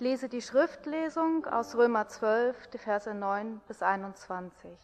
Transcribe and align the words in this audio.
Ich 0.00 0.04
lese 0.04 0.30
die 0.30 0.40
Schriftlesung 0.40 1.44
aus 1.44 1.76
Römer 1.76 2.08
12, 2.08 2.68
die 2.68 2.78
Verse 2.78 3.12
9 3.12 3.60
bis 3.68 3.82
21. 3.82 4.74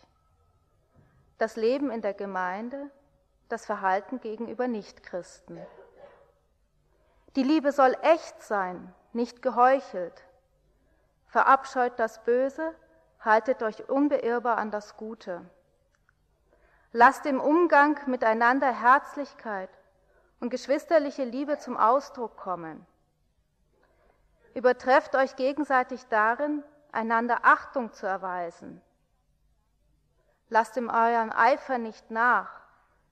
Das 1.39 1.57
Leben 1.57 1.91
in 1.91 2.03
der 2.03 2.13
Gemeinde, 2.13 2.91
das 3.49 3.65
Verhalten 3.65 4.21
gegenüber 4.21 4.69
Nichtchristen. 4.69 5.59
Die 7.35 7.43
Liebe 7.43 7.73
soll 7.73 7.97
echt 8.03 8.43
sein, 8.43 8.93
nicht 9.15 9.41
geheuchelt. 9.41 10.23
Verabscheut 11.29 11.99
das 11.99 12.23
Böse, 12.25 12.75
haltet 13.21 13.63
euch 13.63 13.89
unbeirrbar 13.89 14.59
an 14.59 14.71
das 14.71 14.99
Gute. 14.99 15.41
Lasst 16.93 17.25
im 17.25 17.41
Umgang 17.41 17.99
miteinander 18.07 18.71
Herzlichkeit 18.71 19.71
und 20.41 20.51
geschwisterliche 20.51 21.25
Liebe 21.25 21.57
zum 21.57 21.79
Ausdruck 21.79 22.37
kommen. 22.37 22.87
Übertrefft 24.57 25.15
euch 25.15 25.37
gegenseitig 25.37 26.07
darin, 26.07 26.65
einander 26.91 27.41
Achtung 27.43 27.93
zu 27.93 28.07
erweisen. 28.07 28.81
Lasst 30.49 30.79
im 30.79 30.89
euren 30.89 31.31
Eifer 31.31 31.77
nicht 31.77 32.11
nach, 32.11 32.63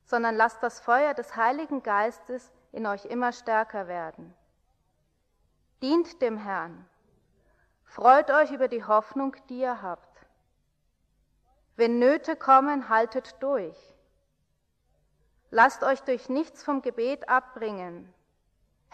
sondern 0.06 0.36
lasst 0.36 0.62
das 0.62 0.80
Feuer 0.80 1.12
des 1.12 1.36
Heiligen 1.36 1.82
Geistes 1.82 2.50
in 2.72 2.86
euch 2.86 3.04
immer 3.04 3.30
stärker 3.30 3.88
werden. 3.88 4.32
Dient 5.82 6.22
dem 6.22 6.38
Herrn. 6.38 6.88
Freut 7.84 8.30
euch 8.30 8.50
über 8.50 8.68
die 8.68 8.86
Hoffnung, 8.86 9.36
die 9.50 9.58
ihr 9.58 9.82
habt. 9.82 10.26
Wenn 11.76 11.98
Nöte 11.98 12.36
kommen, 12.36 12.88
haltet 12.88 13.36
durch. 13.42 13.76
Lasst 15.50 15.84
euch 15.84 16.00
durch 16.04 16.30
nichts 16.30 16.64
vom 16.64 16.80
Gebet 16.80 17.28
abbringen. 17.28 18.13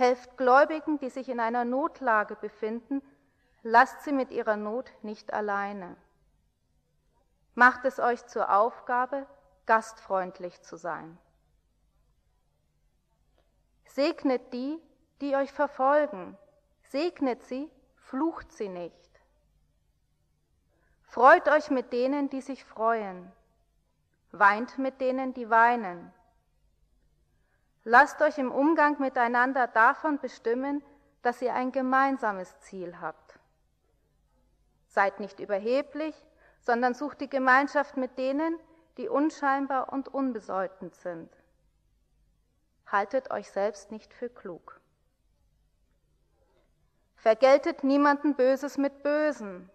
Helft 0.01 0.39
Gläubigen, 0.39 0.99
die 0.99 1.11
sich 1.11 1.29
in 1.29 1.41
einer 1.41 1.67
Notlage 1.67 2.35
befinden, 2.35 3.03
lasst 3.63 4.03
sie 4.03 4.13
mit 4.13 4.31
ihrer 4.31 4.57
Not 4.57 4.91
nicht 5.03 5.35
alleine. 5.35 5.95
Macht 7.55 7.85
es 7.85 8.01
euch 8.01 8.27
zur 8.27 8.51
Aufgabe, 8.51 9.27
gastfreundlich 9.67 10.63
zu 10.63 10.77
sein. 10.77 11.19
Segnet 13.85 14.55
die, 14.55 14.81
die 15.21 15.37
euch 15.37 15.53
verfolgen. 15.53 16.39
Segnet 16.89 17.43
sie, 17.43 17.71
flucht 17.97 18.51
sie 18.53 18.71
nicht. 18.71 19.11
Freut 21.03 21.47
euch 21.47 21.71
mit 21.71 21.93
denen, 21.93 22.31
die 22.31 22.41
sich 22.41 22.65
freuen. 22.65 23.31
Weint 24.33 24.79
mit 24.79 25.03
denen, 25.03 25.35
die 25.35 25.51
weinen. 25.51 26.11
Lasst 27.85 28.21
euch 28.21 28.37
im 28.37 28.53
Umgang 28.53 29.01
miteinander 29.01 29.67
davon 29.67 30.19
bestimmen, 30.19 30.83
dass 31.23 31.41
ihr 31.41 31.55
ein 31.55 31.73
gemeinsames 31.73 32.59
Ziel 32.61 33.01
habt. 33.01 33.39
Seid 34.89 35.21
nicht 35.21 35.41
überheblich, 35.41 36.15
sondern 36.61 36.95
sucht 36.95 37.21
die 37.21 37.31
Gemeinschaft 37.31 37.97
mit 37.97 38.19
denen, 38.19 38.59
die 38.99 39.09
unscheinbar 39.09 39.93
und 39.93 40.09
unbedeutend 40.09 40.95
sind. 40.95 41.33
Haltet 42.87 43.31
euch 43.31 43.51
selbst 43.51 43.91
nicht 43.93 44.13
für 44.13 44.29
klug. 44.29 44.81
Vergeltet 47.17 47.85
niemanden 47.85 48.35
Böses 48.35 48.77
mit 48.77 49.03
Bösen. 49.03 49.71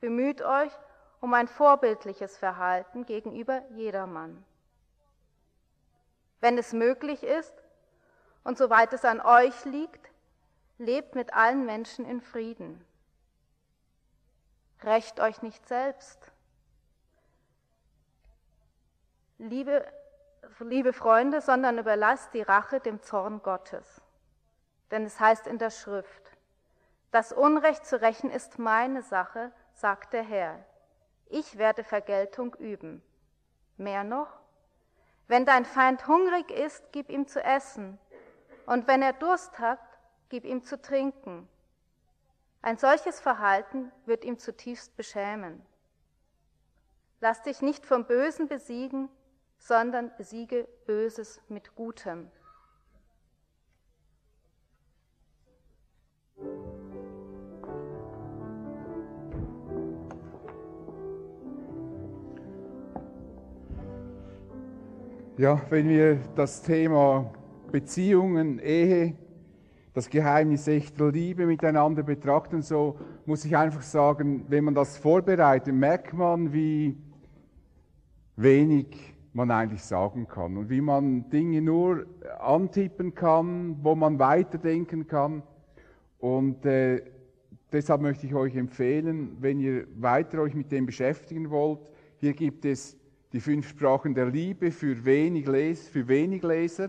Bemüht 0.00 0.42
euch 0.42 0.72
um 1.20 1.34
ein 1.34 1.48
vorbildliches 1.48 2.36
Verhalten 2.36 3.06
gegenüber 3.06 3.62
jedermann 3.70 4.44
wenn 6.44 6.58
es 6.58 6.74
möglich 6.74 7.22
ist 7.22 7.54
und 8.42 8.58
soweit 8.58 8.92
es 8.92 9.06
an 9.06 9.22
euch 9.22 9.64
liegt, 9.64 10.10
lebt 10.76 11.14
mit 11.14 11.32
allen 11.32 11.64
Menschen 11.64 12.04
in 12.04 12.20
Frieden. 12.20 12.84
Rächt 14.82 15.20
euch 15.20 15.40
nicht 15.40 15.66
selbst. 15.66 16.30
Liebe, 19.38 19.90
liebe 20.60 20.92
Freunde, 20.92 21.40
sondern 21.40 21.78
überlasst 21.78 22.34
die 22.34 22.42
Rache 22.42 22.78
dem 22.78 23.00
Zorn 23.00 23.40
Gottes. 23.42 24.02
Denn 24.90 25.06
es 25.06 25.18
heißt 25.18 25.46
in 25.46 25.56
der 25.56 25.70
Schrift, 25.70 26.30
das 27.10 27.32
Unrecht 27.32 27.86
zu 27.86 28.02
rächen 28.02 28.30
ist 28.30 28.58
meine 28.58 29.00
Sache, 29.00 29.50
sagt 29.72 30.12
der 30.12 30.24
Herr. 30.24 30.62
Ich 31.24 31.56
werde 31.56 31.84
Vergeltung 31.84 32.54
üben. 32.56 33.02
Mehr 33.78 34.04
noch, 34.04 34.43
wenn 35.28 35.46
dein 35.46 35.64
Feind 35.64 36.06
hungrig 36.06 36.50
ist, 36.50 36.84
gib 36.92 37.10
ihm 37.10 37.26
zu 37.26 37.42
essen. 37.42 37.98
Und 38.66 38.86
wenn 38.86 39.02
er 39.02 39.12
Durst 39.12 39.58
hat, 39.58 39.80
gib 40.28 40.44
ihm 40.44 40.62
zu 40.62 40.80
trinken. 40.80 41.48
Ein 42.62 42.78
solches 42.78 43.20
Verhalten 43.20 43.92
wird 44.06 44.24
ihm 44.24 44.38
zutiefst 44.38 44.96
beschämen. 44.96 45.64
Lass 47.20 47.42
dich 47.42 47.62
nicht 47.62 47.86
vom 47.86 48.06
Bösen 48.06 48.48
besiegen, 48.48 49.08
sondern 49.58 50.14
besiege 50.16 50.68
Böses 50.86 51.40
mit 51.48 51.74
Gutem. 51.74 52.30
Ja, 65.36 65.60
wenn 65.68 65.88
wir 65.88 66.20
das 66.36 66.62
Thema 66.62 67.28
Beziehungen, 67.72 68.60
Ehe, 68.60 69.16
das 69.92 70.08
Geheimnis 70.08 70.68
echter 70.68 71.10
Liebe 71.10 71.44
miteinander 71.44 72.04
betrachten, 72.04 72.62
so 72.62 73.00
muss 73.26 73.44
ich 73.44 73.56
einfach 73.56 73.82
sagen, 73.82 74.44
wenn 74.46 74.62
man 74.62 74.76
das 74.76 74.96
vorbereitet, 74.96 75.74
merkt 75.74 76.14
man, 76.14 76.52
wie 76.52 76.96
wenig 78.36 79.16
man 79.32 79.50
eigentlich 79.50 79.82
sagen 79.82 80.28
kann 80.28 80.56
und 80.56 80.70
wie 80.70 80.80
man 80.80 81.28
Dinge 81.30 81.60
nur 81.60 82.06
antippen 82.38 83.12
kann, 83.12 83.78
wo 83.82 83.96
man 83.96 84.20
weiterdenken 84.20 85.08
kann. 85.08 85.42
Und 86.18 86.64
äh, 86.64 87.02
deshalb 87.72 88.02
möchte 88.02 88.24
ich 88.24 88.36
euch 88.36 88.54
empfehlen, 88.54 89.36
wenn 89.40 89.58
ihr 89.58 89.88
weiter 89.96 90.42
euch 90.42 90.54
mit 90.54 90.70
dem 90.70 90.86
beschäftigen 90.86 91.50
wollt, 91.50 91.80
hier 92.18 92.34
gibt 92.34 92.64
es 92.64 92.96
die 93.34 93.40
fünf 93.40 93.68
Sprachen 93.68 94.14
der 94.14 94.26
Liebe 94.26 94.70
für 94.70 95.04
wenig, 95.04 95.48
Les 95.48 95.88
für 95.88 96.06
wenig 96.06 96.44
Leser, 96.44 96.88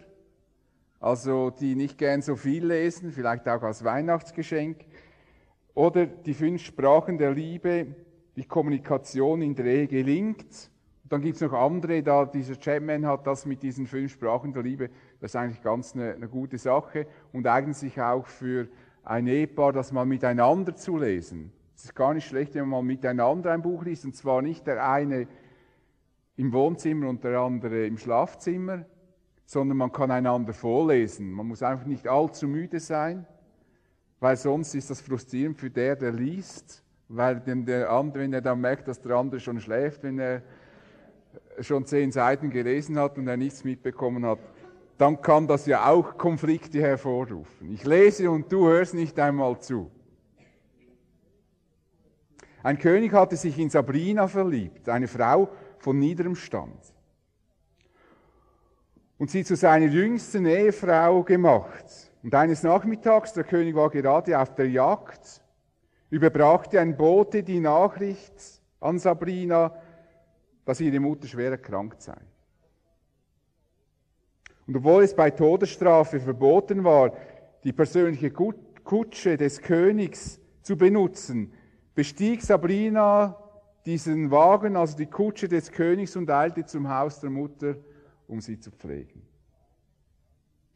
also 0.99 1.49
die 1.49 1.73
nicht 1.73 1.97
gern 1.97 2.21
so 2.21 2.35
viel 2.35 2.67
lesen, 2.67 3.11
vielleicht 3.11 3.49
auch 3.49 3.63
als 3.63 3.83
Weihnachtsgeschenk. 3.83 4.85
Oder 5.73 6.05
die 6.05 6.35
fünf 6.35 6.61
Sprachen 6.61 7.17
der 7.17 7.31
Liebe, 7.31 7.87
wie 8.35 8.43
Kommunikation 8.43 9.41
in 9.41 9.55
der 9.55 9.65
Ehe 9.65 9.87
gelingt. 9.87 10.69
Und 11.01 11.11
dann 11.13 11.21
gibt 11.23 11.37
es 11.37 11.41
noch 11.41 11.53
andere, 11.53 12.03
da 12.03 12.25
dieser 12.25 12.59
Chapman 12.59 13.07
hat 13.07 13.25
das 13.25 13.47
mit 13.47 13.63
diesen 13.63 13.87
fünf 13.87 14.11
Sprachen 14.11 14.53
der 14.53 14.61
Liebe, 14.61 14.91
das 15.21 15.31
ist 15.31 15.35
eigentlich 15.37 15.63
ganz 15.63 15.95
eine, 15.95 16.13
eine 16.13 16.27
gute 16.27 16.59
Sache 16.59 17.07
und 17.33 17.47
eignet 17.47 17.75
sich 17.75 17.99
auch 17.99 18.27
für 18.27 18.67
ein 19.03 19.25
Ehepaar, 19.25 19.73
das 19.73 19.91
mal 19.91 20.05
miteinander 20.05 20.75
zu 20.75 20.99
lesen. 20.99 21.51
Es 21.75 21.85
ist 21.85 21.95
gar 21.95 22.13
nicht 22.13 22.27
schlecht, 22.27 22.53
wenn 22.53 22.67
man 22.67 22.69
mal 22.69 22.83
miteinander 22.83 23.51
ein 23.51 23.63
Buch 23.63 23.83
liest, 23.83 24.05
und 24.05 24.15
zwar 24.15 24.43
nicht 24.43 24.67
der 24.67 24.87
eine 24.87 25.27
im 26.37 26.51
Wohnzimmer 26.51 27.09
und 27.09 27.23
der 27.23 27.39
andere 27.39 27.85
im 27.85 27.97
Schlafzimmer, 27.97 28.85
sondern 29.45 29.77
man 29.77 29.91
kann 29.91 30.11
einander 30.11 30.53
vorlesen. 30.53 31.31
Man 31.31 31.47
muss 31.47 31.63
einfach 31.63 31.85
nicht 31.85 32.07
allzu 32.07 32.47
müde 32.47 32.79
sein, 32.79 33.25
weil 34.19 34.35
sonst 34.35 34.73
ist 34.75 34.89
das 34.89 35.01
frustrierend 35.01 35.57
für 35.57 35.69
der, 35.69 35.95
der 35.95 36.11
liest, 36.11 36.83
weil 37.07 37.39
der 37.39 37.89
andere, 37.89 38.23
wenn 38.23 38.33
er 38.33 38.41
dann 38.41 38.59
merkt, 38.59 38.87
dass 38.87 39.01
der 39.01 39.15
andere 39.15 39.39
schon 39.39 39.59
schläft, 39.59 40.03
wenn 40.03 40.19
er 40.19 40.41
schon 41.59 41.85
zehn 41.85 42.11
Seiten 42.11 42.49
gelesen 42.49 42.97
hat 42.97 43.17
und 43.17 43.27
er 43.27 43.37
nichts 43.37 43.63
mitbekommen 43.63 44.25
hat, 44.25 44.39
dann 44.97 45.21
kann 45.21 45.47
das 45.47 45.65
ja 45.65 45.89
auch 45.89 46.17
Konflikte 46.17 46.81
hervorrufen. 46.81 47.71
Ich 47.71 47.85
lese 47.85 48.31
und 48.31 48.51
du 48.51 48.67
hörst 48.67 48.93
nicht 48.93 49.19
einmal 49.19 49.59
zu. 49.59 49.91
Ein 52.63 52.79
König 52.79 53.13
hatte 53.13 53.35
sich 53.35 53.59
in 53.59 53.69
Sabrina 53.69 54.27
verliebt, 54.27 54.89
eine 54.89 55.07
Frau, 55.07 55.49
von 55.79 55.99
niederem 55.99 56.35
Stand. 56.35 56.79
Und 59.17 59.29
sie 59.29 59.43
zu 59.43 59.55
seiner 59.55 59.87
jüngsten 59.87 60.45
Ehefrau 60.45 61.23
gemacht. 61.23 62.11
Und 62.21 62.35
eines 62.35 62.63
Nachmittags, 62.63 63.33
der 63.33 63.43
König 63.43 63.75
war 63.75 63.89
gerade 63.89 64.39
auf 64.39 64.55
der 64.55 64.69
Jagd, 64.69 65.41
überbrachte 66.09 66.79
ein 66.79 66.97
Bote 66.97 67.43
die 67.43 67.59
Nachricht 67.59 68.61
an 68.79 68.99
Sabrina, 68.99 69.73
dass 70.65 70.81
ihre 70.81 70.99
Mutter 70.99 71.27
schwer 71.27 71.51
erkrankt 71.51 72.01
sei. 72.01 72.17
Und 74.67 74.77
obwohl 74.77 75.03
es 75.03 75.15
bei 75.15 75.29
Todesstrafe 75.29 76.19
verboten 76.19 76.83
war, 76.83 77.13
die 77.63 77.73
persönliche 77.73 78.31
Kutsche 78.31 79.37
des 79.37 79.61
Königs 79.61 80.39
zu 80.61 80.77
benutzen, 80.77 81.53
bestieg 81.93 82.41
Sabrina 82.41 83.37
diesen 83.85 84.31
Wagen, 84.31 84.75
also 84.75 84.97
die 84.97 85.05
Kutsche 85.05 85.47
des 85.47 85.71
Königs, 85.71 86.15
und 86.15 86.29
eilte 86.29 86.65
zum 86.65 86.89
Haus 86.89 87.19
der 87.19 87.29
Mutter, 87.29 87.75
um 88.27 88.41
sie 88.41 88.59
zu 88.59 88.71
pflegen. 88.71 89.21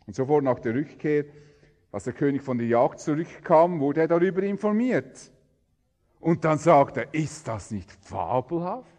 Und 0.06 0.16
sofort 0.16 0.44
nach 0.44 0.60
der 0.60 0.76
Rückkehr 0.76 1.26
Als 1.92 2.04
der 2.04 2.14
König 2.14 2.44
von 2.44 2.58
der 2.58 2.68
Jagd 2.68 3.00
zurückkam, 3.00 3.80
wurde 3.80 4.02
er 4.02 4.08
darüber 4.08 4.44
informiert. 4.44 5.32
Und 6.20 6.46
dann 6.46 6.60
sagt 6.60 6.98
er, 6.98 7.12
ist 7.14 7.48
das 7.48 7.72
nicht 7.72 7.92
fabelhaft? 7.92 8.94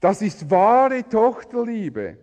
Das 0.00 0.22
ist 0.22 0.50
wahre 0.50 1.08
Tochterliebe. 1.08 2.18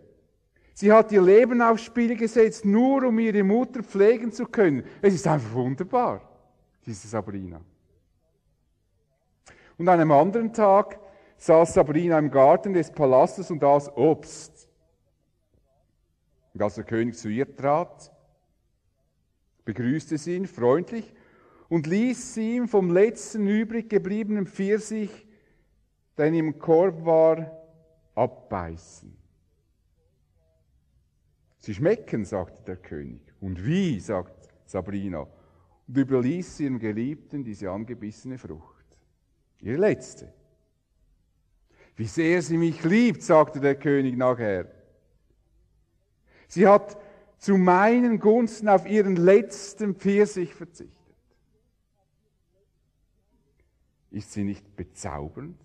Sie 0.74 0.92
hat 0.92 1.12
ihr 1.12 1.22
Leben 1.22 1.62
aufs 1.62 1.84
Spiel 1.84 2.18
gesetzt, 2.18 2.66
nur 2.66 3.04
um 3.04 3.18
ihre 3.20 3.44
Mutter 3.44 3.82
pflegen 3.82 4.32
zu 4.32 4.46
können. 4.46 4.84
Es 5.02 5.14
ist 5.14 5.28
einfach 5.28 5.54
wunderbar, 5.54 6.22
diese 6.86 7.08
Sabrina. 7.08 7.62
Und 9.78 9.88
an 9.88 10.00
einem 10.00 10.12
anderen 10.12 10.54
Tag 10.54 11.00
saß 11.38 11.74
Sabrina 11.74 12.18
im 12.18 12.32
Garten 12.32 12.74
des 12.74 12.92
Palastes 12.92 13.52
und 13.52 13.64
aß 13.64 13.96
Obst. 13.98 14.70
Und 16.54 16.62
als 16.62 16.76
der 16.76 16.86
König 16.86 17.18
zu 17.18 17.28
ihr 17.28 17.54
trat, 17.56 18.12
begrüßte 19.66 20.18
sie 20.18 20.38
ihn 20.38 20.48
freundlich 20.48 21.14
und 21.68 21.88
ließ 21.88 22.36
sie 22.36 22.56
ihm 22.56 22.68
vom 22.68 22.92
letzten 22.92 23.48
übrig 23.48 23.90
gebliebenen 23.90 24.48
Pfirsich, 24.48 25.28
der 26.18 26.28
in 26.28 26.36
im 26.36 26.60
Korb 26.60 27.04
war, 27.04 27.52
abbeißen. 28.14 29.16
Sie 31.60 31.74
schmecken, 31.74 32.24
sagte 32.26 32.62
der 32.64 32.78
König. 32.78 33.22
Und 33.42 33.66
wie, 33.66 34.00
sagt 34.00 34.50
Sabrina, 34.66 35.28
und 35.88 35.98
überließ 35.98 36.60
ihrem 36.60 36.80
Geliebten 36.80 37.44
diese 37.44 37.70
angebissene 37.72 38.38
Frucht. 38.38 38.75
Ihre 39.66 39.78
letzte. 39.78 40.32
Wie 41.96 42.06
sehr 42.06 42.44
sie 42.44 42.58
mich 42.58 42.84
liebt, 42.84 43.24
sagte 43.24 43.60
der 43.60 43.74
König 43.74 44.16
nachher. 44.16 44.72
Sie 46.48 46.68
hat 46.68 47.02
zu 47.40 47.58
meinen 47.58 48.20
Gunsten 48.20 48.70
auf 48.70 48.88
ihren 48.88 49.16
letzten 49.16 49.96
Pfirsich 49.96 50.54
verzichtet. 50.54 51.16
Ist 54.12 54.34
sie 54.34 54.44
nicht 54.44 54.76
bezaubernd? 54.76 55.60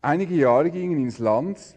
Einige 0.00 0.36
Jahre 0.36 0.70
gingen 0.70 1.02
ins 1.02 1.18
Land, 1.18 1.76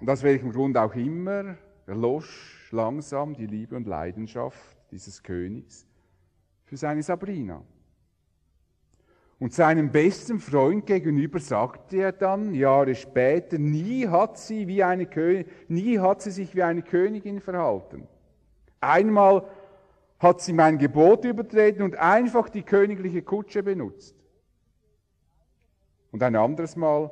und 0.00 0.08
aus 0.08 0.22
welchem 0.22 0.52
Grund 0.52 0.78
auch 0.78 0.94
immer, 0.94 1.58
erlosch 1.86 2.72
langsam 2.72 3.34
die 3.34 3.46
Liebe 3.46 3.76
und 3.76 3.86
Leidenschaft 3.86 4.78
dieses 4.90 5.22
Königs 5.22 5.86
für 6.64 6.78
seine 6.78 7.02
Sabrina. 7.02 7.62
Und 9.42 9.52
seinem 9.52 9.90
besten 9.90 10.38
Freund 10.38 10.86
gegenüber 10.86 11.40
sagte 11.40 11.96
er 11.96 12.12
dann 12.12 12.54
Jahre 12.54 12.94
später, 12.94 13.58
nie 13.58 14.06
hat 14.06 14.38
sie 14.38 14.68
wie 14.68 14.84
eine 14.84 15.06
Königin, 15.06 15.50
nie 15.66 15.98
hat 15.98 16.22
sie 16.22 16.30
sich 16.30 16.54
wie 16.54 16.62
eine 16.62 16.82
Königin 16.82 17.40
verhalten. 17.40 18.06
Einmal 18.78 19.50
hat 20.20 20.40
sie 20.42 20.52
mein 20.52 20.78
Gebot 20.78 21.24
übertreten 21.24 21.82
und 21.82 21.96
einfach 21.96 22.50
die 22.50 22.62
königliche 22.62 23.22
Kutsche 23.22 23.64
benutzt. 23.64 24.14
Und 26.12 26.22
ein 26.22 26.36
anderes 26.36 26.76
Mal 26.76 27.10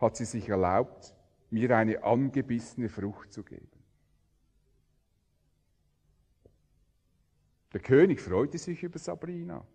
hat 0.00 0.16
sie 0.16 0.26
sich 0.26 0.48
erlaubt, 0.48 1.12
mir 1.50 1.76
eine 1.76 2.04
angebissene 2.04 2.88
Frucht 2.88 3.32
zu 3.32 3.42
geben. 3.42 3.82
Der 7.72 7.80
König 7.80 8.20
freute 8.20 8.58
sich 8.58 8.80
über 8.84 9.00
Sabrina. 9.00 9.66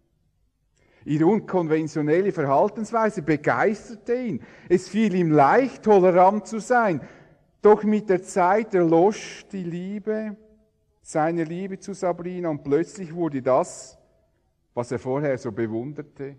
Ihre 1.06 1.26
unkonventionelle 1.26 2.32
Verhaltensweise 2.32 3.22
begeisterte 3.22 4.16
ihn. 4.16 4.42
Es 4.70 4.88
fiel 4.88 5.14
ihm 5.16 5.32
leicht, 5.32 5.84
tolerant 5.84 6.48
zu 6.48 6.60
sein. 6.60 7.02
Doch 7.62 7.84
mit 7.84 8.10
der 8.10 8.24
Zeit 8.24 8.74
erlosch 8.74 9.46
die 9.52 9.64
Liebe, 9.64 10.36
seine 11.02 11.44
Liebe 11.44 11.80
zu 11.80 11.94
Sabrina 11.94 12.50
und 12.50 12.64
plötzlich 12.64 13.14
wurde 13.14 13.42
das, 13.42 13.98
was 14.74 14.92
er 14.92 15.00
vorher 15.00 15.38
so 15.38 15.52
bewunderte, 15.52 16.38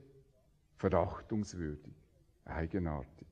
verachtungswürdig, 0.76 1.94
eigenartig. 2.44 3.28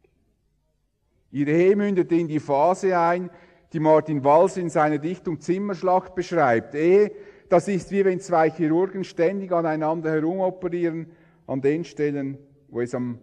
Ihre 1.31 1.51
Ehe 1.51 1.77
mündete 1.77 2.15
in 2.15 2.29
die 2.29 2.41
Phase 2.41 2.99
ein, 2.99 3.31
die 3.73 3.81
Martin 3.81 4.23
Walls 4.23 4.59
in 4.59 4.69
seiner 4.69 4.99
Dichtung 4.99 5.41
Zimmerschlacht 5.41 6.15
beschreibt. 6.15 6.75
Ehe, 6.75 7.13
das 7.49 7.69
ist 7.69 7.91
wie 7.91 8.05
wenn 8.05 8.21
zwei 8.21 8.51
Chirurgen 8.51 9.05
ständig 9.05 9.53
aneinander 9.53 10.11
herumoperieren, 10.11 11.11
an 11.53 11.61
den 11.61 11.85
Stellen, 11.85 12.39
wo 12.69 12.81
es 12.81 12.95
am 12.95 13.19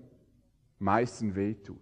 meisten 0.77 1.35
wehtut. 1.35 1.77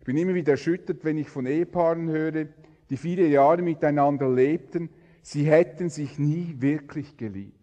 Ich 0.00 0.04
bin 0.04 0.16
immer 0.16 0.34
wieder 0.34 0.52
erschüttert, 0.52 1.04
wenn 1.04 1.16
ich 1.16 1.28
von 1.28 1.46
Ehepaaren 1.46 2.08
höre, 2.08 2.46
die 2.90 2.96
viele 2.96 3.26
Jahre 3.26 3.62
miteinander 3.62 4.28
lebten, 4.28 4.88
sie 5.22 5.44
hätten 5.44 5.90
sich 5.90 6.18
nie 6.18 6.56
wirklich 6.58 7.16
geliebt. 7.16 7.54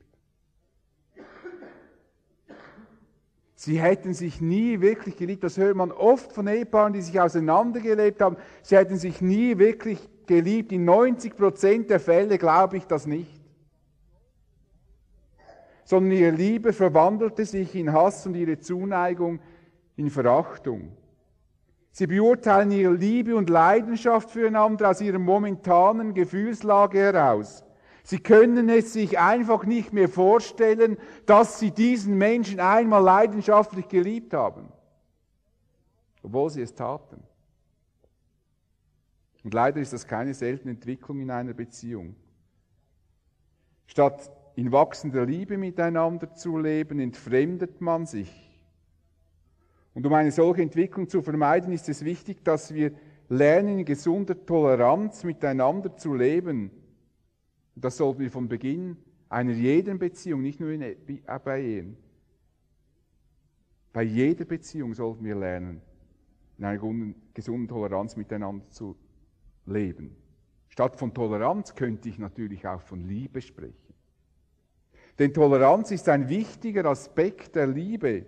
Sie 3.57 3.81
hätten 3.81 4.13
sich 4.13 4.41
nie 4.41 4.79
wirklich 4.79 5.17
geliebt. 5.17 5.43
Das 5.43 5.57
hört 5.57 5.75
man 5.75 5.91
oft 5.91 6.31
von 6.31 6.47
Ehepaaren, 6.47 6.93
die 6.93 7.01
sich 7.01 7.19
auseinandergelebt 7.19 8.21
haben. 8.21 8.37
Sie 8.61 8.77
hätten 8.77 8.97
sich 8.97 9.21
nie 9.21 9.57
wirklich 9.57 10.07
geliebt. 10.27 10.71
In 10.71 10.85
90 10.85 11.35
Prozent 11.35 11.89
der 11.89 11.99
Fälle 11.99 12.37
glaube 12.37 12.77
ich 12.77 12.85
das 12.85 13.07
nicht 13.07 13.34
sondern 15.85 16.11
ihre 16.11 16.31
Liebe 16.31 16.73
verwandelte 16.73 17.45
sich 17.45 17.75
in 17.75 17.93
Hass 17.93 18.25
und 18.25 18.35
ihre 18.35 18.59
Zuneigung 18.59 19.39
in 19.95 20.09
Verachtung. 20.09 20.91
Sie 21.91 22.07
beurteilen 22.07 22.71
ihre 22.71 22.93
Liebe 22.93 23.35
und 23.37 23.49
Leidenschaft 23.49 24.31
füreinander 24.31 24.89
aus 24.89 24.99
ihrer 24.99 25.19
momentanen 25.19 26.13
Gefühlslage 26.13 26.99
heraus. 26.99 27.63
Sie 28.03 28.19
können 28.19 28.67
es 28.67 28.93
sich 28.93 29.17
einfach 29.17 29.65
nicht 29.65 29.93
mehr 29.93 30.09
vorstellen, 30.09 30.97
dass 31.25 31.59
sie 31.59 31.71
diesen 31.71 32.17
Menschen 32.17 32.59
einmal 32.59 33.01
leidenschaftlich 33.01 33.87
geliebt 33.87 34.33
haben, 34.33 34.67
obwohl 36.21 36.49
sie 36.49 36.61
es 36.61 36.73
taten. 36.73 37.23
Und 39.43 39.53
leider 39.53 39.79
ist 39.79 39.93
das 39.93 40.07
keine 40.07 40.33
seltene 40.33 40.71
Entwicklung 40.71 41.19
in 41.19 41.31
einer 41.31 41.53
Beziehung. 41.53 42.15
Statt 43.85 44.31
in 44.55 44.71
wachsender 44.71 45.25
Liebe 45.25 45.57
miteinander 45.57 46.33
zu 46.33 46.57
leben, 46.57 46.99
entfremdet 46.99 47.81
man 47.81 48.05
sich. 48.05 48.31
Und 49.93 50.05
um 50.05 50.13
eine 50.13 50.31
solche 50.31 50.61
Entwicklung 50.61 51.09
zu 51.09 51.21
vermeiden, 51.21 51.73
ist 51.73 51.89
es 51.89 52.03
wichtig, 52.03 52.43
dass 52.43 52.73
wir 52.73 52.93
lernen, 53.29 53.79
in 53.79 53.85
gesunder 53.85 54.45
Toleranz 54.45 55.23
miteinander 55.23 55.95
zu 55.95 56.13
leben. 56.13 56.71
Und 57.75 57.85
das 57.85 57.97
sollten 57.97 58.19
wir 58.19 58.31
von 58.31 58.47
Beginn 58.47 58.97
einer 59.29 59.53
jeden 59.53 59.99
Beziehung, 59.99 60.41
nicht 60.41 60.59
nur 60.59 60.69
in, 60.69 60.81
äh, 60.81 60.95
bei 61.43 61.61
Ehen, 61.61 61.97
bei 63.91 64.03
jeder 64.03 64.43
Beziehung 64.43 64.93
sollten 64.93 65.23
wir 65.23 65.35
lernen, 65.35 65.81
in 66.57 66.65
einer 66.65 67.13
gesunden 67.33 67.67
Toleranz 67.67 68.17
miteinander 68.17 68.69
zu 68.69 68.97
leben. 69.65 70.15
Statt 70.67 70.97
von 70.97 71.13
Toleranz 71.13 71.75
könnte 71.75 72.09
ich 72.09 72.19
natürlich 72.19 72.67
auch 72.67 72.81
von 72.81 73.07
Liebe 73.07 73.41
sprechen. 73.41 73.84
Denn 75.19 75.33
Toleranz 75.33 75.91
ist 75.91 76.09
ein 76.09 76.27
wichtiger 76.27 76.85
Aspekt 76.85 77.55
der 77.55 77.67
Liebe. 77.67 78.25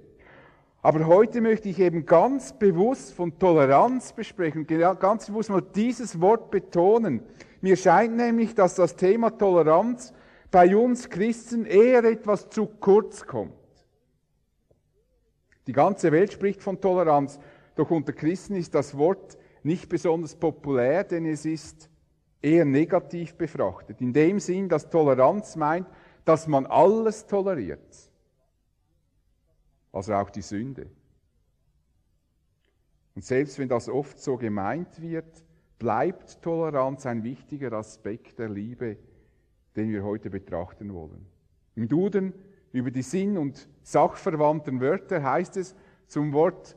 Aber 0.82 1.06
heute 1.06 1.42
möchte 1.42 1.68
ich 1.68 1.80
eben 1.80 2.06
ganz 2.06 2.58
bewusst 2.58 3.14
von 3.14 3.38
Toleranz 3.38 4.14
besprechen, 4.14 4.66
ganz 4.66 5.28
bewusst 5.28 5.50
mal 5.50 5.62
dieses 5.62 6.22
Wort 6.22 6.50
betonen. 6.50 7.24
Mir 7.62 7.76
scheint 7.76 8.16
nämlich, 8.16 8.56
dass 8.56 8.76
das 8.76 8.96
Thema 8.96 9.32
Toleranz 9.32 10.14
bei 10.50 10.76
uns 10.78 11.10
Christen 11.10 11.66
eher 11.66 12.04
etwas 12.06 12.50
zu 12.50 12.68
kurz 12.68 13.26
kommt. 13.26 13.54
Die 15.66 15.74
ganze 15.74 16.14
Welt 16.14 16.32
spricht 16.32 16.62
von 16.62 16.80
Toleranz, 16.80 17.40
doch 17.76 17.92
unter 17.92 18.14
Christen 18.14 18.56
ist 18.56 18.74
das 18.74 18.98
Wort 18.98 19.38
nicht 19.64 19.90
besonders 19.90 20.36
populär, 20.36 21.04
denn 21.04 21.26
es 21.26 21.46
ist 21.46 21.90
eher 22.42 22.64
negativ 22.64 23.36
befrachtet. 23.36 24.00
In 24.00 24.14
dem 24.14 24.40
Sinn, 24.40 24.70
dass 24.70 24.90
Toleranz 24.90 25.58
meint, 25.58 25.88
dass 26.28 26.46
man 26.46 26.66
alles 26.66 27.26
toleriert. 27.26 28.12
Also 29.94 30.14
auch 30.14 30.30
die 30.30 30.42
Sünde. 30.42 30.90
Und 33.16 33.24
selbst 33.24 33.58
wenn 33.58 33.70
das 33.70 33.88
oft 33.88 34.20
so 34.20 34.36
gemeint 34.36 35.02
wird, 35.02 35.46
bleibt 35.80 36.42
Toleranz 36.42 37.06
ein 37.06 37.24
wichtiger 37.24 37.72
Aspekt 37.72 38.40
der 38.40 38.50
Liebe, 38.50 38.98
den 39.78 39.90
wir 39.90 40.04
heute 40.04 40.30
betrachten 40.30 40.94
wollen. 40.94 41.26
Im 41.76 41.88
Duden 41.88 42.34
über 42.74 42.92
die 42.92 43.04
Sinn- 43.04 43.38
und 43.38 43.70
sachverwandten 43.84 44.82
Wörter 44.82 45.24
heißt 45.24 45.56
es 45.56 45.78
zum 46.08 46.34
Wort 46.34 46.76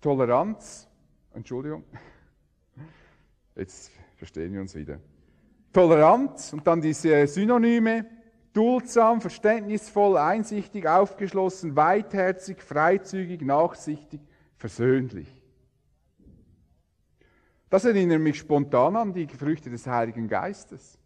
Toleranz, 0.00 0.88
Entschuldigung, 1.32 1.84
jetzt 3.54 3.92
verstehen 4.16 4.52
wir 4.52 4.60
uns 4.60 4.74
wieder. 4.74 4.98
Tolerant 5.74 6.52
und 6.52 6.66
dann 6.66 6.80
diese 6.80 7.26
Synonyme, 7.26 8.06
duldsam, 8.52 9.20
verständnisvoll, 9.20 10.16
einsichtig, 10.16 10.86
aufgeschlossen, 10.86 11.74
weitherzig, 11.74 12.62
freizügig, 12.62 13.42
nachsichtig, 13.42 14.20
versöhnlich. 14.56 15.28
Das 17.68 17.84
erinnert 17.84 18.20
mich 18.20 18.38
spontan 18.38 18.94
an 18.94 19.12
die 19.12 19.26
Früchte 19.26 19.68
des 19.68 19.84
Heiligen 19.88 20.28
Geistes. 20.28 20.96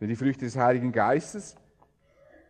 Denn 0.00 0.08
die 0.08 0.16
Früchte 0.16 0.46
des 0.46 0.56
Heiligen 0.56 0.90
Geistes 0.90 1.54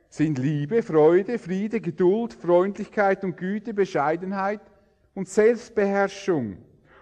sind 0.08 0.38
Liebe, 0.38 0.80
Freude, 0.80 1.40
Friede, 1.40 1.80
Geduld, 1.80 2.34
Freundlichkeit 2.34 3.24
und 3.24 3.36
Güte, 3.36 3.74
Bescheidenheit 3.74 4.60
und 5.12 5.28
Selbstbeherrschung. 5.28 6.58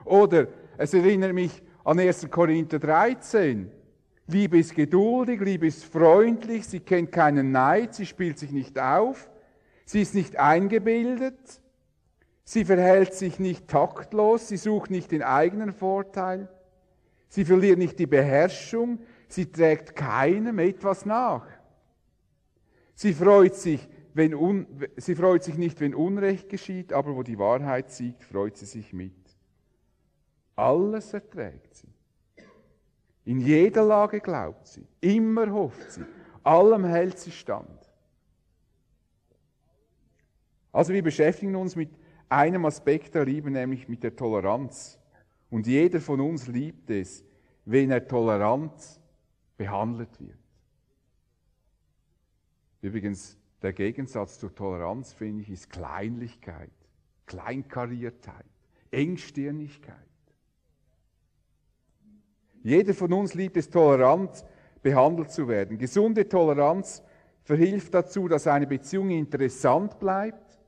Oder 0.07 0.49
es 0.79 0.95
erinnert 0.95 1.35
mich 1.35 1.63
an 1.85 1.99
1. 1.99 2.31
Korinther 2.31 2.79
13. 2.79 3.82
Liebe 4.27 4.59
ist 4.59 4.75
geduldig, 4.75 5.41
Liebe 5.41 5.67
ist 5.67 5.85
freundlich, 5.85 6.67
sie 6.67 6.81
kennt 6.81 7.13
keinen 7.13 7.51
Neid, 7.51 7.95
sie 7.95 8.07
spielt 8.07 8.39
sich 8.39 8.53
nicht 8.53 8.79
auf, 8.79 9.29
sie 9.85 10.03
ist 10.03 10.15
nicht 10.15 10.37
eingebildet, 10.37 11.61
sie 12.45 12.65
verhält 12.65 13.15
sich 13.15 13.39
nicht 13.39 13.69
taktlos, 13.69 14.49
sie 14.49 14.57
sucht 14.57 14.91
nicht 14.91 15.11
den 15.11 15.23
eigenen 15.23 15.73
Vorteil, 15.73 16.49
sie 17.29 17.45
verliert 17.45 17.79
nicht 17.79 17.99
die 17.99 18.07
Beherrschung, 18.07 19.01
sie 19.29 19.47
trägt 19.51 19.97
keinem 19.97 20.59
etwas 20.61 21.05
nach. 21.05 21.47
Sie 22.95 23.15
freut 23.15 23.57
sich, 23.57 23.89
wenn 24.15 24.35
un, 24.35 24.67
sie 24.97 25.15
freut 25.15 25.43
sich 25.43 25.57
nicht, 25.57 25.81
wenn 25.81 25.95
Unrecht 25.95 26.49
geschieht, 26.49 26.93
aber 26.93 27.17
wo 27.17 27.23
die 27.23 27.39
Wahrheit 27.39 27.91
siegt, 27.91 28.23
freut 28.23 28.57
sie 28.57 28.67
sich 28.67 28.93
mit. 28.93 29.13
Alles 30.55 31.15
erträgt 31.15 31.75
sie. 31.75 31.92
In 33.25 33.41
jeder 33.41 33.85
Lage 33.85 34.21
glaubt 34.21 34.67
sie, 34.67 34.87
immer 35.01 35.51
hofft 35.51 35.93
sie, 35.93 36.05
allem 36.43 36.85
hält 36.85 37.19
sie 37.19 37.31
stand. 37.31 37.93
Also 40.73 40.93
wir 40.93 41.03
beschäftigen 41.03 41.55
uns 41.55 41.77
mit 41.77 41.91
einem 42.29 42.65
Aspekt 42.65 43.15
der 43.15 43.27
Liebe, 43.27 43.51
nämlich 43.51 43.89
mit 43.89 44.03
der 44.03 44.17
Toleranz. 44.17 44.99
Und 45.51 45.67
jeder 45.67 46.01
von 46.01 46.21
uns 46.21 46.49
liebt 46.49 46.91
es, 46.91 47.25
wenn 47.65 47.91
er 47.91 48.09
tolerant 48.09 48.73
behandelt 49.57 50.19
wird. 50.19 50.39
Übrigens, 52.81 53.39
der 53.61 53.73
Gegensatz 53.73 54.41
zur 54.41 54.53
Toleranz, 54.55 55.13
finde 55.13 55.43
ich, 55.43 55.51
ist 55.51 55.71
Kleinlichkeit, 55.71 56.73
Kleinkariertheit, 57.27 58.47
Engstirnigkeit. 58.91 60.12
Jeder 62.63 62.95
von 62.95 63.13
uns 63.13 63.35
liebt 63.35 63.57
es, 63.57 63.71
tolerant 63.71 64.45
behandelt 64.83 65.31
zu 65.31 65.49
werden. 65.49 65.79
Gesunde 65.79 66.29
Toleranz 66.29 67.03
verhilft 67.45 67.95
dazu, 67.95 68.29
dass 68.29 68.47
eine 68.47 68.67
Beziehung 68.67 69.11
interessant 69.11 69.99
bleibt, 69.99 70.59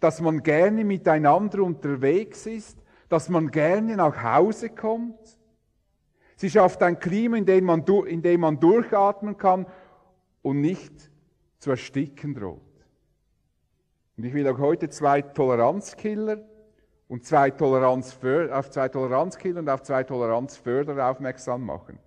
dass 0.00 0.20
man 0.20 0.42
gerne 0.42 0.84
miteinander 0.84 1.62
unterwegs 1.62 2.46
ist, 2.46 2.78
dass 3.08 3.28
man 3.28 3.50
gerne 3.50 3.96
nach 3.96 4.22
Hause 4.22 4.70
kommt. 4.70 5.38
Sie 6.36 6.50
schafft 6.50 6.82
ein 6.82 6.98
Klima, 6.98 7.36
in 7.36 7.46
dem 7.46 7.64
man, 7.64 7.84
in 8.06 8.22
dem 8.22 8.40
man 8.40 8.58
durchatmen 8.58 9.36
kann 9.36 9.66
und 10.42 10.60
nicht 10.60 11.10
zu 11.58 11.70
ersticken 11.70 12.34
droht. 12.34 12.60
Und 14.16 14.24
ich 14.24 14.34
will 14.34 14.48
auch 14.48 14.58
heute 14.58 14.88
zwei 14.88 15.22
Toleranzkiller 15.22 16.42
und 17.12 17.26
zwei 17.26 17.50
Toleranz 17.50 18.18
auf 18.50 18.70
zwei 18.70 18.88
Toleranzkiller 18.88 19.60
und 19.60 19.68
auf 19.68 19.82
zwei 19.82 20.02
Toleranzförderer 20.02 21.10
aufmerksam 21.10 21.66
machen. 21.66 21.98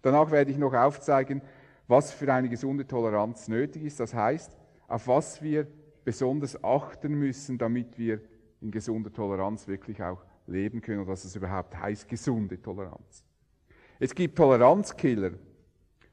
Danach 0.00 0.30
werde 0.30 0.50
ich 0.50 0.56
noch 0.56 0.72
aufzeigen, 0.72 1.42
was 1.86 2.12
für 2.12 2.32
eine 2.32 2.48
gesunde 2.48 2.86
Toleranz 2.86 3.48
nötig 3.48 3.84
ist. 3.84 4.00
Das 4.00 4.14
heißt, 4.14 4.56
auf 4.86 5.06
was 5.06 5.42
wir 5.42 5.66
besonders 6.02 6.64
achten 6.64 7.12
müssen, 7.12 7.58
damit 7.58 7.98
wir 7.98 8.22
in 8.62 8.70
gesunder 8.70 9.12
Toleranz 9.12 9.68
wirklich 9.68 10.02
auch 10.02 10.24
leben 10.46 10.80
können 10.80 11.00
und 11.00 11.08
was 11.08 11.26
es 11.26 11.36
überhaupt 11.36 11.78
heißt, 11.78 12.08
gesunde 12.08 12.58
Toleranz. 12.62 13.22
Es 13.98 14.14
gibt 14.14 14.38
Toleranzkiller. 14.38 15.32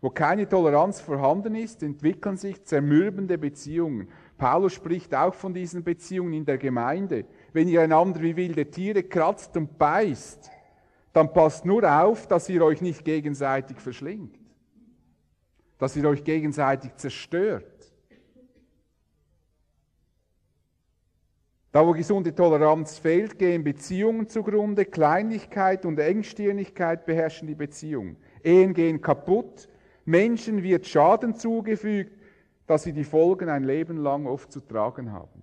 Wo 0.01 0.10
keine 0.12 0.48
Toleranz 0.48 1.00
vorhanden 1.00 1.56
ist, 1.56 1.82
entwickeln 1.82 2.38
sich 2.38 2.63
zermürbende 2.63 3.38
Beziehungen. 3.38 4.10
Paulus 4.38 4.74
spricht 4.74 5.15
auch 5.15 5.34
von 5.34 5.54
diesen 5.54 5.84
Beziehungen 5.84 6.34
in 6.34 6.46
der 6.46 6.58
Gemeinde 6.58 7.25
wenn 7.56 7.70
ihr 7.70 7.82
einander 7.82 8.22
wie 8.22 8.36
wilde 8.36 8.70
Tiere 8.70 9.02
kratzt 9.02 9.56
und 9.56 9.78
beißt, 9.78 10.52
dann 11.14 11.32
passt 11.32 11.64
nur 11.64 11.90
auf, 11.90 12.28
dass 12.28 12.50
ihr 12.50 12.62
euch 12.62 12.82
nicht 12.82 13.06
gegenseitig 13.06 13.80
verschlingt, 13.80 14.38
dass 15.78 15.96
ihr 15.96 16.04
euch 16.04 16.26
gegenseitig 16.26 16.94
zerstört. 16.98 17.94
Da, 21.72 21.88
wo 21.88 21.94
gesunde 21.94 22.36
Toleranz 22.36 23.00
fehlt, 23.00 23.40
gehen 23.40 23.64
Beziehungen 23.64 24.28
zugrunde, 24.28 24.84
Kleinlichkeit 24.84 25.86
und 25.86 25.98
Engstirnigkeit 25.98 27.06
beherrschen 27.06 27.48
die 27.48 27.56
Beziehung. 27.56 28.18
Ehen 28.44 28.74
gehen 28.74 29.02
kaputt, 29.02 29.70
Menschen 30.04 30.62
wird 30.62 30.88
Schaden 30.88 31.36
zugefügt, 31.36 32.20
dass 32.68 32.84
sie 32.84 32.92
die 32.92 33.06
Folgen 33.06 33.48
ein 33.48 33.64
Leben 33.64 33.96
lang 33.96 34.26
oft 34.26 34.52
zu 34.52 34.60
tragen 34.60 35.14
haben. 35.14 35.42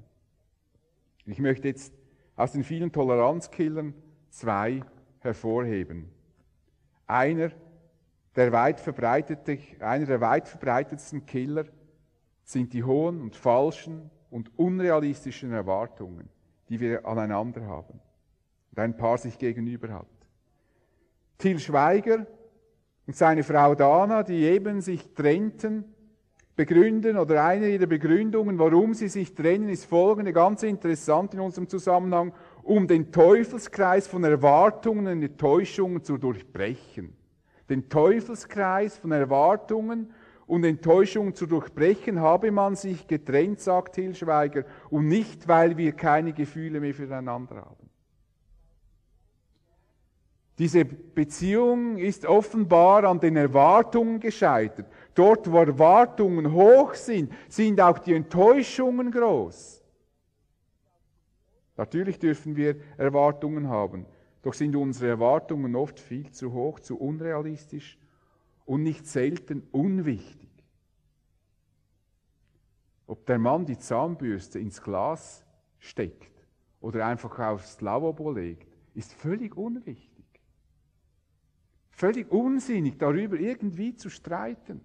Ich 1.24 1.38
möchte 1.38 1.68
jetzt 1.68 2.01
aus 2.36 2.52
den 2.52 2.64
vielen 2.64 2.92
Toleranzkillern 2.92 3.94
zwei 4.30 4.82
hervorheben. 5.20 6.10
Einer 7.06 7.50
der, 8.36 8.52
weit 8.52 8.80
einer 9.80 10.06
der 10.06 10.20
weit 10.20 10.48
verbreitetsten 10.48 11.26
Killer 11.26 11.64
sind 12.44 12.72
die 12.72 12.84
hohen 12.84 13.20
und 13.20 13.36
falschen 13.36 14.10
und 14.30 14.58
unrealistischen 14.58 15.52
Erwartungen, 15.52 16.28
die 16.68 16.80
wir 16.80 17.06
aneinander 17.06 17.66
haben 17.66 18.00
und 18.70 18.78
ein 18.78 18.96
Paar 18.96 19.18
sich 19.18 19.38
gegenüber 19.38 19.92
hat. 19.92 20.06
Till 21.38 21.58
Schweiger 21.58 22.26
und 23.06 23.16
seine 23.16 23.42
Frau 23.42 23.74
Dana, 23.74 24.22
die 24.22 24.44
eben 24.44 24.80
sich 24.80 25.12
trennten, 25.14 25.91
begründen 26.56 27.16
oder 27.16 27.44
eine 27.44 27.68
ihrer 27.68 27.86
Begründungen, 27.86 28.58
warum 28.58 28.94
sie 28.94 29.08
sich 29.08 29.34
trennen, 29.34 29.68
ist 29.68 29.86
folgende, 29.86 30.32
ganz 30.32 30.62
interessant 30.62 31.34
in 31.34 31.40
unserem 31.40 31.68
Zusammenhang, 31.68 32.32
um 32.62 32.86
den 32.86 33.10
Teufelskreis 33.10 34.06
von 34.06 34.24
Erwartungen 34.24 35.06
und 35.06 35.22
Enttäuschungen 35.22 36.04
zu 36.04 36.18
durchbrechen. 36.18 37.16
Den 37.68 37.88
Teufelskreis 37.88 38.98
von 38.98 39.12
Erwartungen 39.12 40.12
und 40.46 40.64
Enttäuschungen 40.64 41.34
zu 41.34 41.46
durchbrechen, 41.46 42.20
habe 42.20 42.50
man 42.50 42.76
sich 42.76 43.06
getrennt, 43.06 43.60
sagt 43.60 43.94
Hilschweiger, 43.94 44.64
und 44.90 45.08
nicht, 45.08 45.48
weil 45.48 45.78
wir 45.78 45.92
keine 45.92 46.34
Gefühle 46.34 46.80
mehr 46.80 46.92
füreinander 46.92 47.56
haben. 47.56 47.88
Diese 50.58 50.84
Beziehung 50.84 51.96
ist 51.96 52.26
offenbar 52.26 53.04
an 53.04 53.18
den 53.18 53.36
Erwartungen 53.36 54.20
gescheitert. 54.20 54.86
Dort, 55.14 55.50
wo 55.50 55.58
Erwartungen 55.58 56.52
hoch 56.52 56.94
sind, 56.94 57.32
sind 57.48 57.80
auch 57.80 57.98
die 57.98 58.14
Enttäuschungen 58.14 59.10
groß. 59.10 59.82
Natürlich 61.76 62.18
dürfen 62.18 62.56
wir 62.56 62.76
Erwartungen 62.96 63.68
haben, 63.68 64.06
doch 64.42 64.54
sind 64.54 64.76
unsere 64.76 65.08
Erwartungen 65.08 65.74
oft 65.76 65.98
viel 65.98 66.30
zu 66.30 66.52
hoch, 66.52 66.80
zu 66.80 66.98
unrealistisch 66.98 67.98
und 68.64 68.82
nicht 68.82 69.06
selten 69.06 69.66
unwichtig. 69.70 70.50
Ob 73.06 73.26
der 73.26 73.38
Mann 73.38 73.66
die 73.66 73.78
Zahnbürste 73.78 74.58
ins 74.58 74.80
Glas 74.80 75.44
steckt 75.78 76.32
oder 76.80 77.06
einfach 77.06 77.38
aufs 77.38 77.80
Lavabo 77.80 78.30
legt, 78.30 78.72
ist 78.94 79.12
völlig 79.12 79.56
unwichtig. 79.56 80.24
Völlig 81.90 82.30
unsinnig, 82.30 82.98
darüber 82.98 83.38
irgendwie 83.38 83.94
zu 83.94 84.08
streiten. 84.08 84.80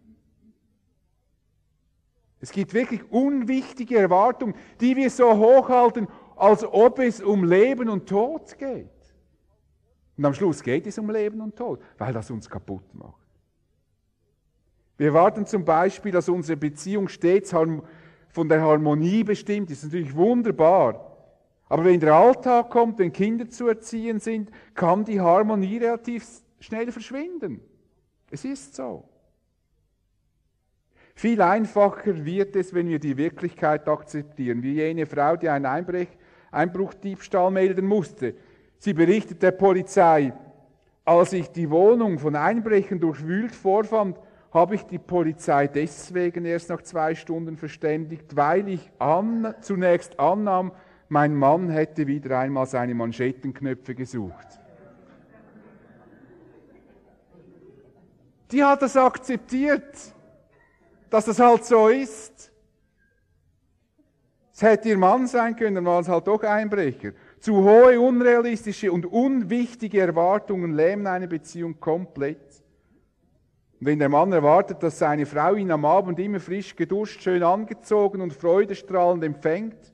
Es 2.39 2.51
gibt 2.51 2.73
wirklich 2.73 3.09
unwichtige 3.11 3.97
Erwartungen, 3.97 4.55
die 4.79 4.95
wir 4.95 5.09
so 5.09 5.35
hochhalten, 5.35 6.07
als 6.35 6.63
ob 6.63 6.99
es 6.99 7.21
um 7.21 7.43
Leben 7.43 7.89
und 7.89 8.07
Tod 8.07 8.57
geht. 8.57 8.89
Und 10.17 10.25
am 10.25 10.33
Schluss 10.33 10.61
geht 10.61 10.85
es 10.87 10.97
um 10.97 11.09
Leben 11.09 11.41
und 11.41 11.55
Tod, 11.55 11.81
weil 11.97 12.13
das 12.13 12.29
uns 12.29 12.49
kaputt 12.49 12.93
macht. 12.93 13.27
Wir 14.97 15.07
erwarten 15.07 15.45
zum 15.45 15.63
Beispiel, 15.63 16.11
dass 16.11 16.27
unsere 16.27 16.57
Beziehung 16.57 17.07
stets 17.07 17.51
von 17.51 18.49
der 18.49 18.61
Harmonie 18.61 19.23
bestimmt 19.23 19.69
ist. 19.69 19.83
Das 19.83 19.87
ist 19.87 19.93
natürlich 19.93 20.15
wunderbar. 20.15 21.17
Aber 21.69 21.85
wenn 21.85 21.99
der 21.99 22.15
Alltag 22.15 22.69
kommt, 22.69 22.97
wenn 22.97 23.11
Kinder 23.11 23.47
zu 23.49 23.67
erziehen 23.67 24.19
sind, 24.19 24.51
kann 24.73 25.03
die 25.05 25.19
Harmonie 25.19 25.77
relativ 25.77 26.25
schnell 26.59 26.91
verschwinden. 26.91 27.61
Es 28.31 28.43
ist 28.45 28.75
so. 28.75 29.07
Viel 31.17 31.41
einfacher 31.41 32.25
wird 32.25 32.55
es, 32.55 32.75
wenn 32.75 32.89
wir 32.89 32.99
die 32.99 33.17
Wirklichkeit 33.17 33.87
akzeptieren, 33.87 34.61
wie 34.61 34.73
jene 34.73 35.07
Frau, 35.07 35.35
die 35.35 35.49
einen 35.49 35.65
Einbrech, 35.65 36.09
Einbruchdiebstahl 36.51 37.49
melden 37.49 37.87
musste. 37.87 38.35
Sie 38.77 38.93
berichtet 38.93 39.41
der 39.41 39.49
Polizei, 39.49 40.31
als 41.03 41.33
ich 41.33 41.47
die 41.47 41.71
Wohnung 41.71 42.19
von 42.19 42.35
Einbrechen 42.35 42.99
durchwühlt 42.99 43.55
vorfand, 43.55 44.19
habe 44.53 44.75
ich 44.75 44.83
die 44.83 44.99
Polizei 44.99 45.65
deswegen 45.65 46.45
erst 46.45 46.69
nach 46.69 46.83
zwei 46.83 47.15
Stunden 47.15 47.57
verständigt, 47.57 48.35
weil 48.35 48.69
ich 48.69 48.91
an, 48.99 49.55
zunächst 49.61 50.19
annahm, 50.19 50.71
mein 51.09 51.35
Mann 51.35 51.71
hätte 51.71 52.05
wieder 52.05 52.37
einmal 52.37 52.67
seine 52.67 52.93
Manschettenknöpfe 52.93 53.95
gesucht. 53.95 54.59
Die 58.51 58.63
hat 58.63 58.83
das 58.83 58.95
akzeptiert 58.95 60.13
dass 61.09 61.25
das 61.25 61.39
halt 61.39 61.65
so 61.65 61.87
ist. 61.87 62.51
Es 64.53 64.61
hätte 64.61 64.89
ihr 64.89 64.97
Mann 64.97 65.27
sein 65.27 65.55
können, 65.55 65.75
dann 65.75 65.85
war 65.85 65.99
es 65.99 66.07
halt 66.07 66.25
doch 66.25 66.41
Einbrecher. 66.41 67.11
Zu 67.39 67.63
hohe, 67.63 67.99
unrealistische 68.01 68.91
und 68.91 69.05
unwichtige 69.05 70.01
Erwartungen 70.01 70.73
lähmen 70.73 71.05
eine 71.05 71.27
Beziehung 71.27 71.79
komplett. 71.79 72.63
Und 73.79 73.85
wenn 73.85 73.99
der 73.99 74.09
Mann 74.09 74.31
erwartet, 74.31 74.81
dass 74.81 74.97
seine 74.97 75.27
Frau 75.27 75.53
ihn 75.53 75.69
am 75.69 75.85
Abend 75.85 76.17
immer 76.19 76.39
frisch 76.39 76.75
geduscht, 76.75 77.21
schön 77.21 77.43
angezogen 77.43 78.19
und 78.19 78.33
freudestrahlend 78.33 79.23
empfängt, 79.23 79.93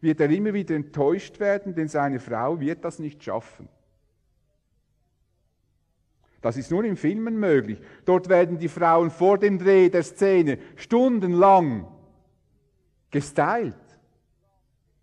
wird 0.00 0.20
er 0.20 0.30
immer 0.30 0.54
wieder 0.54 0.76
enttäuscht 0.76 1.40
werden, 1.40 1.74
denn 1.74 1.88
seine 1.88 2.20
Frau 2.20 2.60
wird 2.60 2.84
das 2.84 3.00
nicht 3.00 3.22
schaffen. 3.24 3.68
Das 6.42 6.56
ist 6.56 6.70
nur 6.70 6.84
in 6.84 6.96
Filmen 6.96 7.38
möglich. 7.38 7.80
Dort 8.04 8.28
werden 8.28 8.58
die 8.58 8.68
Frauen 8.68 9.10
vor 9.10 9.38
dem 9.38 9.58
Dreh 9.58 9.88
der 9.88 10.02
Szene 10.02 10.58
stundenlang 10.76 11.86
gestylt. 13.10 13.76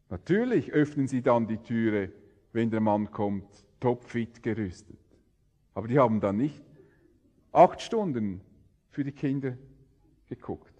Natürlich 0.10 0.72
öffnen 0.74 1.08
sie 1.08 1.22
dann 1.22 1.48
die 1.48 1.58
Türe, 1.58 2.12
wenn 2.52 2.70
der 2.70 2.82
Mann 2.82 3.10
kommt, 3.10 3.48
topfit 3.80 4.44
gerüstet. 4.44 5.00
Aber 5.74 5.88
die 5.88 5.98
haben 5.98 6.20
dann 6.20 6.38
nicht 6.38 6.62
acht 7.54 7.82
Stunden 7.82 8.42
für 8.90 9.06
die 9.06 9.14
Kinder 9.14 9.58
geguckt. 10.28 10.74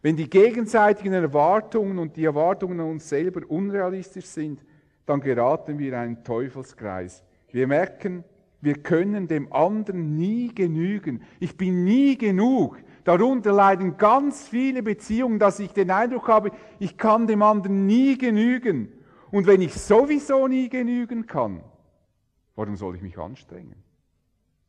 Wenn 0.00 0.16
die 0.16 0.30
gegenseitigen 0.30 1.12
Erwartungen 1.12 1.98
und 1.98 2.16
die 2.16 2.24
Erwartungen 2.24 2.78
an 2.78 2.90
uns 2.90 3.08
selber 3.08 3.40
unrealistisch 3.48 4.26
sind, 4.26 4.64
dann 5.06 5.20
geraten 5.20 5.78
wir 5.78 5.88
in 5.88 5.94
einen 5.94 6.24
Teufelskreis. 6.24 7.24
Wir 7.50 7.66
merken, 7.66 8.22
wir 8.60 8.74
können 8.74 9.28
dem 9.28 9.52
anderen 9.52 10.16
nie 10.16 10.52
genügen. 10.54 11.22
Ich 11.38 11.56
bin 11.56 11.84
nie 11.84 12.18
genug. 12.18 12.78
Darunter 13.04 13.52
leiden 13.52 13.96
ganz 13.96 14.48
viele 14.48 14.82
Beziehungen, 14.82 15.38
dass 15.38 15.60
ich 15.60 15.72
den 15.72 15.90
Eindruck 15.90 16.28
habe, 16.28 16.50
ich 16.78 16.98
kann 16.98 17.26
dem 17.26 17.42
anderen 17.42 17.86
nie 17.86 18.18
genügen. 18.18 18.92
Und 19.30 19.46
wenn 19.46 19.62
ich 19.62 19.74
sowieso 19.74 20.48
nie 20.48 20.68
genügen 20.68 21.26
kann, 21.26 21.62
warum 22.56 22.76
soll 22.76 22.96
ich 22.96 23.02
mich 23.02 23.16
anstrengen? 23.18 23.76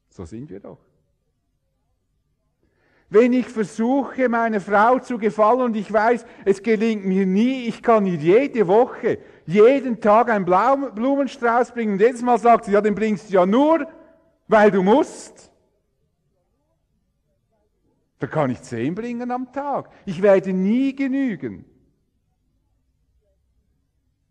So 0.10 0.26
sind 0.26 0.50
wir 0.50 0.60
doch. 0.60 0.80
Wenn 3.12 3.34
ich 3.34 3.48
versuche, 3.48 4.30
meiner 4.30 4.62
Frau 4.62 5.00
zu 5.00 5.18
gefallen 5.18 5.62
und 5.62 5.76
ich 5.76 5.92
weiß, 5.92 6.26
es 6.46 6.62
gelingt 6.62 7.06
mir 7.06 7.26
nie, 7.26 7.66
ich 7.66 7.82
kann 7.82 8.06
ihr 8.06 8.18
jede 8.18 8.68
Woche, 8.68 9.18
jeden 9.50 10.00
Tag 10.00 10.30
einen 10.30 10.46
Blumenstrauß 10.46 11.72
bringen 11.72 11.94
und 11.94 12.02
jedes 12.02 12.22
Mal 12.22 12.38
sagt 12.38 12.66
sie, 12.66 12.72
ja, 12.72 12.82
den 12.82 12.94
bringst 12.94 13.30
du 13.30 13.34
ja 13.34 13.46
nur, 13.48 13.88
weil 14.48 14.70
du 14.70 14.84
musst. 14.84 15.52
Da 18.20 18.28
kann 18.28 18.52
ich 18.52 18.62
zehn 18.62 18.94
bringen 18.94 19.32
am 19.32 19.52
Tag. 19.52 19.90
Ich 20.06 20.22
werde 20.22 20.54
nie 20.54 20.96
genügen. 20.96 21.66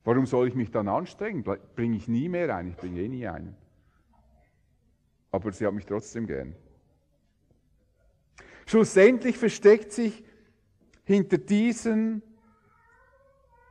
Warum 0.05 0.25
soll 0.27 0.47
ich 0.47 0.55
mich 0.55 0.71
dann 0.71 0.87
anstrengen? 0.87 1.43
Bringe 1.43 1.97
ich 1.97 2.07
nie 2.07 2.29
mehr 2.29 2.55
ein, 2.55 2.69
ich 2.69 2.77
bringe 2.77 3.01
eh 3.01 3.09
nie 3.09 3.27
einen. 3.27 3.57
Aber 5.33 5.51
sie 5.53 5.67
hat 5.67 5.75
mich 5.75 5.85
trotzdem 5.87 6.29
gern. 6.29 6.55
Schlussendlich 8.67 9.37
versteckt 9.37 9.93
sich 9.93 10.23
hinter 11.05 11.39
diesen 11.39 12.23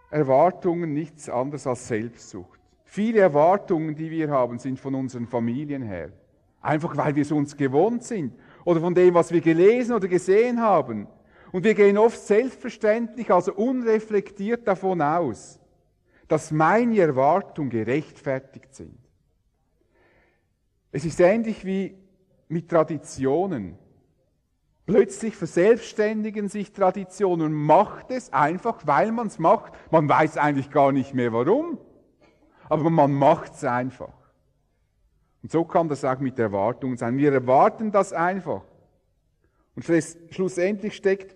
Erwartungen 0.10 0.94
nichts 0.94 1.30
anderes 1.30 1.68
als 1.68 1.88
Selbstsucht. 1.88 2.60
Viele 2.86 3.20
Erwartungen, 3.20 3.96
die 3.96 4.10
wir 4.10 4.30
haben, 4.30 4.60
sind 4.60 4.80
von 4.80 4.96
unseren 4.96 5.28
Familien 5.28 5.82
her. 5.82 6.12
Einfach 6.62 6.96
weil 6.96 7.16
wir 7.16 7.22
es 7.22 7.32
uns 7.32 7.56
gewohnt 7.56 8.04
sind 8.04 8.34
oder 8.66 8.80
von 8.80 8.96
dem, 8.96 9.14
was 9.14 9.32
wir 9.32 9.42
gelesen 9.42 9.94
oder 9.94 10.08
gesehen 10.08 10.62
haben. 10.62 11.08
Und 11.52 11.64
wir 11.64 11.74
gehen 11.74 11.98
oft 11.98 12.20
selbstverständlich, 12.20 13.32
also 13.32 13.54
unreflektiert 13.54 14.68
davon 14.68 15.02
aus, 15.02 15.60
dass 16.28 16.52
meine 16.52 17.00
Erwartungen 17.00 17.70
gerechtfertigt 17.70 18.74
sind. 18.74 18.98
Es 20.92 21.06
ist 21.06 21.20
ähnlich 21.20 21.64
wie 21.66 21.96
mit 22.48 22.70
Traditionen. 22.70 23.78
Plötzlich 24.88 25.36
verselbstständigen 25.36 26.48
sich 26.48 26.72
Traditionen 26.72 27.48
und 27.48 27.54
macht 27.54 28.10
es 28.10 28.32
einfach, 28.32 28.88
weil 28.88 29.12
man 29.12 29.28
es 29.28 29.38
macht. 29.38 29.74
Man 29.92 30.08
weiß 30.08 30.38
eigentlich 30.38 30.72
gar 30.72 30.94
nicht 30.94 31.14
mehr 31.14 31.34
warum, 31.34 31.78
aber 32.70 32.90
man 32.90 33.12
macht 33.12 33.54
es 33.54 33.66
einfach. 33.66 34.14
Und 35.44 35.52
so 35.52 35.66
kann 35.66 35.90
das 35.90 36.06
auch 36.06 36.20
mit 36.20 36.40
Erwartungen 36.40 36.96
sein. 36.96 37.18
Wir 37.18 37.34
erwarten 37.34 37.92
das 37.92 38.14
einfach. 38.14 38.62
Und 39.76 39.84
schlussendlich 40.30 40.96
steckt, 40.96 41.36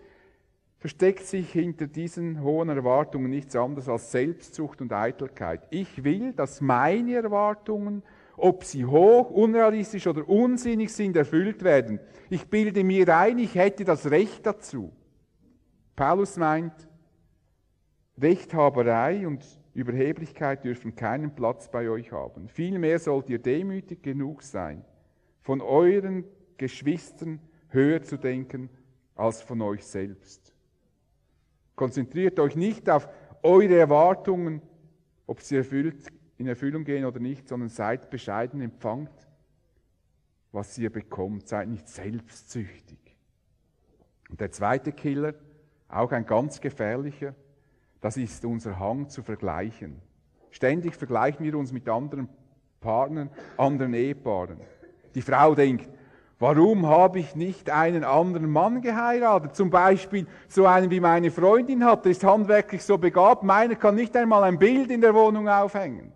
versteckt 0.77 1.25
sich 1.25 1.51
hinter 1.51 1.87
diesen 1.87 2.41
hohen 2.41 2.69
Erwartungen 2.69 3.29
nichts 3.29 3.53
anderes 3.57 3.89
als 3.89 4.11
Selbstsucht 4.11 4.79
und 4.79 4.93
Eitelkeit. 4.93 5.61
Ich 5.71 6.05
will, 6.05 6.31
dass 6.31 6.61
meine 6.61 7.15
Erwartungen 7.15 8.01
ob 8.37 8.63
sie 8.63 8.85
hoch, 8.85 9.29
unrealistisch 9.29 10.07
oder 10.07 10.27
unsinnig 10.27 10.91
sind, 10.91 11.15
erfüllt 11.15 11.63
werden. 11.63 11.99
Ich 12.29 12.47
bilde 12.47 12.83
mir 12.83 13.15
ein, 13.15 13.39
ich 13.39 13.55
hätte 13.55 13.83
das 13.83 14.09
Recht 14.09 14.45
dazu. 14.45 14.91
Paulus 15.95 16.37
meint, 16.37 16.73
Rechthaberei 18.19 19.27
und 19.27 19.45
Überheblichkeit 19.73 20.63
dürfen 20.63 20.95
keinen 20.95 21.33
Platz 21.33 21.69
bei 21.69 21.89
euch 21.89 22.11
haben. 22.11 22.47
Vielmehr 22.49 22.99
sollt 22.99 23.29
ihr 23.29 23.39
demütig 23.39 24.03
genug 24.03 24.43
sein, 24.43 24.83
von 25.41 25.61
euren 25.61 26.25
Geschwistern 26.57 27.39
höher 27.69 28.01
zu 28.01 28.17
denken 28.17 28.69
als 29.15 29.41
von 29.41 29.61
euch 29.61 29.85
selbst. 29.85 30.53
Konzentriert 31.75 32.39
euch 32.39 32.55
nicht 32.55 32.89
auf 32.89 33.07
eure 33.43 33.77
Erwartungen, 33.77 34.61
ob 35.25 35.41
sie 35.41 35.57
erfüllt 35.57 36.07
in 36.41 36.47
Erfüllung 36.47 36.83
gehen 36.83 37.05
oder 37.05 37.19
nicht, 37.19 37.47
sondern 37.47 37.69
seid 37.69 38.09
bescheiden, 38.09 38.61
empfangt, 38.61 39.11
was 40.51 40.77
ihr 40.77 40.91
bekommt. 40.91 41.47
Seid 41.47 41.69
nicht 41.69 41.87
selbstsüchtig. 41.87 42.97
Und 44.29 44.41
der 44.41 44.51
zweite 44.51 44.91
Killer, 44.91 45.35
auch 45.87 46.11
ein 46.11 46.25
ganz 46.25 46.59
gefährlicher, 46.59 47.35
das 48.01 48.17
ist 48.17 48.43
unser 48.43 48.79
Hang 48.79 49.09
zu 49.09 49.21
vergleichen. 49.21 50.01
Ständig 50.49 50.95
vergleichen 50.95 51.45
wir 51.45 51.55
uns 51.55 51.71
mit 51.71 51.87
anderen 51.87 52.27
Partnern, 52.79 53.29
anderen 53.57 53.93
Ehepaaren. 53.93 54.57
Die 55.13 55.21
Frau 55.21 55.53
denkt, 55.53 55.89
warum 56.39 56.87
habe 56.87 57.19
ich 57.19 57.35
nicht 57.35 57.69
einen 57.69 58.03
anderen 58.03 58.49
Mann 58.49 58.81
geheiratet? 58.81 59.55
Zum 59.55 59.69
Beispiel 59.69 60.25
so 60.47 60.65
einen 60.65 60.89
wie 60.89 60.99
meine 60.99 61.29
Freundin 61.29 61.85
hat, 61.85 62.05
der 62.05 62.13
ist 62.13 62.23
handwerklich 62.23 62.83
so 62.83 62.97
begabt, 62.97 63.43
meiner 63.43 63.75
kann 63.75 63.95
nicht 63.95 64.15
einmal 64.17 64.43
ein 64.43 64.57
Bild 64.57 64.89
in 64.89 65.01
der 65.01 65.13
Wohnung 65.13 65.47
aufhängen. 65.47 66.11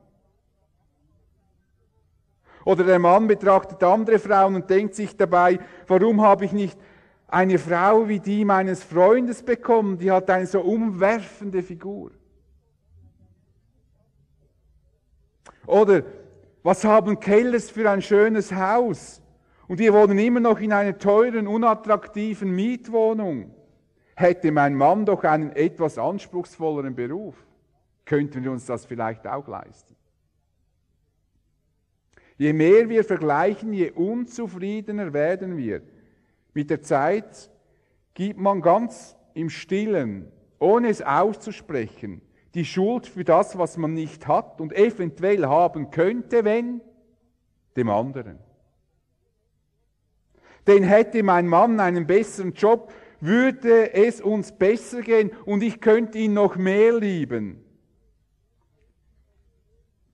Oder 2.66 2.84
der 2.84 3.00
Mann 3.00 3.28
betrachtet 3.28 3.82
andere 3.84 4.20
Frauen 4.20 4.56
und 4.56 4.70
denkt 4.70 4.96
sich 4.96 5.16
dabei, 5.16 5.60
warum 5.88 6.22
habe 6.22 6.46
ich 6.46 6.52
nicht 6.52 6.78
eine 7.28 7.60
Frau 7.60 8.08
wie 8.08 8.20
die 8.20 8.44
meines 8.44 8.84
Freundes 8.84 9.44
bekommen, 9.44 10.00
die 10.00 10.12
hat 10.12 10.30
eine 10.30 10.48
so 10.48 10.62
umwerfende 10.62 11.62
Figur. 11.62 12.12
Oder 15.68 16.04
was 16.64 16.84
haben 16.84 17.20
Kellers 17.20 17.70
für 17.70 17.90
ein 17.90 18.02
schönes 18.02 18.52
Haus? 18.52 19.22
Und 19.68 19.80
wir 19.80 19.94
wohnen 19.94 20.18
immer 20.18 20.40
noch 20.40 20.60
in 20.60 20.74
einer 20.74 20.98
teuren, 20.98 21.48
unattraktiven 21.48 22.52
Mietwohnung. 22.52 23.52
Hätte 24.16 24.52
mein 24.52 24.74
Mann 24.76 25.06
doch 25.06 25.24
einen 25.24 25.52
etwas 25.52 25.98
anspruchsvolleren 25.98 26.96
Beruf, 26.96 27.36
könnten 28.06 28.44
wir 28.44 28.52
uns 28.52 28.66
das 28.66 28.86
vielleicht 28.86 29.28
auch 29.28 29.48
leisten. 29.48 29.95
Je 32.38 32.54
mehr 32.54 32.90
wir 32.90 33.04
vergleichen, 33.04 33.74
je 33.74 33.92
unzufriedener 33.92 35.14
werden 35.14 35.58
wir. 35.58 35.82
Mit 36.54 36.70
der 36.70 36.82
Zeit 36.82 37.50
gibt 38.14 38.40
man 38.40 38.62
ganz 38.62 39.16
im 39.34 39.50
Stillen, 39.50 40.32
ohne 40.60 40.90
es 40.90 41.02
auszusprechen, 41.02 42.22
die 42.54 42.66
Schuld 42.66 43.08
für 43.08 43.24
das, 43.24 43.58
was 43.58 43.78
man 43.78 43.94
nicht 43.94 44.28
hat 44.28 44.60
und 44.62 44.74
eventuell 44.74 45.46
haben 45.46 45.92
könnte, 45.92 46.44
wenn 46.44 46.82
dem 47.76 47.90
anderen. 47.90 48.40
Denn 50.68 50.84
hätte 50.84 51.24
mein 51.24 51.48
Mann 51.48 51.80
einen 51.80 52.08
besseren 52.08 52.54
Job, 52.54 52.92
würde 53.20 53.94
es 53.94 54.22
uns 54.22 54.52
besser 54.52 55.02
gehen 55.02 55.32
und 55.46 55.64
ich 55.64 55.80
könnte 55.80 56.18
ihn 56.18 56.34
noch 56.34 56.56
mehr 56.56 56.98
lieben. 56.98 57.64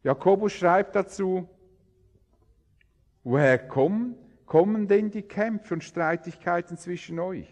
Jakobus 0.03 0.53
schreibt 0.53 0.95
dazu, 0.95 1.47
Woher 3.23 3.60
kommen, 3.60 4.15
kommen 4.45 4.88
denn 4.88 5.12
die 5.12 5.21
Kämpfe 5.21 5.75
und 5.75 5.84
Streitigkeiten 5.84 6.77
zwischen 6.77 7.19
euch? 7.19 7.47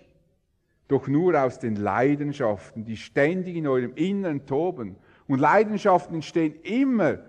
Doch 0.88 1.08
nur 1.08 1.40
aus 1.40 1.60
den 1.60 1.76
Leidenschaften, 1.76 2.84
die 2.84 2.98
ständig 2.98 3.56
in 3.56 3.68
eurem 3.68 3.94
Inneren 3.96 4.48
toben. 4.48 4.96
Und 5.28 5.40
Leidenschaften 5.40 6.16
entstehen 6.16 6.56
immer 6.64 7.20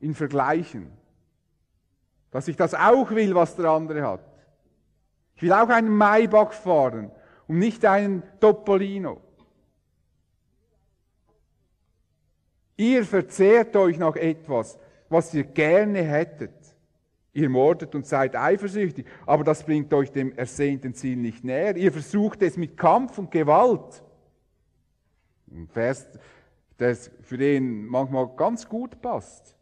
in 0.00 0.14
Vergleichen. 0.14 0.90
Dass 2.30 2.48
ich 2.48 2.56
das 2.56 2.74
auch 2.74 3.10
will, 3.10 3.34
was 3.34 3.54
der 3.56 3.66
andere 3.66 4.02
hat. 4.02 4.24
Ich 5.36 5.42
will 5.42 5.52
auch 5.52 5.68
einen 5.68 5.94
Maybach 5.94 6.52
fahren 6.52 7.10
und 7.46 7.58
nicht 7.58 7.84
einen 7.84 8.22
Topolino. 8.40 9.20
Ihr 12.76 13.04
verzehrt 13.04 13.76
euch 13.76 13.98
nach 13.98 14.16
etwas, 14.16 14.78
was 15.10 15.34
ihr 15.34 15.44
gerne 15.44 16.02
hättet. 16.02 16.54
Ihr 17.34 17.48
mordet 17.48 17.94
und 17.94 18.06
seid 18.06 18.36
eifersüchtig, 18.36 19.06
aber 19.24 19.42
das 19.42 19.64
bringt 19.64 19.92
euch 19.94 20.12
dem 20.12 20.32
ersehnten 20.32 20.92
Ziel 20.92 21.16
nicht 21.16 21.44
näher. 21.44 21.76
Ihr 21.76 21.90
versucht 21.90 22.42
es 22.42 22.58
mit 22.58 22.76
Kampf 22.76 23.18
und 23.18 23.30
Gewalt. 23.30 24.02
Ein 25.50 25.66
Vers, 25.68 26.06
der 26.78 26.94
für 26.94 27.38
den 27.38 27.86
manchmal 27.86 28.28
ganz 28.36 28.68
gut 28.68 29.00
passt. 29.00 29.56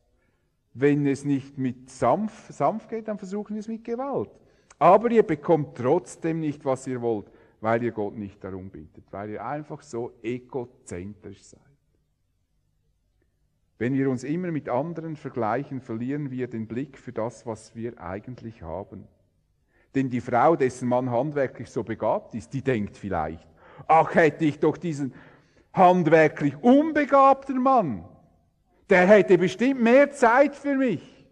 Wenn 0.75 1.07
es 1.07 1.25
nicht 1.25 1.59
mit 1.59 1.91
sanft, 1.91 2.53
sanft 2.53 2.89
geht, 2.89 3.07
dann 3.07 3.19
versuchen 3.19 3.55
wir 3.55 3.61
es 3.61 3.69
mit 3.69 3.85
Gewalt. 3.85 4.31
Aber 4.79 5.11
ihr 5.11 5.23
bekommt 5.23 5.77
trotzdem 5.77 6.41
nicht, 6.41 6.65
was 6.65 6.87
ihr 6.87 7.01
wollt, 7.01 7.31
weil 7.61 7.83
ihr 7.83 7.93
Gott 7.93 8.17
nicht 8.17 8.43
darum 8.43 8.71
bittet, 8.71 9.05
weil 9.11 9.31
ihr 9.31 9.45
einfach 9.45 9.83
so 9.83 10.13
egozentrisch 10.23 11.43
seid. 11.43 11.70
Wenn 13.81 13.95
wir 13.95 14.11
uns 14.11 14.25
immer 14.25 14.53
mit 14.53 14.69
anderen 14.69 15.16
vergleichen, 15.16 15.81
verlieren 15.81 16.31
wir 16.31 16.49
den 16.49 16.66
Blick 16.66 16.99
für 16.99 17.12
das, 17.12 17.47
was 17.47 17.75
wir 17.75 17.99
eigentlich 17.99 18.61
haben. 18.61 19.09
Denn 19.95 20.11
die 20.11 20.21
Frau, 20.21 20.55
dessen 20.55 20.87
Mann 20.87 21.11
handwerklich 21.11 21.71
so 21.71 21.83
begabt 21.83 22.35
ist, 22.35 22.53
die 22.53 22.61
denkt 22.61 22.99
vielleicht, 22.99 23.49
ach 23.88 24.14
hätte 24.14 24.45
ich 24.45 24.59
doch 24.59 24.77
diesen 24.77 25.14
handwerklich 25.73 26.62
unbegabten 26.62 27.57
Mann, 27.57 28.05
der 28.90 29.07
hätte 29.07 29.38
bestimmt 29.38 29.81
mehr 29.81 30.11
Zeit 30.11 30.55
für 30.55 30.75
mich 30.75 31.27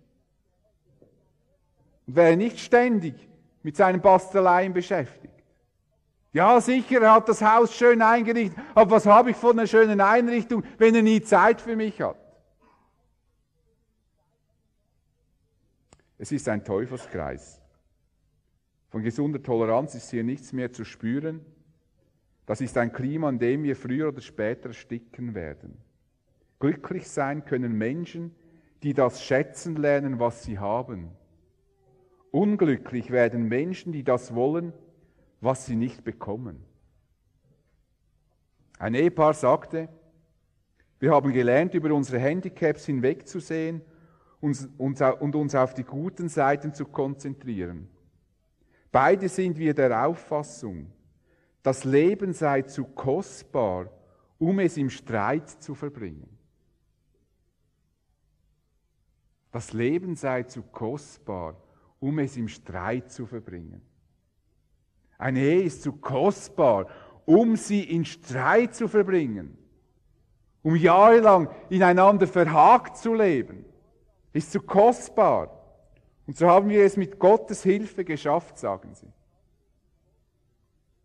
und 2.07 2.17
wäre 2.17 2.35
nicht 2.35 2.61
ständig 2.61 3.29
mit 3.63 3.77
seinen 3.77 4.01
Basteleien 4.01 4.73
beschäftigt. 4.73 5.35
Ja, 6.33 6.63
sicher, 6.63 7.03
er 7.03 7.13
hat 7.13 7.29
das 7.29 7.43
Haus 7.43 7.75
schön 7.75 8.01
eingerichtet, 8.01 8.59
aber 8.75 8.93
was 8.93 9.05
habe 9.05 9.33
ich 9.33 9.37
von 9.37 9.59
einer 9.59 9.67
schönen 9.67 10.01
Einrichtung, 10.01 10.65
wenn 10.79 10.95
er 10.95 11.03
nie 11.03 11.21
Zeit 11.21 11.61
für 11.61 11.77
mich 11.77 12.01
hat? 12.01 12.17
Es 16.19 16.33
ist 16.33 16.49
ein 16.49 16.65
Teufelskreis. 16.65 17.63
Von 18.91 19.03
gesunder 19.03 19.43
Toleranz 19.43 19.95
ist 19.95 20.11
hier 20.11 20.25
nichts 20.25 20.53
mehr 20.53 20.73
zu 20.73 20.85
spüren. 20.85 21.45
Das 22.45 22.61
ist 22.61 22.77
ein 22.77 22.93
Klima, 22.93 23.29
in 23.29 23.39
dem 23.39 23.63
wir 23.63 23.77
früher 23.77 24.09
oder 24.09 24.21
später 24.21 24.71
ersticken 24.71 25.35
werden. 25.35 25.79
Glücklich 26.59 27.09
sein 27.09 27.45
können 27.45 27.79
Menschen, 27.79 28.35
die 28.83 28.95
das 28.95 29.23
schätzen 29.23 29.77
lernen, 29.77 30.19
was 30.19 30.43
sie 30.43 30.59
haben. 30.59 31.11
Unglücklich 32.31 33.11
werden 33.11 33.49
Menschen, 33.49 33.93
die 33.93 34.03
das 34.03 34.35
wollen, 34.35 34.73
was 35.41 35.67
sie 35.67 35.77
nicht 35.77 36.03
bekommen. 36.05 36.65
Ein 38.79 38.95
Ehepaar 38.95 39.35
sagte, 39.35 39.89
wir 40.99 41.13
haben 41.13 41.33
gelernt, 41.33 41.75
über 41.75 41.93
unsere 41.95 42.19
Handicaps 42.19 42.87
hinwegzusehen 42.87 43.83
uns, 44.41 44.69
uns, 44.77 45.01
und 45.01 45.35
uns 45.35 45.55
auf 45.55 45.75
die 45.75 45.85
guten 45.85 46.29
Seiten 46.29 46.73
zu 46.73 46.85
konzentrieren. 46.85 47.89
Beide 48.91 49.29
sind 49.29 49.59
wir 49.59 49.75
der 49.75 50.07
Auffassung, 50.07 50.91
das 51.63 51.85
Leben 51.85 52.33
sei 52.33 52.63
zu 52.63 52.85
kostbar, 52.85 53.91
um 54.39 54.61
es 54.61 54.77
im 54.77 54.89
Streit 54.89 55.49
zu 55.49 55.75
verbringen. 55.75 56.29
Das 59.51 59.73
Leben 59.73 60.15
sei 60.15 60.45
zu 60.45 60.63
kostbar, 60.63 61.61
um 61.99 62.19
es 62.21 62.37
im 62.37 62.49
Streit 62.49 63.11
zu 63.11 63.27
verbringen. 63.27 63.83
Eine 65.19 65.41
Ehe 65.41 65.63
ist 65.63 65.83
zu 65.83 65.93
kostbar, 65.93 66.87
um 67.27 67.57
sie 67.57 67.83
in 67.83 68.05
Streit 68.05 68.75
zu 68.75 68.87
verbringen, 68.87 69.59
um 70.63 70.77
jahrelang 70.77 71.51
ineinander 71.69 72.27
verhakt 72.27 72.97
zu 72.97 73.15
leben 73.15 73.65
ist 74.39 74.53
zu 74.53 74.61
kostbar. 74.61 75.51
Und 76.27 76.37
so 76.37 76.49
haben 76.49 76.69
wir 76.69 76.85
es 76.85 76.97
mit 76.97 77.19
Gottes 77.19 77.63
Hilfe 77.63 78.05
geschafft, 78.05 78.59
sagen 78.59 78.95
sie. 78.95 79.09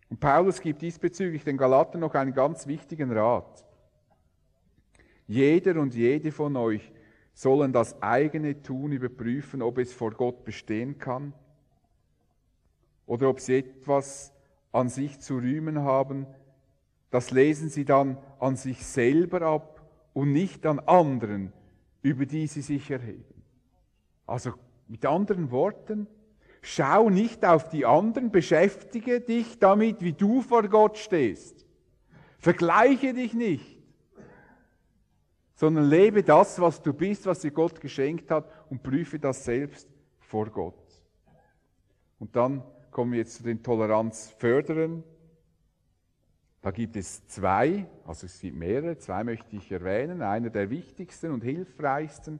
Und 0.09 0.19
Paulus 0.19 0.61
gibt 0.61 0.81
diesbezüglich 0.81 1.43
den 1.43 1.57
Galatern 1.57 2.01
noch 2.01 2.13
einen 2.13 2.33
ganz 2.33 2.67
wichtigen 2.67 3.11
Rat. 3.11 3.65
Jeder 5.27 5.79
und 5.79 5.95
jede 5.95 6.31
von 6.31 6.55
euch 6.55 6.91
sollen 7.33 7.73
das 7.73 7.99
eigene 8.01 8.61
Tun 8.61 8.91
überprüfen, 8.91 9.63
ob 9.63 9.79
es 9.79 9.91
vor 9.91 10.11
Gott 10.11 10.43
bestehen 10.43 10.99
kann 10.99 11.33
oder 13.07 13.29
ob 13.29 13.39
sie 13.39 13.57
etwas 13.57 14.31
an 14.71 14.89
sich 14.89 15.19
zu 15.19 15.37
rühmen 15.37 15.79
haben. 15.79 16.27
Das 17.09 17.31
lesen 17.31 17.69
sie 17.69 17.85
dann 17.85 18.17
an 18.39 18.55
sich 18.55 18.85
selber 18.85 19.41
ab 19.41 19.81
und 20.13 20.31
nicht 20.31 20.65
an 20.67 20.79
anderen, 20.79 21.51
über 22.03 22.27
die 22.27 22.45
sie 22.45 22.61
sich 22.61 22.91
erheben. 22.91 23.43
Also 24.27 24.53
mit 24.87 25.05
anderen 25.05 25.49
Worten, 25.49 26.05
schau 26.61 27.09
nicht 27.09 27.43
auf 27.43 27.69
die 27.69 27.85
anderen, 27.85 28.31
beschäftige 28.31 29.21
dich 29.21 29.57
damit, 29.57 30.01
wie 30.01 30.13
du 30.13 30.41
vor 30.41 30.67
Gott 30.67 30.97
stehst. 30.97 31.65
Vergleiche 32.37 33.13
dich 33.13 33.33
nicht, 33.33 33.81
sondern 35.55 35.85
lebe 35.85 36.23
das, 36.23 36.59
was 36.59 36.81
du 36.81 36.93
bist, 36.93 37.25
was 37.25 37.39
dir 37.39 37.51
Gott 37.51 37.79
geschenkt 37.79 38.29
hat 38.29 38.51
und 38.69 38.83
prüfe 38.83 39.17
das 39.17 39.45
selbst 39.45 39.87
vor 40.19 40.47
Gott. 40.47 40.75
Und 42.19 42.35
dann 42.35 42.63
kommen 42.91 43.13
wir 43.13 43.19
jetzt 43.19 43.37
zu 43.37 43.43
den 43.43 43.63
Toleranzförderern. 43.63 45.03
Da 46.63 46.71
gibt 46.71 46.95
es 46.95 47.27
zwei, 47.27 47.85
also 48.07 48.25
es 48.25 48.39
gibt 48.39 48.55
mehrere, 48.55 48.97
zwei 48.97 49.25
möchte 49.25 49.57
ich 49.57 49.69
erwähnen. 49.69 50.21
Einer 50.21 50.49
der 50.49 50.69
wichtigsten 50.69 51.31
und 51.31 51.43
hilfreichsten 51.43 52.39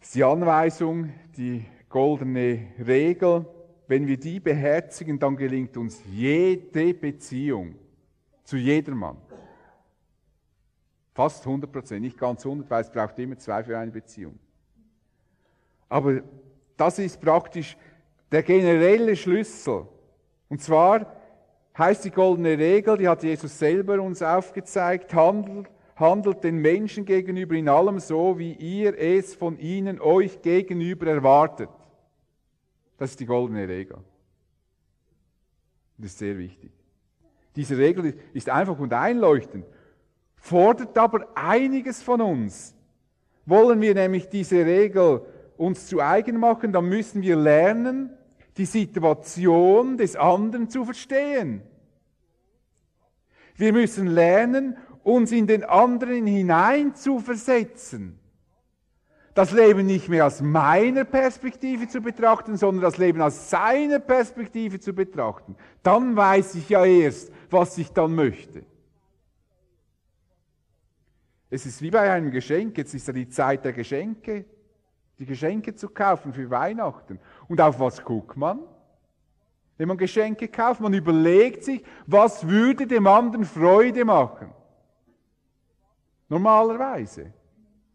ist 0.00 0.12
die 0.16 0.24
Anweisung, 0.24 1.12
die 1.36 1.64
goldene 1.88 2.66
Regel. 2.84 3.46
Wenn 3.86 4.08
wir 4.08 4.18
die 4.18 4.40
beherzigen, 4.40 5.20
dann 5.20 5.36
gelingt 5.36 5.76
uns 5.76 6.02
jede 6.04 6.92
Beziehung 6.94 7.76
zu 8.42 8.56
jedermann. 8.56 9.18
Fast 11.14 11.46
100 11.46 11.70
Prozent, 11.70 12.02
nicht 12.02 12.18
ganz 12.18 12.44
100, 12.44 12.68
weil 12.68 12.80
es 12.82 12.90
braucht 12.90 13.16
immer 13.20 13.38
zwei 13.38 13.62
für 13.62 13.78
eine 13.78 13.92
Beziehung. 13.92 14.36
Aber 15.88 16.22
das 16.76 16.98
ist 16.98 17.20
praktisch 17.20 17.76
der 18.32 18.42
generelle 18.42 19.14
Schlüssel. 19.14 19.86
Und 20.48 20.60
zwar 20.60 21.14
heißt 21.78 22.04
die 22.04 22.10
goldene 22.10 22.56
Regel, 22.58 22.96
die 22.96 23.08
hat 23.08 23.22
Jesus 23.22 23.58
selber 23.58 24.00
uns 24.00 24.22
aufgezeigt, 24.22 25.12
handelt, 25.14 25.68
handelt 25.94 26.42
den 26.44 26.56
Menschen 26.58 27.04
gegenüber 27.04 27.54
in 27.54 27.68
allem 27.68 27.98
so, 27.98 28.38
wie 28.38 28.52
ihr 28.54 28.98
es 28.98 29.34
von 29.34 29.58
ihnen 29.58 30.00
euch 30.00 30.40
gegenüber 30.42 31.06
erwartet. 31.06 31.68
Das 32.98 33.10
ist 33.10 33.20
die 33.20 33.26
goldene 33.26 33.68
Regel. 33.68 33.98
Das 35.98 36.12
ist 36.12 36.18
sehr 36.18 36.38
wichtig. 36.38 36.72
Diese 37.54 37.76
Regel 37.76 38.14
ist 38.34 38.50
einfach 38.50 38.78
und 38.78 38.92
einleuchtend, 38.92 39.64
fordert 40.36 40.96
aber 40.98 41.26
einiges 41.34 42.02
von 42.02 42.20
uns. 42.20 42.74
Wollen 43.46 43.80
wir 43.80 43.94
nämlich 43.94 44.28
diese 44.28 44.64
Regel 44.66 45.22
uns 45.56 45.86
zu 45.86 46.00
eigen 46.00 46.38
machen, 46.38 46.72
dann 46.72 46.86
müssen 46.86 47.22
wir 47.22 47.36
lernen, 47.36 48.10
die 48.56 48.64
Situation 48.64 49.96
des 49.96 50.16
anderen 50.16 50.68
zu 50.68 50.84
verstehen. 50.84 51.62
Wir 53.56 53.72
müssen 53.72 54.06
lernen, 54.06 54.76
uns 55.02 55.32
in 55.32 55.46
den 55.46 55.64
anderen 55.64 56.26
hinein 56.26 56.94
zu 56.94 57.20
versetzen. 57.20 58.18
Das 59.34 59.52
Leben 59.52 59.86
nicht 59.86 60.08
mehr 60.08 60.26
aus 60.26 60.40
meiner 60.40 61.04
Perspektive 61.04 61.88
zu 61.88 62.00
betrachten, 62.00 62.56
sondern 62.56 62.82
das 62.82 62.96
Leben 62.96 63.20
aus 63.20 63.50
seiner 63.50 63.98
Perspektive 63.98 64.80
zu 64.80 64.94
betrachten. 64.94 65.56
Dann 65.82 66.16
weiß 66.16 66.54
ich 66.54 66.70
ja 66.70 66.84
erst, 66.84 67.30
was 67.50 67.76
ich 67.76 67.92
dann 67.92 68.14
möchte. 68.14 68.64
Es 71.50 71.66
ist 71.66 71.82
wie 71.82 71.90
bei 71.90 72.10
einem 72.10 72.30
Geschenk, 72.30 72.76
jetzt 72.78 72.94
ist 72.94 73.06
ja 73.06 73.12
die 73.12 73.28
Zeit 73.28 73.64
der 73.64 73.72
Geschenke 73.72 74.46
die 75.18 75.26
Geschenke 75.26 75.74
zu 75.74 75.88
kaufen 75.88 76.32
für 76.32 76.48
Weihnachten. 76.50 77.18
Und 77.48 77.60
auf 77.60 77.80
was 77.80 78.04
guckt 78.04 78.36
man? 78.36 78.60
Wenn 79.78 79.88
man 79.88 79.98
Geschenke 79.98 80.48
kauft, 80.48 80.80
man 80.80 80.94
überlegt 80.94 81.64
sich, 81.64 81.84
was 82.06 82.46
würde 82.46 82.86
dem 82.86 83.06
anderen 83.06 83.44
Freude 83.44 84.04
machen. 84.04 84.50
Normalerweise. 86.28 87.32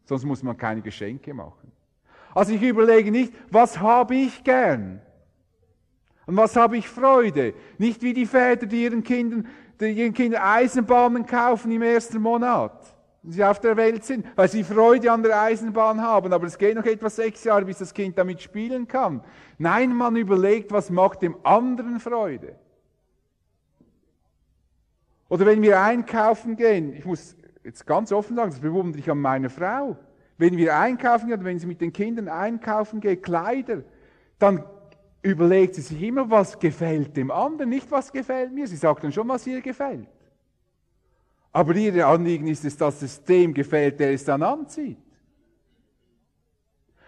Sonst 0.04 0.24
muss 0.24 0.42
man 0.42 0.56
keine 0.56 0.80
Geschenke 0.80 1.34
machen. 1.34 1.70
Also 2.34 2.52
ich 2.52 2.62
überlege 2.62 3.10
nicht, 3.10 3.32
was 3.50 3.78
habe 3.78 4.14
ich 4.14 4.42
gern? 4.42 5.00
Und 6.26 6.36
was 6.36 6.56
habe 6.56 6.76
ich 6.76 6.88
Freude? 6.88 7.54
Nicht 7.78 8.02
wie 8.02 8.14
die 8.14 8.26
Väter, 8.26 8.66
die 8.66 8.84
ihren 8.84 9.02
Kindern, 9.02 9.46
die 9.80 9.90
ihren 9.90 10.14
Kindern 10.14 10.42
Eisenbahnen 10.42 11.26
kaufen 11.26 11.70
im 11.72 11.82
ersten 11.82 12.20
Monat. 12.20 12.91
Sie 13.24 13.44
auf 13.44 13.60
der 13.60 13.76
Welt 13.76 14.04
sind, 14.04 14.26
weil 14.36 14.48
sie 14.48 14.64
Freude 14.64 15.12
an 15.12 15.22
der 15.22 15.40
Eisenbahn 15.40 16.00
haben, 16.00 16.32
aber 16.32 16.46
es 16.46 16.58
geht 16.58 16.74
noch 16.74 16.84
etwa 16.84 17.08
sechs 17.08 17.44
Jahre, 17.44 17.64
bis 17.64 17.78
das 17.78 17.94
Kind 17.94 18.18
damit 18.18 18.42
spielen 18.42 18.88
kann. 18.88 19.22
Nein, 19.58 19.94
man 19.94 20.16
überlegt, 20.16 20.72
was 20.72 20.90
macht 20.90 21.22
dem 21.22 21.36
anderen 21.44 22.00
Freude. 22.00 22.56
Oder 25.28 25.46
wenn 25.46 25.62
wir 25.62 25.80
einkaufen 25.80 26.56
gehen, 26.56 26.92
ich 26.94 27.04
muss 27.04 27.36
jetzt 27.64 27.86
ganz 27.86 28.12
offen 28.12 28.36
sagen, 28.36 28.50
das 28.50 28.60
bewundere 28.60 29.00
ich 29.00 29.10
an 29.10 29.18
meiner 29.18 29.50
Frau. 29.50 29.96
Wenn 30.36 30.56
wir 30.56 30.76
einkaufen 30.76 31.28
gehen, 31.28 31.44
wenn 31.44 31.58
sie 31.58 31.66
mit 31.66 31.80
den 31.80 31.92
Kindern 31.92 32.28
einkaufen 32.28 33.00
geht, 33.00 33.22
Kleider, 33.22 33.82
dann 34.38 34.64
überlegt 35.22 35.76
sie 35.76 35.82
sich 35.82 36.02
immer, 36.02 36.28
was 36.28 36.58
gefällt 36.58 37.16
dem 37.16 37.30
anderen, 37.30 37.70
nicht 37.70 37.90
was 37.90 38.12
gefällt 38.12 38.52
mir. 38.52 38.66
Sie 38.66 38.76
sagt 38.76 39.04
dann 39.04 39.12
schon, 39.12 39.28
was 39.28 39.46
ihr 39.46 39.60
gefällt. 39.60 40.08
Aber 41.52 41.74
ihr 41.76 42.06
Anliegen 42.06 42.46
ist 42.46 42.64
es, 42.64 42.76
dass 42.76 43.02
es 43.02 43.22
dem 43.24 43.52
gefällt, 43.52 44.00
der 44.00 44.12
es 44.12 44.24
dann 44.24 44.42
anzieht. 44.42 44.98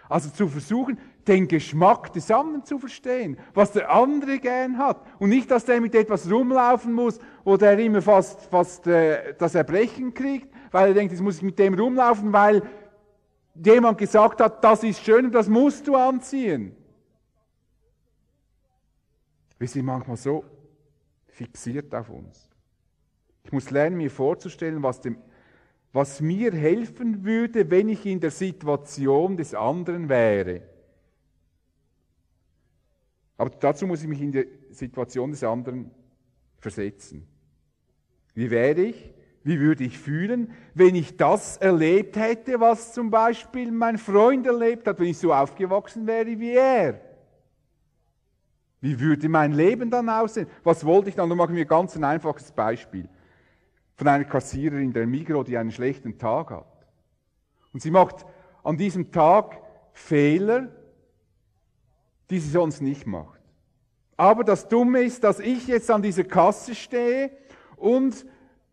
Also 0.08 0.28
zu 0.28 0.48
versuchen, 0.48 0.98
den 1.26 1.48
Geschmack 1.48 2.12
des 2.12 2.30
anderen 2.30 2.64
zu 2.64 2.78
verstehen, 2.78 3.38
was 3.54 3.72
der 3.72 3.90
andere 3.90 4.38
gern 4.38 4.76
hat. 4.76 5.00
Und 5.18 5.30
nicht, 5.30 5.50
dass 5.50 5.64
der 5.64 5.80
mit 5.80 5.94
etwas 5.94 6.30
rumlaufen 6.30 6.92
muss, 6.92 7.18
wo 7.42 7.56
der 7.56 7.78
immer 7.78 8.02
fast, 8.02 8.42
fast 8.42 8.86
äh, 8.86 9.34
das 9.38 9.54
Erbrechen 9.54 10.12
kriegt, 10.12 10.54
weil 10.70 10.88
er 10.88 10.94
denkt, 10.94 11.12
jetzt 11.12 11.22
muss 11.22 11.38
ich 11.38 11.42
mit 11.42 11.58
dem 11.58 11.74
rumlaufen, 11.74 12.30
weil 12.32 12.62
jemand 13.54 13.96
gesagt 13.96 14.40
hat, 14.42 14.62
das 14.62 14.82
ist 14.84 15.02
schön 15.02 15.26
und 15.26 15.32
das 15.32 15.48
musst 15.48 15.86
du 15.86 15.96
anziehen. 15.96 16.76
Wir 19.58 19.68
sind 19.68 19.86
manchmal 19.86 20.18
so 20.18 20.44
fixiert 21.28 21.94
auf 21.94 22.10
uns. 22.10 22.53
Ich 23.44 23.52
muss 23.52 23.70
lernen, 23.70 23.96
mir 23.96 24.10
vorzustellen, 24.10 24.82
was, 24.82 25.00
dem, 25.00 25.18
was 25.92 26.20
mir 26.20 26.52
helfen 26.52 27.24
würde, 27.24 27.70
wenn 27.70 27.88
ich 27.88 28.04
in 28.06 28.20
der 28.20 28.30
Situation 28.30 29.36
des 29.36 29.54
anderen 29.54 30.08
wäre. 30.08 30.62
Aber 33.36 33.50
dazu 33.50 33.86
muss 33.86 34.02
ich 34.02 34.08
mich 34.08 34.20
in 34.20 34.32
die 34.32 34.48
Situation 34.70 35.30
des 35.30 35.44
anderen 35.44 35.90
versetzen. 36.58 37.26
Wie 38.34 38.50
wäre 38.50 38.80
ich? 38.80 39.12
Wie 39.42 39.60
würde 39.60 39.84
ich 39.84 39.98
fühlen, 39.98 40.50
wenn 40.72 40.94
ich 40.94 41.18
das 41.18 41.58
erlebt 41.58 42.16
hätte, 42.16 42.60
was 42.60 42.94
zum 42.94 43.10
Beispiel 43.10 43.70
mein 43.70 43.98
Freund 43.98 44.46
erlebt 44.46 44.88
hat, 44.88 44.98
wenn 44.98 45.08
ich 45.08 45.18
so 45.18 45.34
aufgewachsen 45.34 46.06
wäre 46.06 46.40
wie 46.40 46.52
er? 46.52 46.98
Wie 48.80 48.98
würde 48.98 49.28
mein 49.28 49.52
Leben 49.52 49.90
dann 49.90 50.08
aussehen? 50.08 50.46
Was 50.62 50.84
wollte 50.84 51.10
ich 51.10 51.14
dann? 51.14 51.28
Da 51.28 51.34
machen 51.34 51.54
wir 51.54 51.66
ganz 51.66 51.94
ein 51.94 52.04
einfaches 52.04 52.50
Beispiel 52.52 53.06
von 53.96 54.08
einer 54.08 54.24
Kassiererin 54.24 54.92
der 54.92 55.06
Migro, 55.06 55.44
die 55.44 55.56
einen 55.56 55.70
schlechten 55.70 56.18
Tag 56.18 56.50
hat. 56.50 56.86
Und 57.72 57.80
sie 57.80 57.90
macht 57.90 58.24
an 58.62 58.76
diesem 58.76 59.12
Tag 59.12 59.60
Fehler, 59.92 60.68
die 62.30 62.38
sie 62.38 62.50
sonst 62.50 62.80
nicht 62.80 63.06
macht. 63.06 63.40
Aber 64.16 64.44
das 64.44 64.68
Dumme 64.68 65.02
ist, 65.02 65.24
dass 65.24 65.40
ich 65.40 65.66
jetzt 65.66 65.90
an 65.90 66.02
dieser 66.02 66.24
Kasse 66.24 66.74
stehe 66.74 67.30
und 67.76 68.24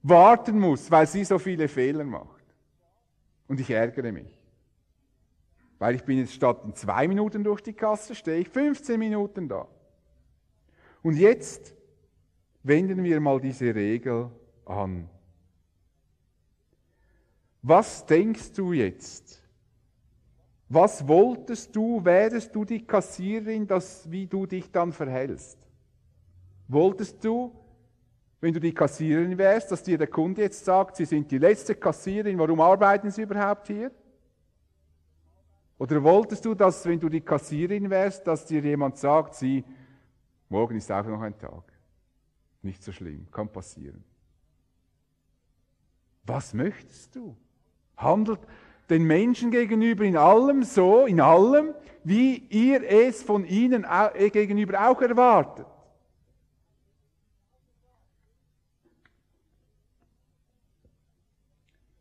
warten 0.03 0.59
muss, 0.59 0.89
weil 0.89 1.07
sie 1.07 1.23
so 1.23 1.39
viele 1.39 1.67
Fehler 1.67 2.03
macht. 2.03 2.45
Und 3.47 3.59
ich 3.59 3.69
ärgere 3.69 4.11
mich. 4.11 4.37
Weil 5.79 5.95
ich 5.95 6.03
bin 6.03 6.19
jetzt 6.19 6.33
statt 6.33 6.61
in 6.63 6.75
zwei 6.75 7.07
Minuten 7.07 7.43
durch 7.43 7.61
die 7.61 7.73
Kasse, 7.73 8.13
stehe 8.13 8.39
ich 8.39 8.49
15 8.49 8.99
Minuten 8.99 9.49
da. 9.49 9.67
Und 11.01 11.17
jetzt 11.17 11.75
wenden 12.63 13.03
wir 13.03 13.19
mal 13.19 13.41
diese 13.41 13.73
Regel 13.73 14.29
an. 14.65 15.09
Was 17.61 18.05
denkst 18.05 18.53
du 18.53 18.73
jetzt? 18.73 19.41
Was 20.67 21.05
wolltest 21.07 21.75
du, 21.75 22.03
wärst 22.03 22.55
du 22.55 22.63
die 22.63 22.85
Kassierin, 22.85 23.67
dass, 23.67 24.09
wie 24.09 24.25
du 24.25 24.45
dich 24.45 24.71
dann 24.71 24.93
verhältst? 24.93 25.57
Wolltest 26.67 27.23
du, 27.23 27.51
wenn 28.39 28.53
du 28.53 28.59
die 28.59 28.73
Kassierin 28.73 29.37
wärst, 29.37 29.71
dass 29.71 29.83
dir 29.83 29.97
der 29.97 30.07
Kunde 30.07 30.41
jetzt 30.41 30.63
sagt, 30.63 30.95
Sie 30.95 31.05
sind 31.05 31.29
die 31.29 31.37
letzte 31.37 31.75
Kassierin, 31.75 32.39
warum 32.39 32.61
arbeiten 32.61 33.11
Sie 33.11 33.21
überhaupt 33.21 33.67
hier? 33.67 33.91
Oder 35.77 36.01
wolltest 36.01 36.45
du, 36.45 36.55
dass, 36.55 36.85
wenn 36.85 36.99
du 36.99 37.09
die 37.09 37.21
Kassierin 37.21 37.89
wärst, 37.89 38.25
dass 38.25 38.45
dir 38.45 38.61
jemand 38.61 38.97
sagt, 38.97 39.35
Sie, 39.35 39.63
morgen 40.47 40.77
ist 40.77 40.91
auch 40.91 41.05
noch 41.05 41.21
ein 41.21 41.37
Tag. 41.37 41.63
Nicht 42.61 42.81
so 42.81 42.91
schlimm, 42.91 43.27
kann 43.29 43.51
passieren. 43.51 44.03
Was 46.23 46.53
möchtest 46.53 47.15
du? 47.15 47.35
Handelt 48.01 48.39
den 48.89 49.05
Menschen 49.05 49.51
gegenüber 49.51 50.03
in 50.03 50.17
allem 50.17 50.63
so, 50.63 51.05
in 51.05 51.21
allem, 51.21 51.73
wie 52.03 52.37
ihr 52.49 52.83
es 52.83 53.23
von 53.23 53.45
ihnen 53.45 53.85
äh, 53.85 54.29
gegenüber 54.29 54.89
auch 54.89 55.01
erwartet. 55.01 55.65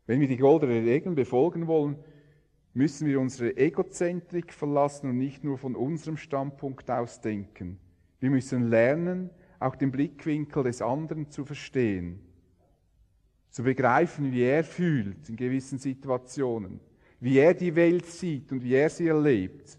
Wenn 0.05 0.19
wir 0.19 0.27
die 0.27 0.37
goldenen 0.37 0.83
Regeln 0.83 1.15
befolgen 1.15 1.67
wollen, 1.67 1.95
müssen 2.73 3.07
wir 3.07 3.21
unsere 3.21 3.55
Egozentrik 3.55 4.51
verlassen 4.51 5.09
und 5.09 5.17
nicht 5.17 5.45
nur 5.45 5.57
von 5.57 5.75
unserem 5.75 6.17
Standpunkt 6.17 6.91
aus 6.91 7.21
denken. 7.21 7.79
Wir 8.19 8.29
müssen 8.29 8.69
lernen, 8.69 9.29
auch 9.59 9.77
den 9.77 9.91
Blickwinkel 9.91 10.63
des 10.63 10.81
anderen 10.81 11.29
zu 11.29 11.45
verstehen 11.45 12.30
zu 13.51 13.63
begreifen, 13.63 14.31
wie 14.31 14.43
er 14.43 14.63
fühlt 14.63 15.29
in 15.29 15.35
gewissen 15.35 15.77
Situationen, 15.77 16.79
wie 17.19 17.37
er 17.37 17.53
die 17.53 17.75
Welt 17.75 18.05
sieht 18.05 18.51
und 18.51 18.63
wie 18.63 18.73
er 18.73 18.89
sie 18.89 19.07
erlebt, 19.07 19.77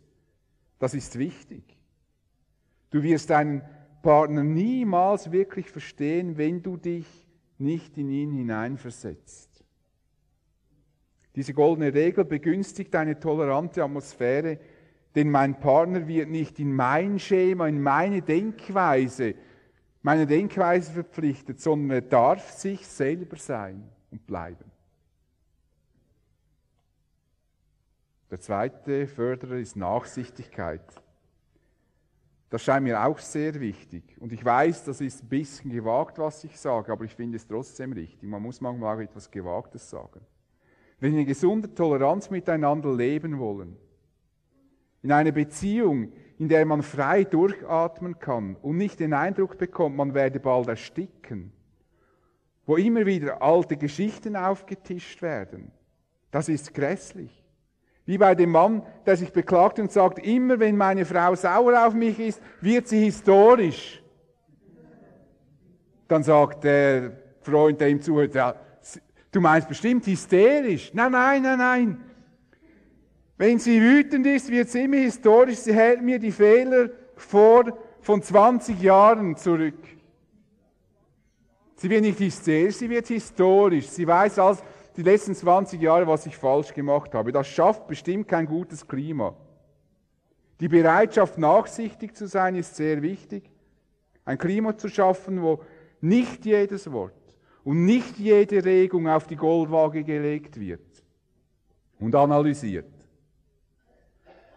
das 0.79 0.95
ist 0.95 1.19
wichtig. 1.19 1.65
Du 2.91 3.03
wirst 3.03 3.31
deinen 3.31 3.63
Partner 4.03 4.45
niemals 4.45 5.33
wirklich 5.33 5.71
verstehen, 5.71 6.37
wenn 6.37 6.63
du 6.63 6.77
dich 6.77 7.07
nicht 7.59 7.97
in 7.97 8.11
ihn 8.11 8.33
hineinversetzt. 8.33 9.65
Diese 11.35 11.55
goldene 11.55 11.95
Regel 11.95 12.25
begünstigt 12.27 12.95
eine 12.95 13.19
tolerante 13.19 13.83
Atmosphäre, 13.83 14.59
denn 15.15 15.31
mein 15.31 15.59
Partner 15.59 16.07
wird 16.07 16.29
nicht 16.29 16.59
in 16.59 16.75
mein 16.75 17.19
Schema, 17.19 17.69
in 17.69 17.81
meine 17.81 18.21
Denkweise 18.21 19.35
meine 20.03 20.27
Denkweise 20.27 20.93
verpflichtet, 20.93 21.61
sondern 21.61 21.91
er 21.91 22.03
darf 22.03 22.51
sich 22.51 22.87
selber 22.87 23.37
sein 23.37 23.89
und 24.11 24.27
bleiben. 24.27 24.71
Der 28.31 28.41
zweite 28.41 29.07
Förderer 29.07 29.57
ist 29.57 29.77
Nachsichtigkeit. 29.77 30.83
Das 32.49 32.63
scheint 32.63 32.85
mir 32.85 33.03
auch 33.03 33.19
sehr 33.19 33.59
wichtig. 33.61 34.17
Und 34.21 34.33
ich 34.33 34.45
weiß, 34.45 34.85
das 34.85 35.01
ist 35.01 35.23
ein 35.23 35.29
bisschen 35.29 35.71
gewagt, 35.71 36.19
was 36.19 36.43
ich 36.45 36.59
sage, 36.59 36.93
aber 36.93 37.05
ich 37.05 37.15
finde 37.15 37.37
es 37.37 37.47
trotzdem 37.47 37.93
richtig. 37.93 38.29
Man 38.29 38.43
muss 38.43 38.61
manchmal 38.61 38.97
auch 38.97 39.01
etwas 39.01 39.31
Gewagtes 39.31 39.89
sagen. 39.89 40.21
Wenn 40.99 41.13
wir 41.13 41.21
in 41.21 41.27
gesunder 41.27 41.75
Toleranz 41.75 42.31
miteinander 42.31 42.95
leben 42.95 43.39
wollen, 43.39 43.77
in 45.03 45.13
einer 45.13 45.33
Beziehung, 45.33 46.13
in 46.39 46.49
der 46.49 46.65
man 46.67 46.83
frei 46.83 47.25
durchatmen 47.25 48.19
kann 48.19 48.57
und 48.63 48.77
nicht 48.77 49.01
den 49.01 49.13
Eindruck 49.13 49.59
bekommt, 49.59 49.97
man 49.97 50.15
werde 50.15 50.41
bald 50.41 50.69
ersticken, 50.69 51.53
wo 52.67 52.77
immer 52.77 53.07
wieder 53.07 53.43
alte 53.43 53.77
Geschichten 53.77 54.37
aufgetischt 54.37 55.23
werden. 55.23 55.71
Das 56.31 56.49
ist 56.49 56.75
grässlich. 56.75 57.43
Wie 58.05 58.19
bei 58.19 58.35
dem 58.35 58.51
Mann, 58.51 58.83
der 59.07 59.17
sich 59.17 59.33
beklagt 59.33 59.79
und 59.79 59.93
sagt, 59.93 60.19
immer 60.19 60.59
wenn 60.59 60.77
meine 60.77 61.05
Frau 61.05 61.35
sauer 61.35 61.87
auf 61.87 61.95
mich 61.95 62.19
ist, 62.19 62.43
wird 62.61 62.89
sie 62.89 63.05
historisch. 63.05 64.03
Dann 66.09 66.23
sagt 66.23 66.65
der 66.65 67.13
Freund, 67.43 67.81
der 67.81 67.89
ihm 67.89 68.01
zuhört, 68.01 68.35
ja, 68.35 68.57
du 69.31 69.41
meinst 69.41 69.69
bestimmt 69.69 70.07
hysterisch. 70.07 70.93
Nein, 70.93 71.13
nein, 71.13 71.43
nein, 71.43 71.59
nein. 71.59 72.05
Wenn 73.43 73.59
sie 73.59 73.81
wütend 73.81 74.25
ist, 74.25 74.49
wird 74.53 74.69
sie 74.69 74.85
immer 74.85 74.99
historisch. 74.99 75.57
Sie 75.57 75.75
hält 75.75 76.01
mir 76.01 76.21
die 76.21 76.31
Fehler 76.31 76.91
vor 77.17 77.77
von 78.01 78.23
20 78.23 78.81
Jahren 78.81 79.37
zurück. 79.37 79.83
Sie 81.75 81.91
wird 81.91 82.03
nicht 82.03 82.21
hysterisch, 82.21 82.77
sie 82.77 82.89
wird 82.89 83.09
historisch. 83.09 83.89
Sie 83.89 84.07
weiß 84.07 84.39
als 84.39 84.63
die 84.97 85.03
letzten 85.03 85.35
20 85.35 85.83
Jahre, 85.83 86.07
was 86.07 86.25
ich 86.27 86.37
falsch 86.37 86.73
gemacht 86.73 87.15
habe. 87.15 87.33
Das 87.33 87.49
schafft 87.49 87.89
bestimmt 87.89 88.29
kein 88.29 88.47
gutes 88.47 88.87
Klima. 88.87 89.35
Die 90.61 90.69
Bereitschaft, 90.69 91.37
nachsichtig 91.37 92.15
zu 92.15 92.29
sein, 92.29 92.55
ist 92.55 92.77
sehr 92.77 93.03
wichtig. 93.03 93.51
Ein 94.25 94.39
Klima 94.39 94.77
zu 94.77 94.87
schaffen, 94.87 95.43
wo 95.43 95.65
nicht 96.01 96.45
jedes 96.45 96.93
Wort 96.93 97.37
und 97.65 97.87
nicht 97.87 98.21
jede 98.21 98.65
Regung 98.65 99.09
auf 99.09 99.27
die 99.27 99.35
Goldwaage 99.35 100.05
gelegt 100.05 100.61
wird 100.61 101.03
und 101.99 102.15
analysiert. 102.15 103.02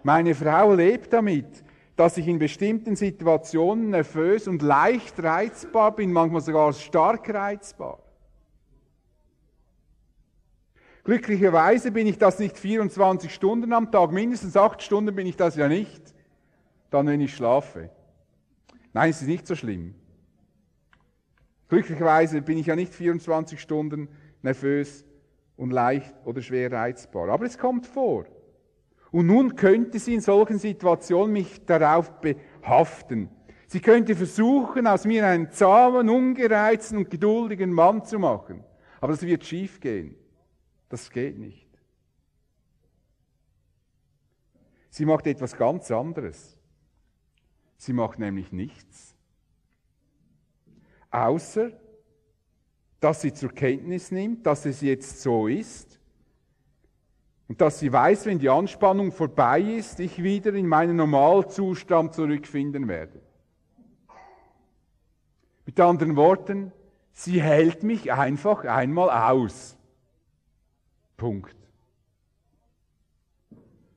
Meine 0.06 0.36
Frau 0.36 0.72
lebt 0.72 1.12
damit, 1.14 1.64
dass 1.96 2.16
ich 2.18 2.28
in 2.28 2.38
bestimmten 2.38 2.96
Situationen 2.96 3.90
nervös 3.90 4.48
und 4.48 4.62
leicht 4.62 5.16
reizbar 5.24 5.96
bin, 5.96 6.14
manchmal 6.14 6.42
sogar 6.42 6.72
stark 6.74 7.28
reizbar. 7.34 7.98
Glücklicherweise 11.06 11.90
bin 11.90 12.06
ich 12.06 12.20
das 12.20 12.38
nicht 12.38 12.56
24 12.56 13.34
Stunden 13.34 13.74
am 13.74 13.92
Tag, 13.92 14.12
mindestens 14.12 14.56
8 14.56 14.80
Stunden 14.84 15.16
bin 15.16 15.26
ich 15.26 15.38
das 15.38 15.56
ja 15.56 15.68
nicht, 15.68 16.14
dann 16.92 17.08
wenn 17.08 17.20
ich 17.20 17.34
schlafe. 17.34 17.90
Nein, 18.94 19.10
es 19.10 19.24
ist 19.24 19.28
nicht 19.28 19.48
so 19.48 19.56
schlimm. 19.56 19.96
Glücklicherweise 21.68 22.44
bin 22.44 22.60
ich 22.60 22.68
ja 22.68 22.76
nicht 22.76 22.94
24 22.94 23.60
Stunden 23.60 24.10
nervös 24.44 25.04
und 25.58 25.72
leicht 25.72 26.14
oder 26.26 26.44
schwer 26.44 26.72
reizbar. 26.72 27.28
Aber 27.30 27.48
es 27.48 27.58
kommt 27.58 27.88
vor. 27.88 28.26
Und 29.16 29.28
nun 29.28 29.56
könnte 29.56 29.98
sie 29.98 30.16
in 30.16 30.20
solchen 30.20 30.60
Situationen 30.60 31.32
mich 31.32 31.66
darauf 31.66 32.12
behaften. 32.20 33.30
Sie 33.66 33.80
könnte 33.80 34.14
versuchen, 34.14 34.88
aus 34.88 35.06
mir 35.06 35.26
einen 35.26 35.52
zahmen, 35.52 36.10
ungereizten 36.10 36.98
und 36.98 37.10
geduldigen 37.10 37.72
Mann 37.72 38.04
zu 38.04 38.20
machen. 38.20 38.62
Aber 39.00 39.14
das 39.14 39.22
wird 39.22 39.46
schief 39.46 39.80
gehen. 39.80 40.18
Das 40.90 41.10
geht 41.10 41.40
nicht. 41.40 41.70
Sie 44.90 45.06
macht 45.06 45.28
etwas 45.28 45.56
ganz 45.56 45.90
anderes. 45.92 46.58
Sie 47.78 47.94
macht 47.94 48.20
nämlich 48.20 48.52
nichts. 48.52 49.16
Außer, 51.10 51.72
dass 53.00 53.22
sie 53.22 53.32
zur 53.32 53.54
Kenntnis 53.54 54.12
nimmt, 54.12 54.46
dass 54.46 54.66
es 54.66 54.82
jetzt 54.82 55.22
so 55.22 55.48
ist 55.48 55.95
und 57.48 57.62
dass 57.62 57.80
sie 57.80 57.92
weiß, 57.92 58.26
wenn 58.26 58.40
die 58.40 58.50
Anspannung 58.50 59.12
vorbei 59.12 59.62
ist, 59.62 60.00
ich 60.00 60.24
wieder 60.24 60.54
in 60.54 60.68
meinen 60.68 60.98
Normalzustand 60.98 62.14
zurückfinden 62.14 62.88
werde. 62.88 63.22
Mit 65.66 65.80
anderen 65.80 66.16
Worten, 66.16 66.72
sie 67.14 67.42
hält 67.42 67.84
mich 67.84 68.12
einfach 68.12 68.66
einmal 68.66 69.10
aus. 69.10 69.78
Punkt. 71.18 71.56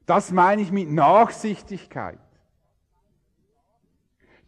Das 0.07 0.31
meine 0.31 0.63
ich 0.63 0.73
mit 0.73 0.91
Nachsichtigkeit. 0.91 2.19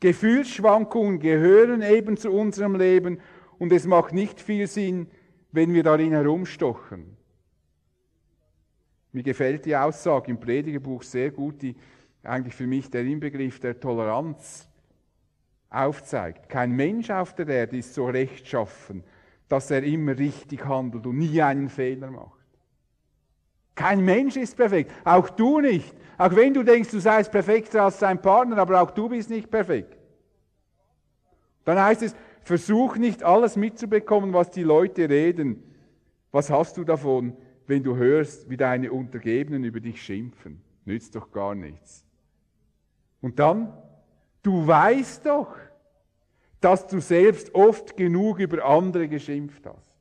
Gefühlsschwankungen 0.00 1.20
gehören 1.20 1.82
eben 1.82 2.16
zu 2.16 2.30
unserem 2.30 2.74
Leben 2.74 3.20
und 3.58 3.70
es 3.70 3.86
macht 3.86 4.14
nicht 4.14 4.40
viel 4.40 4.66
Sinn, 4.66 5.10
wenn 5.52 5.74
wir 5.74 5.82
darin 5.82 6.12
herumstochen. 6.12 7.18
Mir 9.12 9.22
gefällt 9.22 9.64
die 9.64 9.76
Aussage 9.76 10.30
im 10.30 10.38
Predigerbuch 10.38 11.02
sehr 11.02 11.30
gut, 11.30 11.62
die 11.62 11.76
eigentlich 12.22 12.54
für 12.54 12.66
mich 12.66 12.90
der 12.90 13.02
Inbegriff 13.02 13.58
der 13.60 13.78
Toleranz 13.78 14.68
aufzeigt. 15.68 16.48
Kein 16.48 16.72
Mensch 16.72 17.10
auf 17.10 17.34
der 17.34 17.48
Erde 17.48 17.78
ist 17.78 17.94
so 17.94 18.06
rechtschaffen, 18.06 19.02
dass 19.48 19.70
er 19.70 19.82
immer 19.82 20.16
richtig 20.16 20.64
handelt 20.66 21.06
und 21.06 21.18
nie 21.18 21.40
einen 21.42 21.68
Fehler 21.68 22.10
macht. 22.10 22.40
Kein 23.74 24.04
Mensch 24.04 24.36
ist 24.36 24.56
perfekt, 24.56 24.92
auch 25.04 25.30
du 25.30 25.60
nicht. 25.60 25.94
Auch 26.18 26.36
wenn 26.36 26.52
du 26.52 26.62
denkst, 26.62 26.90
du 26.90 27.00
seist 27.00 27.32
perfekter 27.32 27.84
als 27.84 27.98
dein 27.98 28.20
Partner, 28.20 28.58
aber 28.58 28.82
auch 28.82 28.90
du 28.90 29.08
bist 29.08 29.30
nicht 29.30 29.50
perfekt. 29.50 29.96
Dann 31.64 31.80
heißt 31.80 32.02
es, 32.02 32.14
versuch 32.42 32.96
nicht 32.96 33.22
alles 33.22 33.56
mitzubekommen, 33.56 34.32
was 34.34 34.50
die 34.50 34.62
Leute 34.62 35.08
reden. 35.08 35.62
Was 36.30 36.50
hast 36.50 36.76
du 36.76 36.84
davon, 36.84 37.36
wenn 37.70 37.84
du 37.84 37.96
hörst, 37.96 38.50
wie 38.50 38.56
deine 38.56 38.92
Untergebenen 38.92 39.62
über 39.62 39.78
dich 39.78 40.02
schimpfen? 40.02 40.60
Nützt 40.84 41.14
doch 41.14 41.30
gar 41.30 41.54
nichts. 41.54 42.04
Und 43.22 43.38
dann, 43.38 43.72
du 44.42 44.66
weißt 44.66 45.24
doch, 45.24 45.54
dass 46.60 46.88
du 46.88 47.00
selbst 47.00 47.54
oft 47.54 47.96
genug 47.96 48.40
über 48.40 48.64
andere 48.64 49.06
geschimpft 49.06 49.64
hast. 49.64 49.94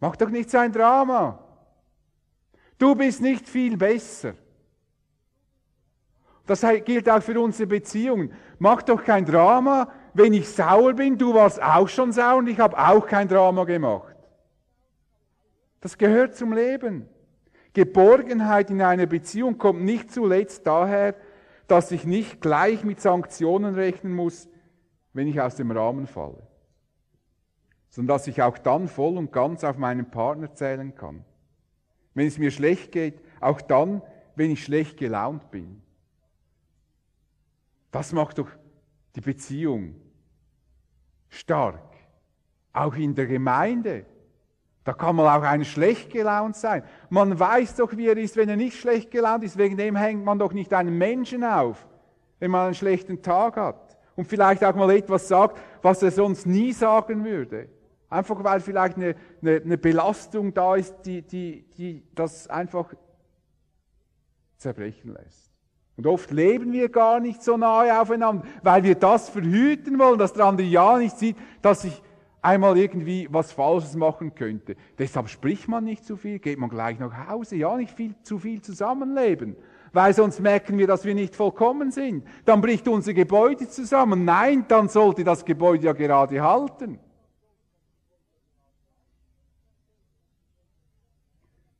Mach 0.00 0.16
doch 0.16 0.28
nicht 0.28 0.50
so 0.50 0.58
ein 0.58 0.72
Drama. 0.72 1.42
Du 2.76 2.96
bist 2.96 3.22
nicht 3.22 3.48
viel 3.48 3.76
besser. 3.76 4.34
Das 6.44 6.66
gilt 6.84 7.08
auch 7.08 7.22
für 7.22 7.40
unsere 7.40 7.68
Beziehungen. 7.68 8.32
Mach 8.58 8.82
doch 8.82 9.02
kein 9.04 9.24
Drama, 9.24 9.92
wenn 10.12 10.32
ich 10.32 10.48
sauer 10.48 10.92
bin. 10.92 11.16
Du 11.16 11.34
warst 11.34 11.62
auch 11.62 11.88
schon 11.88 12.10
sauer 12.10 12.38
und 12.38 12.48
ich 12.48 12.58
habe 12.58 12.76
auch 12.76 13.06
kein 13.06 13.28
Drama 13.28 13.62
gemacht. 13.62 14.15
Das 15.80 15.98
gehört 15.98 16.34
zum 16.34 16.52
Leben. 16.52 17.08
Geborgenheit 17.72 18.70
in 18.70 18.80
einer 18.80 19.06
Beziehung 19.06 19.58
kommt 19.58 19.82
nicht 19.82 20.10
zuletzt 20.10 20.66
daher, 20.66 21.14
dass 21.66 21.90
ich 21.90 22.04
nicht 22.04 22.40
gleich 22.40 22.84
mit 22.84 23.00
Sanktionen 23.00 23.74
rechnen 23.74 24.14
muss, 24.14 24.48
wenn 25.12 25.26
ich 25.26 25.40
aus 25.40 25.56
dem 25.56 25.70
Rahmen 25.70 26.06
falle, 26.06 26.46
sondern 27.88 28.16
dass 28.16 28.26
ich 28.26 28.42
auch 28.42 28.58
dann 28.58 28.88
voll 28.88 29.18
und 29.18 29.32
ganz 29.32 29.64
auf 29.64 29.76
meinen 29.76 30.10
Partner 30.10 30.54
zählen 30.54 30.94
kann. 30.94 31.24
Wenn 32.14 32.26
es 32.26 32.38
mir 32.38 32.50
schlecht 32.50 32.92
geht, 32.92 33.20
auch 33.40 33.60
dann, 33.60 34.02
wenn 34.36 34.50
ich 34.50 34.64
schlecht 34.64 34.96
gelaunt 34.96 35.50
bin. 35.50 35.82
Das 37.90 38.12
macht 38.12 38.38
doch 38.38 38.48
die 39.16 39.20
Beziehung 39.20 39.96
stark. 41.28 41.82
Auch 42.72 42.94
in 42.94 43.14
der 43.14 43.26
Gemeinde. 43.26 44.04
Da 44.86 44.92
kann 44.92 45.16
man 45.16 45.26
auch 45.26 45.42
ein 45.42 45.64
schlecht 45.64 46.12
gelaunt 46.12 46.54
sein. 46.54 46.84
Man 47.10 47.40
weiß 47.40 47.74
doch, 47.74 47.96
wie 47.96 48.06
er 48.06 48.16
ist, 48.16 48.36
wenn 48.36 48.48
er 48.48 48.54
nicht 48.54 48.78
schlecht 48.78 49.10
gelaunt 49.10 49.42
ist. 49.42 49.58
Wegen 49.58 49.76
dem 49.76 49.96
hängt 49.96 50.24
man 50.24 50.38
doch 50.38 50.52
nicht 50.52 50.72
einen 50.72 50.96
Menschen 50.96 51.42
auf, 51.42 51.88
wenn 52.38 52.52
man 52.52 52.66
einen 52.66 52.74
schlechten 52.74 53.20
Tag 53.20 53.56
hat. 53.56 53.98
Und 54.14 54.28
vielleicht 54.28 54.62
auch 54.64 54.76
mal 54.76 54.88
etwas 54.92 55.26
sagt, 55.26 55.58
was 55.82 56.04
er 56.04 56.12
sonst 56.12 56.46
nie 56.46 56.72
sagen 56.72 57.24
würde. 57.24 57.68
Einfach 58.08 58.44
weil 58.44 58.60
vielleicht 58.60 58.96
eine, 58.96 59.16
eine, 59.42 59.56
eine 59.56 59.76
Belastung 59.76 60.54
da 60.54 60.76
ist, 60.76 60.94
die, 61.04 61.22
die, 61.22 61.64
die 61.76 62.04
das 62.14 62.46
einfach 62.46 62.94
zerbrechen 64.56 65.14
lässt. 65.14 65.50
Und 65.96 66.06
oft 66.06 66.30
leben 66.30 66.72
wir 66.72 66.90
gar 66.90 67.18
nicht 67.18 67.42
so 67.42 67.56
nahe 67.56 68.00
aufeinander, 68.00 68.46
weil 68.62 68.84
wir 68.84 68.94
das 68.94 69.30
verhüten 69.30 69.98
wollen, 69.98 70.20
dass 70.20 70.32
der 70.32 70.44
andere 70.44 70.68
ja 70.68 70.96
nicht 70.96 71.18
sieht, 71.18 71.36
dass 71.60 71.82
ich 71.82 72.00
einmal 72.46 72.78
irgendwie 72.78 73.28
was 73.30 73.52
Falsches 73.52 73.96
machen 73.96 74.34
könnte. 74.34 74.76
Deshalb 74.98 75.28
spricht 75.28 75.68
man 75.68 75.84
nicht 75.84 76.04
zu 76.04 76.16
viel, 76.16 76.38
geht 76.38 76.58
man 76.58 76.70
gleich 76.70 76.98
nach 76.98 77.28
Hause, 77.28 77.56
ja 77.56 77.76
nicht 77.76 77.90
viel, 77.90 78.14
zu 78.22 78.38
viel 78.38 78.62
zusammenleben, 78.62 79.56
weil 79.92 80.14
sonst 80.14 80.40
merken 80.40 80.78
wir, 80.78 80.86
dass 80.86 81.04
wir 81.04 81.14
nicht 81.14 81.34
vollkommen 81.34 81.90
sind. 81.90 82.24
Dann 82.44 82.60
bricht 82.60 82.86
unser 82.86 83.14
Gebäude 83.14 83.68
zusammen. 83.68 84.24
Nein, 84.24 84.64
dann 84.68 84.88
sollte 84.88 85.24
das 85.24 85.44
Gebäude 85.44 85.86
ja 85.86 85.92
gerade 85.92 86.40
halten. 86.40 87.00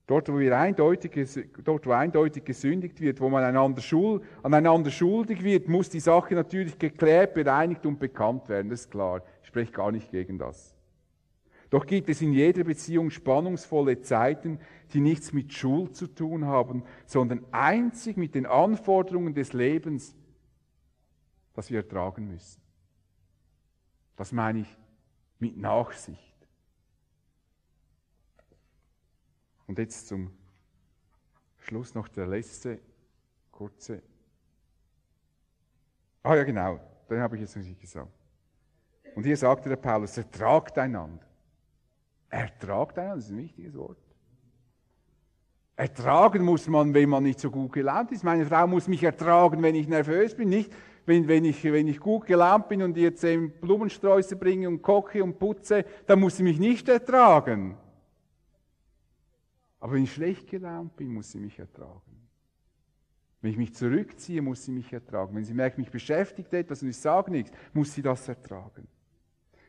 Dort, 0.08 0.28
wo, 0.32 0.38
wir 0.38 0.56
eindeutig, 0.56 1.28
dort, 1.64 1.84
wo 1.84 1.90
eindeutig 1.90 2.44
gesündigt 2.44 3.00
wird, 3.00 3.20
wo 3.20 3.28
man 3.28 3.42
einander 3.42 3.82
schul, 3.82 4.22
aneinander 4.42 4.90
schuldig 4.90 5.42
wird, 5.42 5.68
muss 5.68 5.90
die 5.90 5.98
Sache 5.98 6.34
natürlich 6.34 6.78
geklärt, 6.78 7.34
bereinigt 7.34 7.84
und 7.86 7.98
bekannt 7.98 8.48
werden. 8.48 8.70
Das 8.70 8.82
ist 8.82 8.90
klar. 8.90 9.22
Spreche 9.56 9.72
gar 9.72 9.90
nicht 9.90 10.10
gegen 10.10 10.38
das. 10.38 10.76
Doch 11.70 11.86
gibt 11.86 12.10
es 12.10 12.20
in 12.20 12.34
jeder 12.34 12.62
Beziehung 12.62 13.08
spannungsvolle 13.08 14.02
Zeiten, 14.02 14.60
die 14.92 15.00
nichts 15.00 15.32
mit 15.32 15.50
Schuld 15.50 15.96
zu 15.96 16.08
tun 16.08 16.44
haben, 16.44 16.84
sondern 17.06 17.42
einzig 17.52 18.18
mit 18.18 18.34
den 18.34 18.44
Anforderungen 18.44 19.32
des 19.32 19.54
Lebens, 19.54 20.14
das 21.54 21.70
wir 21.70 21.78
ertragen 21.78 22.28
müssen. 22.28 22.60
Das 24.16 24.30
meine 24.30 24.58
ich 24.60 24.78
mit 25.38 25.56
Nachsicht. 25.56 26.36
Und 29.66 29.78
jetzt 29.78 30.06
zum 30.06 30.32
Schluss 31.56 31.94
noch 31.94 32.08
der 32.08 32.26
letzte 32.26 32.78
kurze. 33.50 34.02
Ah 36.22 36.36
ja, 36.36 36.44
genau, 36.44 36.78
den 37.08 37.20
habe 37.20 37.36
ich 37.36 37.40
jetzt 37.40 37.56
nicht 37.56 37.80
gesagt. 37.80 38.25
Und 39.16 39.24
hier 39.24 39.36
sagte 39.38 39.70
der 39.70 39.76
Paulus, 39.76 40.18
ertragt 40.18 40.76
einander. 40.76 41.24
Ertragt 42.28 42.98
einander, 42.98 43.16
das 43.16 43.24
ist 43.24 43.30
ein 43.30 43.38
wichtiges 43.38 43.74
Wort. 43.74 43.96
Ertragen 45.74 46.44
muss 46.44 46.68
man, 46.68 46.92
wenn 46.92 47.08
man 47.08 47.22
nicht 47.22 47.40
so 47.40 47.50
gut 47.50 47.72
gelaunt 47.72 48.12
ist. 48.12 48.24
Meine 48.24 48.44
Frau 48.44 48.66
muss 48.66 48.88
mich 48.88 49.02
ertragen, 49.02 49.62
wenn 49.62 49.74
ich 49.74 49.88
nervös 49.88 50.34
bin. 50.34 50.50
Nicht, 50.50 50.70
wenn, 51.06 51.26
wenn, 51.28 51.46
ich, 51.46 51.64
wenn 51.64 51.88
ich 51.88 51.98
gut 51.98 52.26
gelaunt 52.26 52.68
bin 52.68 52.82
und 52.82 52.94
ihr 52.98 53.14
zehn 53.14 53.50
Blumensträuße 53.58 54.36
bringe 54.36 54.68
und 54.68 54.82
koche 54.82 55.24
und 55.24 55.38
putze, 55.38 55.86
dann 56.06 56.20
muss 56.20 56.36
sie 56.36 56.42
mich 56.42 56.58
nicht 56.58 56.86
ertragen. 56.86 57.74
Aber 59.80 59.94
wenn 59.94 60.04
ich 60.04 60.12
schlecht 60.12 60.50
gelaunt 60.50 60.94
bin, 60.94 61.08
muss 61.08 61.30
sie 61.30 61.38
mich 61.38 61.58
ertragen. 61.58 62.28
Wenn 63.40 63.50
ich 63.50 63.56
mich 63.56 63.74
zurückziehe, 63.74 64.42
muss 64.42 64.62
sie 64.62 64.72
mich 64.72 64.92
ertragen. 64.92 65.34
Wenn 65.34 65.44
sie 65.44 65.54
merkt, 65.54 65.78
mich 65.78 65.90
beschäftigt 65.90 66.52
etwas 66.52 66.82
und 66.82 66.90
ich 66.90 66.98
sage 66.98 67.30
nichts, 67.30 67.50
muss 67.72 67.94
sie 67.94 68.02
das 68.02 68.28
ertragen. 68.28 68.86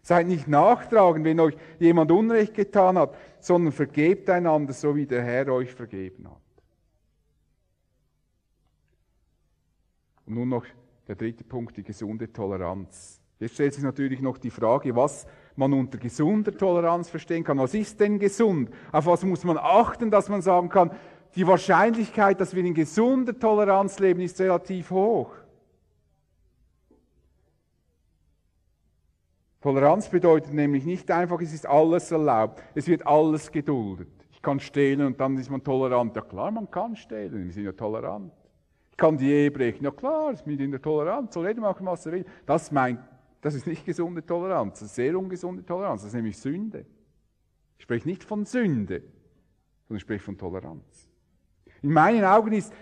Seid 0.07 0.27
nicht 0.27 0.47
nachtragen, 0.47 1.25
wenn 1.25 1.37
euch 1.41 1.57
jemand 1.79 2.13
Unrecht 2.13 2.53
getan 2.53 2.97
hat, 2.97 3.13
sondern 3.41 3.73
vergebt 3.73 4.29
einander, 4.29 4.71
so 4.71 4.95
wie 4.95 5.05
der 5.05 5.21
Herr 5.21 5.49
euch 5.49 5.73
vergeben 5.73 6.29
hat. 6.29 6.63
Und 10.25 10.35
nun 10.35 10.47
noch 10.47 10.65
der 11.09 11.17
dritte 11.17 11.43
Punkt, 11.43 11.75
die 11.75 11.83
gesunde 11.83 12.31
Toleranz. 12.31 13.19
Jetzt 13.37 13.55
stellt 13.55 13.73
sich 13.73 13.83
natürlich 13.83 14.21
noch 14.21 14.37
die 14.37 14.49
Frage, 14.49 14.95
was 14.95 15.27
man 15.57 15.73
unter 15.73 15.97
gesunder 15.97 16.55
Toleranz 16.55 17.09
verstehen 17.09 17.43
kann. 17.43 17.57
Was 17.57 17.73
ist 17.73 17.99
denn 17.99 18.17
gesund? 18.17 18.69
Auf 18.93 19.07
was 19.07 19.25
muss 19.25 19.43
man 19.43 19.57
achten, 19.57 20.09
dass 20.09 20.29
man 20.29 20.41
sagen 20.41 20.69
kann, 20.69 20.91
die 21.35 21.45
Wahrscheinlichkeit, 21.45 22.39
dass 22.39 22.55
wir 22.55 22.63
in 22.63 22.73
gesunder 22.73 23.37
Toleranz 23.37 23.99
leben, 23.99 24.21
ist 24.21 24.39
relativ 24.39 24.89
hoch. 24.89 25.35
Toleranz 29.61 30.09
bedeutet 30.09 30.53
nämlich 30.53 30.85
nicht 30.85 31.09
einfach, 31.11 31.41
es 31.41 31.53
ist 31.53 31.65
alles 31.65 32.11
erlaubt, 32.11 32.63
es 32.75 32.87
wird 32.87 33.05
alles 33.05 33.51
geduldet. 33.51 34.09
Ich 34.31 34.41
kann 34.41 34.59
stehlen 34.59 35.01
und 35.01 35.19
dann 35.19 35.37
ist 35.37 35.49
man 35.49 35.63
tolerant. 35.63 36.15
Ja 36.15 36.21
klar, 36.21 36.51
man 36.51 36.69
kann 36.69 36.95
stehlen, 36.95 37.45
wir 37.45 37.53
sind 37.53 37.65
ja 37.65 37.71
tolerant. 37.71 38.31
Ich 38.91 38.97
kann 38.97 39.17
die 39.17 39.31
Ehe 39.31 39.51
brechen. 39.51 39.83
Ja 39.83 39.91
klar, 39.91 40.31
ist 40.31 40.45
mit 40.45 40.59
in 40.59 40.71
der 40.71 40.81
Toleranz, 40.81 41.33
soll 41.33 41.47
jeder 41.47 41.61
machen, 41.61 41.85
was 41.85 42.05
er 42.05 42.11
will. 42.13 42.25
Das 42.45 42.71
meint 42.71 42.99
das 43.41 43.55
ist 43.55 43.67
nicht 43.67 43.85
gesunde 43.85 44.25
Toleranz, 44.25 44.79
das 44.79 44.89
ist 44.89 44.95
sehr 44.95 45.17
ungesunde 45.17 45.65
Toleranz, 45.65 46.01
das 46.01 46.09
ist 46.09 46.15
nämlich 46.15 46.37
Sünde. 46.37 46.85
Ich 47.77 47.83
spreche 47.83 48.07
nicht 48.07 48.23
von 48.23 48.45
Sünde, 48.45 49.03
sondern 49.87 49.97
ich 49.97 50.01
spreche 50.01 50.23
von 50.23 50.37
Toleranz. 50.37 51.07
In 51.81 51.93
meinen 51.93 52.25
Augen 52.25 52.51
ist 52.53 52.73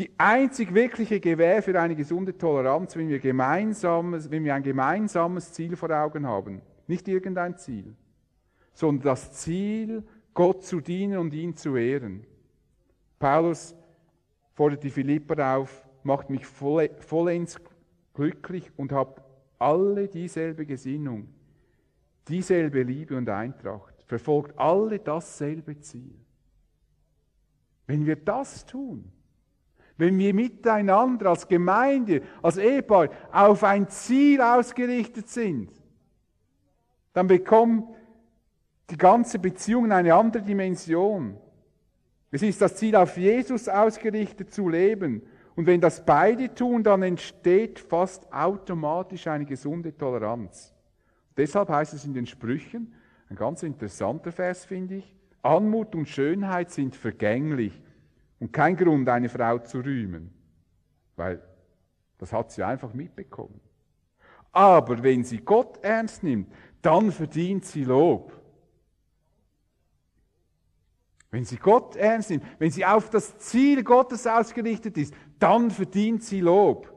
die 0.00 0.10
einzig 0.16 0.72
wirkliche 0.72 1.20
Gewähr 1.20 1.62
für 1.62 1.78
eine 1.78 1.94
gesunde 1.94 2.36
Toleranz, 2.36 2.96
wenn 2.96 3.10
wir, 3.10 3.18
gemeinsames, 3.18 4.30
wenn 4.30 4.44
wir 4.44 4.54
ein 4.54 4.62
gemeinsames 4.62 5.52
Ziel 5.52 5.76
vor 5.76 5.90
Augen 5.90 6.26
haben. 6.26 6.62
Nicht 6.86 7.06
irgendein 7.06 7.58
Ziel, 7.58 7.94
sondern 8.72 9.04
das 9.04 9.32
Ziel, 9.34 10.02
Gott 10.32 10.64
zu 10.64 10.80
dienen 10.80 11.18
und 11.18 11.34
ihn 11.34 11.54
zu 11.54 11.76
ehren. 11.76 12.26
Paulus 13.18 13.76
fordert 14.54 14.82
die 14.84 14.90
Philipper 14.90 15.58
auf, 15.58 15.86
macht 16.02 16.30
mich 16.30 16.46
vollends 16.46 17.60
glücklich 18.14 18.72
und 18.78 18.92
habt 18.92 19.20
alle 19.58 20.08
dieselbe 20.08 20.64
Gesinnung, 20.64 21.28
dieselbe 22.26 22.84
Liebe 22.84 23.18
und 23.18 23.28
Eintracht, 23.28 24.02
verfolgt 24.06 24.58
alle 24.58 24.98
dasselbe 24.98 25.78
Ziel. 25.78 26.14
Wenn 27.86 28.06
wir 28.06 28.16
das 28.16 28.64
tun, 28.64 29.12
wenn 30.00 30.18
wir 30.18 30.32
miteinander 30.32 31.30
als 31.30 31.46
Gemeinde, 31.46 32.22
als 32.42 32.56
Ehepaar 32.56 33.10
auf 33.30 33.62
ein 33.62 33.88
Ziel 33.88 34.40
ausgerichtet 34.40 35.28
sind, 35.28 35.70
dann 37.12 37.26
bekommt 37.26 37.94
die 38.88 38.96
ganze 38.96 39.38
Beziehung 39.38 39.92
eine 39.92 40.14
andere 40.14 40.42
Dimension. 40.42 41.36
Es 42.30 42.42
ist 42.42 42.62
das 42.62 42.76
Ziel, 42.76 42.96
auf 42.96 43.16
Jesus 43.16 43.68
ausgerichtet 43.68 44.52
zu 44.52 44.68
leben 44.68 45.22
und 45.54 45.66
wenn 45.66 45.80
das 45.80 46.04
beide 46.04 46.54
tun, 46.54 46.82
dann 46.82 47.02
entsteht 47.02 47.78
fast 47.78 48.32
automatisch 48.32 49.26
eine 49.26 49.44
gesunde 49.44 49.94
Toleranz. 49.96 50.74
Deshalb 51.36 51.68
heißt 51.68 51.92
es 51.92 52.06
in 52.06 52.14
den 52.14 52.26
Sprüchen, 52.26 52.94
ein 53.28 53.36
ganz 53.36 53.62
interessanter 53.62 54.32
Vers 54.32 54.64
finde 54.64 54.96
ich, 54.96 55.14
Anmut 55.42 55.94
und 55.94 56.08
Schönheit 56.08 56.70
sind 56.70 56.96
vergänglich 56.96 57.80
und 58.40 58.52
kein 58.52 58.76
Grund, 58.76 59.08
eine 59.08 59.28
Frau 59.28 59.58
zu 59.58 59.78
rühmen, 59.78 60.32
weil 61.14 61.40
das 62.18 62.32
hat 62.32 62.50
sie 62.50 62.62
einfach 62.62 62.92
mitbekommen. 62.92 63.60
Aber 64.52 65.02
wenn 65.02 65.22
sie 65.22 65.38
Gott 65.38 65.78
ernst 65.82 66.22
nimmt, 66.22 66.52
dann 66.82 67.12
verdient 67.12 67.64
sie 67.64 67.84
Lob. 67.84 68.32
Wenn 71.30 71.44
sie 71.44 71.56
Gott 71.56 71.94
ernst 71.94 72.30
nimmt, 72.30 72.44
wenn 72.58 72.70
sie 72.70 72.84
auf 72.84 73.10
das 73.10 73.38
Ziel 73.38 73.84
Gottes 73.84 74.26
ausgerichtet 74.26 74.98
ist, 74.98 75.14
dann 75.38 75.70
verdient 75.70 76.24
sie 76.24 76.40
Lob. 76.40 76.92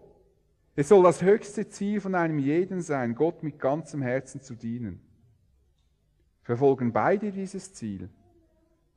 Es 0.76 0.90
soll 0.90 1.04
das 1.04 1.22
höchste 1.22 1.70
Ziel 1.70 2.02
von 2.02 2.16
einem 2.16 2.40
jeden 2.40 2.82
sein, 2.82 3.14
Gott 3.14 3.44
mit 3.44 3.60
ganzem 3.60 4.02
Herzen 4.02 4.42
zu 4.42 4.56
dienen. 4.56 5.00
Verfolgen 6.42 6.92
beide 6.92 7.32
dieses 7.32 7.74
Ziel, 7.74 8.10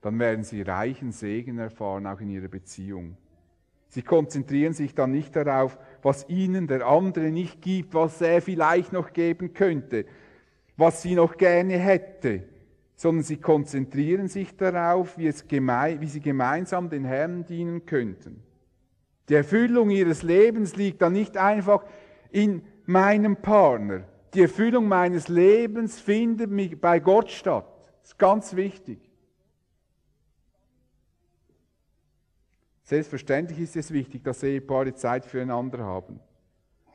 dann 0.00 0.18
werden 0.18 0.44
sie 0.44 0.62
reichen 0.62 1.12
Segen 1.12 1.58
erfahren, 1.58 2.06
auch 2.06 2.20
in 2.20 2.30
ihrer 2.30 2.48
Beziehung. 2.48 3.16
Sie 3.88 4.02
konzentrieren 4.02 4.72
sich 4.72 4.94
dann 4.94 5.10
nicht 5.10 5.34
darauf, 5.36 5.78
was 6.02 6.28
ihnen 6.28 6.66
der 6.66 6.86
andere 6.86 7.30
nicht 7.30 7.62
gibt, 7.62 7.94
was 7.94 8.20
er 8.20 8.42
vielleicht 8.42 8.92
noch 8.92 9.12
geben 9.12 9.54
könnte, 9.54 10.04
was 10.76 11.02
sie 11.02 11.14
noch 11.14 11.36
gerne 11.36 11.78
hätte, 11.78 12.42
sondern 12.94 13.24
sie 13.24 13.38
konzentrieren 13.38 14.28
sich 14.28 14.56
darauf, 14.56 15.16
wie, 15.18 15.30
geme 15.48 15.96
wie 16.00 16.08
sie 16.08 16.20
gemeinsam 16.20 16.90
den 16.90 17.04
Herrn 17.04 17.44
dienen 17.46 17.86
könnten. 17.86 18.42
Die 19.28 19.34
Erfüllung 19.34 19.90
ihres 19.90 20.22
Lebens 20.22 20.76
liegt 20.76 21.02
dann 21.02 21.12
nicht 21.12 21.36
einfach 21.36 21.84
in 22.30 22.62
meinem 22.84 23.36
Partner. 23.36 24.04
Die 24.34 24.42
Erfüllung 24.42 24.88
meines 24.88 25.28
Lebens 25.28 25.98
findet 25.98 26.80
bei 26.80 27.00
Gott 27.00 27.30
statt. 27.30 27.66
Das 28.02 28.12
ist 28.12 28.18
ganz 28.18 28.54
wichtig. 28.54 29.05
Selbstverständlich 32.86 33.58
ist 33.58 33.74
es 33.74 33.92
wichtig, 33.92 34.22
dass 34.22 34.44
Ehepaare 34.44 34.94
Zeit 34.94 35.26
füreinander 35.26 35.80
haben. 35.80 36.20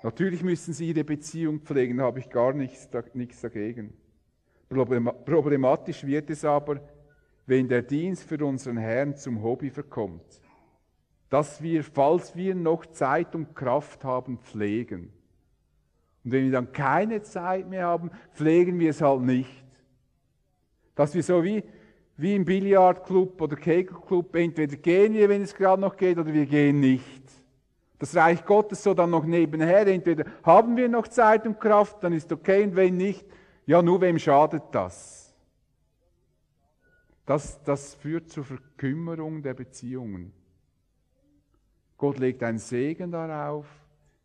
Natürlich 0.03 0.41
müssen 0.41 0.73
sie 0.73 0.87
ihre 0.87 1.03
Beziehung 1.03 1.59
pflegen, 1.59 1.97
da 1.97 2.05
habe 2.05 2.19
ich 2.19 2.29
gar 2.29 2.53
nichts, 2.53 2.87
nichts 3.13 3.41
dagegen. 3.41 3.93
Problematisch 4.69 6.05
wird 6.05 6.29
es 6.29 6.45
aber, 6.45 6.79
wenn 7.45 7.67
der 7.67 7.81
Dienst 7.81 8.23
für 8.23 8.43
unseren 8.45 8.77
Herrn 8.77 9.17
zum 9.17 9.43
Hobby 9.43 9.69
verkommt. 9.69 10.23
Dass 11.29 11.61
wir, 11.61 11.83
falls 11.83 12.37
wir 12.37 12.55
noch 12.55 12.85
Zeit 12.85 13.35
und 13.35 13.53
Kraft 13.53 14.05
haben, 14.05 14.37
pflegen. 14.37 15.11
Und 16.23 16.31
wenn 16.31 16.45
wir 16.45 16.51
dann 16.53 16.71
keine 16.71 17.21
Zeit 17.21 17.67
mehr 17.67 17.87
haben, 17.87 18.11
pflegen 18.33 18.79
wir 18.79 18.91
es 18.91 19.01
halt 19.01 19.23
nicht. 19.23 19.65
Dass 20.95 21.13
wir 21.13 21.23
so 21.23 21.43
wie, 21.43 21.65
wie 22.18 22.36
im 22.36 22.45
Billardclub 22.45 23.41
oder 23.41 23.55
Kegelclub, 23.55 24.36
entweder 24.36 24.76
gehen 24.76 25.14
wir, 25.14 25.30
wenn 25.30 25.41
es 25.41 25.55
gerade 25.55 25.82
noch 25.82 25.97
geht, 25.97 26.18
oder 26.18 26.34
wir 26.34 26.45
gehen 26.45 26.80
nicht. 26.80 27.24
Das 27.97 28.16
Reich 28.16 28.45
Gottes 28.45 28.84
so 28.84 28.93
dann 28.93 29.12
noch 29.12 29.26
nebenher, 29.26 29.86
entweder 29.88 30.26
haben 30.43 30.76
wir 30.76 30.89
noch 30.89 31.07
Zeit 31.07 31.45
und 31.45 31.59
Kraft, 31.59 32.03
dann 32.03 32.14
ist 32.14 32.32
okay, 32.32 32.64
und 32.64 32.76
wenn 32.76 32.97
nicht, 32.97 33.26
ja, 33.66 33.82
nur 33.82 34.01
wem 34.01 34.18
schadet 34.18 34.64
das? 34.72 35.34
Das, 37.26 37.64
das 37.64 37.95
führt 37.95 38.30
zur 38.30 38.43
Verkümmerung 38.43 39.41
der 39.41 39.53
Beziehungen. 39.53 40.34
Gott 41.97 42.18
legt 42.18 42.41
einen 42.41 42.57
Segen 42.57 43.12
darauf, 43.12 43.68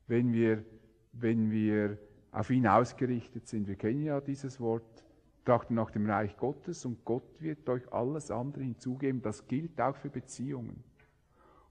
wenn 0.07 0.33
wir, 0.33 0.65
wenn 1.13 1.51
wir 1.51 1.99
auf 2.33 2.51
ihn 2.51 2.67
ausgerichtet 2.67 3.47
sind. 3.47 3.69
Wir 3.69 3.77
kennen 3.77 4.03
ja 4.03 4.21
dieses 4.21 4.59
Wort, 4.61 5.06
trachtet 5.47 5.71
nach 5.71 5.91
dem 5.91 6.09
Reich 6.11 6.37
Gottes 6.37 6.85
und 6.85 7.05
Gott 7.05 7.41
wird 7.41 7.69
euch 7.69 7.91
alles 7.93 8.31
andere 8.31 8.63
hinzugeben. 8.65 9.23
Das 9.23 9.47
gilt 9.47 9.81
auch 9.81 9.97
für 9.97 10.11
Beziehungen. 10.11 10.83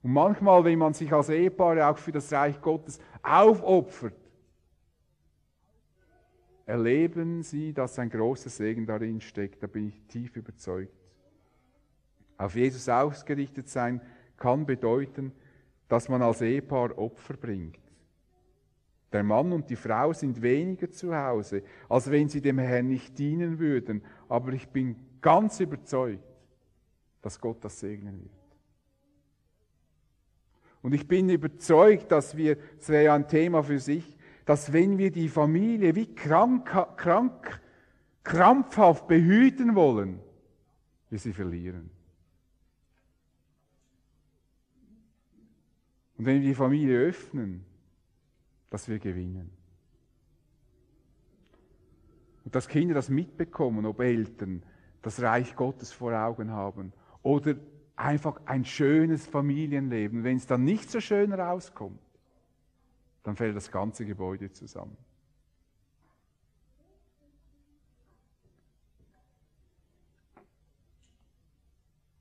Und 0.02 0.12
manchmal, 0.12 0.64
wenn 0.64 0.78
man 0.78 0.94
sich 0.94 1.12
als 1.12 1.28
Ehepaare 1.28 1.86
auch 1.86 1.98
für 1.98 2.12
das 2.12 2.32
Reich 2.32 2.60
Gottes 2.60 2.98
aufopfert, 3.22 4.14
erleben 6.64 7.42
sie, 7.42 7.72
dass 7.72 7.98
ein 7.98 8.10
großer 8.10 8.50
Segen 8.50 8.86
darin 8.86 9.20
steckt. 9.20 9.62
Da 9.62 9.66
bin 9.66 9.88
ich 9.88 10.02
tief 10.08 10.36
überzeugt. 10.36 10.92
Auf 12.38 12.56
Jesus 12.56 12.88
ausgerichtet 12.88 13.68
sein 13.68 14.00
kann 14.36 14.66
bedeuten, 14.66 15.32
dass 15.88 16.08
man 16.08 16.22
als 16.22 16.40
Ehepaar 16.40 16.98
Opfer 16.98 17.34
bringt. 17.34 17.85
Der 19.12 19.22
Mann 19.22 19.52
und 19.52 19.70
die 19.70 19.76
Frau 19.76 20.12
sind 20.12 20.42
weniger 20.42 20.90
zu 20.90 21.14
Hause, 21.14 21.62
als 21.88 22.10
wenn 22.10 22.28
sie 22.28 22.40
dem 22.40 22.58
Herrn 22.58 22.88
nicht 22.88 23.18
dienen 23.18 23.58
würden. 23.58 24.02
Aber 24.28 24.52
ich 24.52 24.68
bin 24.68 24.96
ganz 25.20 25.60
überzeugt, 25.60 26.24
dass 27.22 27.40
Gott 27.40 27.64
das 27.64 27.80
segnen 27.80 28.20
wird. 28.20 28.30
Und 30.82 30.92
ich 30.92 31.08
bin 31.08 31.28
überzeugt, 31.28 32.12
dass 32.12 32.36
wir, 32.36 32.56
das 32.78 32.88
wäre 32.88 33.04
ja 33.04 33.14
ein 33.14 33.26
Thema 33.26 33.62
für 33.62 33.80
sich, 33.80 34.16
dass 34.44 34.72
wenn 34.72 34.98
wir 34.98 35.10
die 35.10 35.28
Familie 35.28 35.94
wie 35.96 36.14
krank, 36.14 36.66
krank, 36.96 37.60
krampfhaft 38.22 39.08
behüten 39.08 39.74
wollen, 39.74 40.20
wir 41.10 41.18
sie 41.18 41.32
verlieren. 41.32 41.90
Und 46.16 46.24
wenn 46.26 46.40
wir 46.40 46.48
die 46.48 46.54
Familie 46.54 47.00
öffnen, 47.00 47.65
dass 48.70 48.88
wir 48.88 48.98
gewinnen. 48.98 49.50
Und 52.44 52.54
dass 52.54 52.68
Kinder 52.68 52.94
das 52.94 53.08
mitbekommen, 53.08 53.86
ob 53.86 54.00
Eltern 54.00 54.62
das 55.02 55.20
Reich 55.20 55.54
Gottes 55.56 55.92
vor 55.92 56.12
Augen 56.12 56.50
haben 56.50 56.92
oder 57.22 57.56
einfach 57.96 58.40
ein 58.44 58.64
schönes 58.64 59.26
Familienleben. 59.26 60.22
Wenn 60.22 60.36
es 60.36 60.46
dann 60.46 60.64
nicht 60.64 60.90
so 60.90 61.00
schön 61.00 61.32
rauskommt, 61.32 62.00
dann 63.22 63.36
fällt 63.36 63.56
das 63.56 63.70
ganze 63.70 64.04
Gebäude 64.04 64.52
zusammen. 64.52 64.96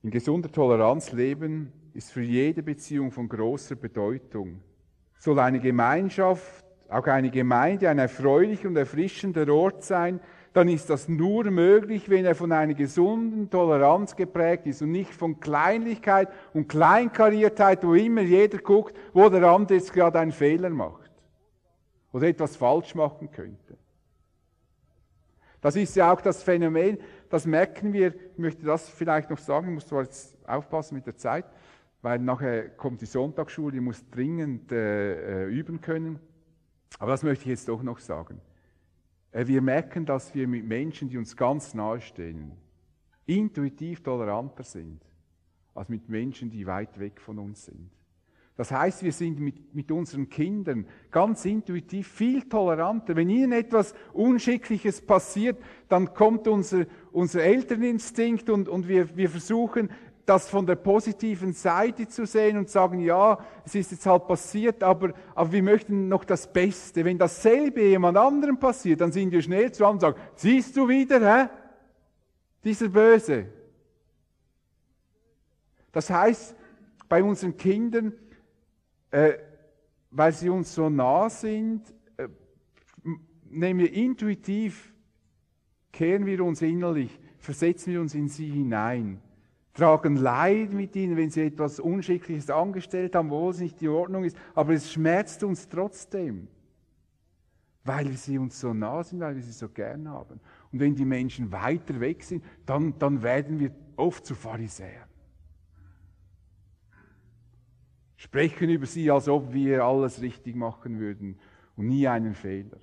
In 0.01 0.11
gesunder 0.11 0.51
Toleranz 0.51 1.11
leben 1.11 1.71
ist 1.93 2.11
für 2.11 2.21
jede 2.21 2.61
Beziehung 2.61 3.11
von 3.11 3.27
großer 3.27 3.75
Bedeutung. 3.75 4.61
Soll 5.17 5.39
eine 5.39 5.59
Gemeinschaft 5.59 6.65
auch 6.89 7.07
eine 7.07 7.29
Gemeinde 7.29 7.89
ein 7.89 7.99
erfreulicher 7.99 8.67
und 8.67 8.77
erfrischender 8.77 9.51
Ort 9.53 9.83
sein, 9.83 10.19
dann 10.53 10.69
ist 10.69 10.89
das 10.89 11.09
nur 11.09 11.43
möglich, 11.51 12.09
wenn 12.09 12.23
er 12.23 12.35
von 12.35 12.51
einer 12.51 12.73
gesunden 12.73 13.49
Toleranz 13.49 14.15
geprägt 14.15 14.67
ist 14.67 14.81
und 14.81 14.91
nicht 14.91 15.13
von 15.13 15.39
Kleinlichkeit 15.39 16.29
und 16.53 16.69
Kleinkariertheit, 16.69 17.83
wo 17.83 17.93
immer 17.93 18.21
jeder 18.21 18.59
guckt, 18.59 18.95
wo 19.13 19.27
der 19.27 19.43
andere 19.43 19.79
jetzt 19.79 19.91
gerade 19.91 20.19
einen 20.19 20.31
Fehler 20.31 20.69
macht 20.69 21.11
oder 22.13 22.27
etwas 22.27 22.55
falsch 22.55 22.95
machen 22.95 23.29
könnte. 23.31 23.77
Das 25.59 25.75
ist 25.75 25.95
ja 25.95 26.13
auch 26.13 26.21
das 26.21 26.43
Phänomen, 26.43 26.99
das 27.29 27.45
merken 27.45 27.91
wir, 27.91 28.13
ich 28.13 28.37
möchte 28.37 28.65
das 28.65 28.87
vielleicht 28.87 29.29
noch 29.29 29.39
sagen, 29.39 29.67
ich 29.67 29.73
muss 29.73 29.87
zwar 29.87 30.03
jetzt 30.03 30.37
aufpassen 30.47 30.95
mit 30.95 31.07
der 31.07 31.17
Zeit, 31.17 31.45
weil 32.05 32.19
nachher 32.19 32.69
kommt 32.69 33.01
die 33.01 33.07
Sonntagsschule, 33.07 33.77
ich 33.77 33.81
muss 33.81 34.07
dringend 34.11 34.71
äh, 34.71 35.45
äh 35.45 35.49
üben 35.49 35.81
können. 35.81 36.19
Aber 36.99 37.09
das 37.09 37.23
möchte 37.23 37.45
ich 37.45 37.49
jetzt 37.49 37.67
doch 37.67 37.81
noch 37.81 37.97
sagen. 37.97 38.39
Äh, 39.31 39.47
wir 39.47 39.59
merken, 39.59 40.05
dass 40.05 40.35
wir 40.35 40.47
mit 40.47 40.67
Menschen, 40.67 41.09
die 41.09 41.17
uns 41.17 41.35
ganz 41.35 41.73
nahe 41.73 41.99
stehen, 41.99 42.51
intuitiv 43.25 44.03
toleranter 44.03 44.61
sind, 44.61 45.01
als 45.73 45.89
mit 45.89 46.07
Menschen, 46.07 46.51
die 46.51 46.67
weit 46.67 46.99
weg 46.99 47.19
von 47.19 47.39
uns 47.39 47.65
sind. 47.65 47.89
Das 48.55 48.69
heißt, 48.69 49.01
wir 49.01 49.11
sind 49.11 49.39
mit, 49.39 49.73
mit 49.73 49.91
unseren 49.91 50.29
Kindern 50.29 50.85
ganz 51.09 51.43
intuitiv 51.43 52.07
viel 52.07 52.43
toleranter. 52.47 53.15
Wenn 53.15 53.31
ihnen 53.31 53.51
etwas 53.51 53.95
Unschickliches 54.13 55.01
passiert, 55.01 55.57
dann 55.89 56.13
kommt 56.13 56.47
unser, 56.47 56.85
unser 57.11 57.41
Elterninstinkt 57.41 58.51
und, 58.51 58.69
und 58.69 58.87
wir, 58.87 59.17
wir 59.17 59.29
versuchen, 59.29 59.89
das 60.25 60.49
von 60.49 60.65
der 60.65 60.75
positiven 60.75 61.53
Seite 61.53 62.07
zu 62.07 62.25
sehen 62.25 62.57
und 62.57 62.69
sagen, 62.69 62.99
ja, 62.99 63.37
es 63.63 63.75
ist 63.75 63.91
jetzt 63.91 64.05
halt 64.05 64.27
passiert, 64.27 64.81
aber, 64.81 65.13
aber 65.35 65.51
wir 65.51 65.61
möchten 65.61 66.07
noch 66.07 66.23
das 66.23 66.51
Beste. 66.51 67.05
Wenn 67.05 67.17
dasselbe 67.17 67.83
jemand 67.83 68.17
anderem 68.17 68.57
passiert, 68.57 69.01
dann 69.01 69.11
sind 69.11 69.31
wir 69.31 69.41
schnell 69.41 69.71
zu 69.71 69.85
und 69.85 70.01
sagen, 70.01 70.19
siehst 70.35 70.75
du 70.75 70.87
wieder, 70.87 71.19
hä? 71.19 71.49
Dieser 72.63 72.89
Böse. 72.89 73.45
Das 75.91 76.09
heißt, 76.09 76.55
bei 77.07 77.23
unseren 77.23 77.55
Kindern, 77.55 78.13
äh, 79.11 79.33
weil 80.09 80.33
sie 80.33 80.49
uns 80.49 80.73
so 80.73 80.89
nah 80.89 81.29
sind, 81.29 81.83
äh, 82.17 82.27
nehmen 83.43 83.79
wir 83.79 83.93
intuitiv, 83.93 84.91
kehren 85.91 86.25
wir 86.25 86.43
uns 86.43 86.63
innerlich, 86.63 87.19
versetzen 87.37 87.93
wir 87.93 88.01
uns 88.01 88.15
in 88.15 88.27
sie 88.27 88.49
hinein 88.49 89.21
tragen 89.75 90.15
Leid 90.15 90.73
mit 90.73 90.95
ihnen, 90.95 91.17
wenn 91.17 91.29
sie 91.29 91.41
etwas 91.41 91.79
Unschickliches 91.79 92.49
angestellt 92.49 93.13
haben, 93.13 93.29
wo 93.29 93.49
es 93.49 93.59
nicht 93.59 93.79
die 93.81 93.89
Ordnung 93.89 94.23
ist. 94.23 94.37
Aber 94.55 94.73
es 94.73 94.91
schmerzt 94.91 95.43
uns 95.43 95.67
trotzdem, 95.67 96.47
weil 97.83 98.13
sie 98.13 98.39
uns 98.39 98.59
so 98.59 98.73
nah 98.73 99.03
sind, 99.03 99.19
weil 99.19 99.35
wir 99.35 99.43
sie 99.43 99.51
so 99.51 99.69
gern 99.69 100.09
haben. 100.09 100.39
Und 100.71 100.79
wenn 100.79 100.95
die 100.95 101.05
Menschen 101.05 101.51
weiter 101.51 101.99
weg 101.99 102.23
sind, 102.23 102.43
dann, 102.65 102.97
dann 102.97 103.21
werden 103.21 103.59
wir 103.59 103.71
oft 103.97 104.25
zu 104.25 104.33
Pharisäern. 104.33 105.09
Sprechen 108.15 108.69
über 108.69 108.85
sie, 108.85 109.11
als 109.11 109.27
ob 109.27 109.53
wir 109.53 109.83
alles 109.83 110.21
richtig 110.21 110.55
machen 110.55 110.99
würden 110.99 111.37
und 111.75 111.87
nie 111.87 112.07
einen 112.07 112.33
Fehler. 112.33 112.79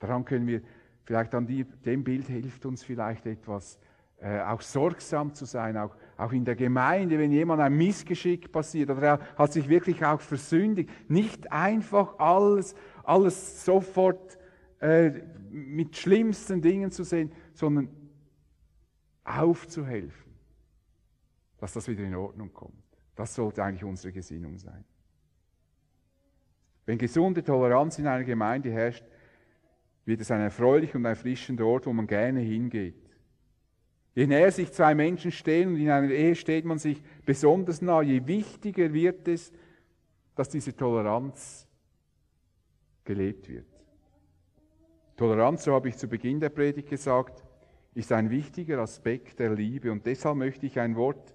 Daran 0.00 0.24
können 0.24 0.48
wir, 0.48 0.60
vielleicht 1.04 1.34
an 1.36 1.46
die, 1.46 1.64
dem 1.64 2.02
Bild 2.02 2.26
hilft 2.26 2.66
uns 2.66 2.82
vielleicht 2.82 3.26
etwas, 3.26 3.78
äh, 4.18 4.40
auch 4.40 4.60
sorgsam 4.60 5.34
zu 5.34 5.44
sein, 5.44 5.76
auch, 5.76 5.94
auch 6.16 6.32
in 6.32 6.44
der 6.44 6.56
Gemeinde, 6.56 7.18
wenn 7.18 7.32
jemand 7.32 7.60
ein 7.60 7.76
Missgeschick 7.76 8.50
passiert 8.50 8.90
oder 8.90 9.02
er 9.02 9.20
hat 9.36 9.52
sich 9.52 9.68
wirklich 9.68 10.04
auch 10.04 10.20
versündigt, 10.20 10.90
nicht 11.08 11.52
einfach 11.52 12.18
alles, 12.18 12.74
alles 13.04 13.64
sofort 13.64 14.38
äh, 14.80 15.10
mit 15.50 15.96
schlimmsten 15.96 16.62
Dingen 16.62 16.90
zu 16.90 17.04
sehen, 17.04 17.32
sondern 17.52 17.88
aufzuhelfen, 19.24 20.32
dass 21.58 21.72
das 21.72 21.88
wieder 21.88 22.04
in 22.04 22.14
Ordnung 22.14 22.52
kommt. 22.52 22.84
Das 23.14 23.34
sollte 23.34 23.62
eigentlich 23.64 23.84
unsere 23.84 24.12
Gesinnung 24.12 24.58
sein. 24.58 24.84
Wenn 26.84 26.98
gesunde 26.98 27.42
Toleranz 27.42 27.98
in 27.98 28.06
einer 28.06 28.24
Gemeinde 28.24 28.70
herrscht, 28.70 29.04
wird 30.04 30.20
es 30.20 30.30
ein 30.30 30.40
erfreulicher 30.40 30.96
und 30.96 31.04
erfrischender 31.04 31.66
Ort, 31.66 31.86
wo 31.86 31.92
man 31.92 32.06
gerne 32.06 32.40
hingeht. 32.40 33.05
Je 34.16 34.26
näher 34.26 34.50
sich 34.50 34.72
zwei 34.72 34.94
Menschen 34.94 35.30
stehen 35.30 35.68
und 35.68 35.76
in 35.76 35.90
einer 35.90 36.10
Ehe 36.10 36.34
steht 36.34 36.64
man 36.64 36.78
sich 36.78 37.02
besonders 37.26 37.82
nah, 37.82 38.00
je 38.00 38.26
wichtiger 38.26 38.90
wird 38.94 39.28
es, 39.28 39.52
dass 40.34 40.48
diese 40.48 40.74
Toleranz 40.74 41.68
gelebt 43.04 43.46
wird. 43.50 43.66
Toleranz, 45.16 45.64
so 45.64 45.74
habe 45.74 45.90
ich 45.90 45.98
zu 45.98 46.08
Beginn 46.08 46.40
der 46.40 46.48
Predigt 46.48 46.88
gesagt, 46.88 47.44
ist 47.92 48.10
ein 48.10 48.30
wichtiger 48.30 48.78
Aspekt 48.78 49.38
der 49.38 49.54
Liebe 49.54 49.92
und 49.92 50.06
deshalb 50.06 50.36
möchte 50.36 50.64
ich 50.64 50.80
ein 50.80 50.96
Wort 50.96 51.34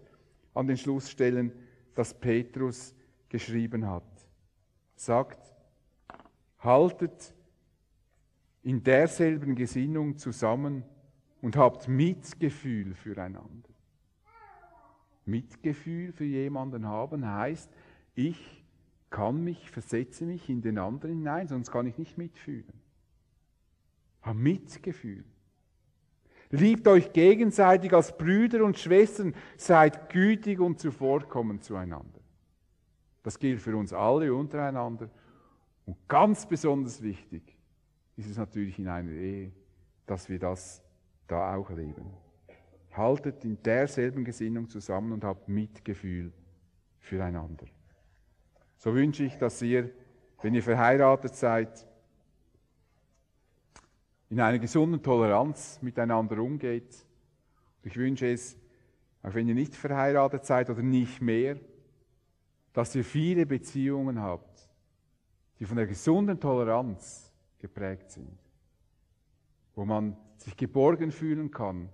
an 0.56 0.66
den 0.66 0.78
Schluss 0.78 1.08
stellen, 1.08 1.52
das 1.94 2.16
Petrus 2.20 2.96
geschrieben 3.30 3.88
hat. 3.88 4.04
Sagt, 4.96 5.54
haltet 6.58 7.36
in 8.64 8.82
derselben 8.82 9.54
Gesinnung 9.54 10.18
zusammen, 10.18 10.84
und 11.42 11.58
habt 11.58 11.88
Mitgefühl 11.88 12.94
füreinander. 12.94 13.70
Mitgefühl 15.26 16.12
für 16.12 16.26
jemanden 16.26 16.88
haben 16.88 17.26
heißt, 17.26 17.70
ich 18.16 18.64
kann 19.10 19.44
mich, 19.44 19.70
versetze 19.70 20.26
mich 20.26 20.50
in 20.50 20.62
den 20.62 20.78
anderen 20.78 21.18
hinein, 21.18 21.48
sonst 21.48 21.72
kann 21.72 21.86
ich 21.86 21.98
nicht 21.98 22.18
mitfühlen. 22.18 22.74
Hab 24.22 24.36
Mitgefühl. 24.36 25.26
Liebt 26.50 26.88
euch 26.88 27.14
gegenseitig 27.14 27.94
als 27.94 28.18
Brüder 28.18 28.64
und 28.64 28.78
Schwestern, 28.78 29.34
seid 29.58 30.10
gütig 30.10 30.60
und 30.60 30.80
zuvorkommend 30.80 31.64
zueinander. 31.64 32.20
Das 33.24 33.40
gilt 33.40 33.62
für 33.62 33.76
uns 33.76 33.94
alle 33.94 34.34
untereinander. 34.34 35.10
Und 35.86 35.98
ganz 36.08 36.46
besonders 36.46 37.02
wichtig 37.02 37.58
ist 38.18 38.30
es 38.30 38.38
natürlich 38.38 38.78
in 38.80 38.88
einer 38.88 39.12
Ehe, 39.12 39.52
dass 40.06 40.30
wir 40.30 40.40
das 40.40 40.84
da 41.32 41.56
auch 41.56 41.70
leben. 41.70 42.14
Haltet 42.92 43.46
in 43.46 43.62
derselben 43.64 44.26
Gesinnung 44.26 44.68
zusammen 44.70 45.14
und 45.14 45.24
habt 45.24 45.48
Mitgefühl 45.48 46.34
füreinander. 47.00 47.66
So 48.78 48.94
wünsche 48.94 49.24
ich, 49.24 49.38
dass 49.38 49.62
ihr, 49.62 49.92
wenn 50.42 50.54
ihr 50.54 50.64
verheiratet 50.64 51.36
seid, 51.36 51.88
in 54.30 54.40
einer 54.40 54.60
gesunden 54.60 55.02
Toleranz 55.04 55.80
miteinander 55.82 56.40
umgeht. 56.40 57.06
Ich 57.84 57.96
wünsche 57.98 58.28
es, 58.28 58.58
auch 59.24 59.34
wenn 59.34 59.48
ihr 59.48 59.56
nicht 59.56 59.76
verheiratet 59.76 60.46
seid 60.46 60.70
oder 60.70 60.82
nicht 60.82 61.22
mehr, 61.22 61.58
dass 62.74 62.96
ihr 62.96 63.04
viele 63.04 63.46
Beziehungen 63.46 64.22
habt, 64.22 64.70
die 65.60 65.66
von 65.66 65.78
der 65.78 65.86
gesunden 65.86 66.40
Toleranz 66.40 67.32
geprägt 67.60 68.12
sind, 68.12 68.40
wo 69.76 69.86
man 69.86 70.18
sich 70.42 70.58
geborgen 70.58 71.12
fühlen 71.12 71.52
kann 71.52 71.90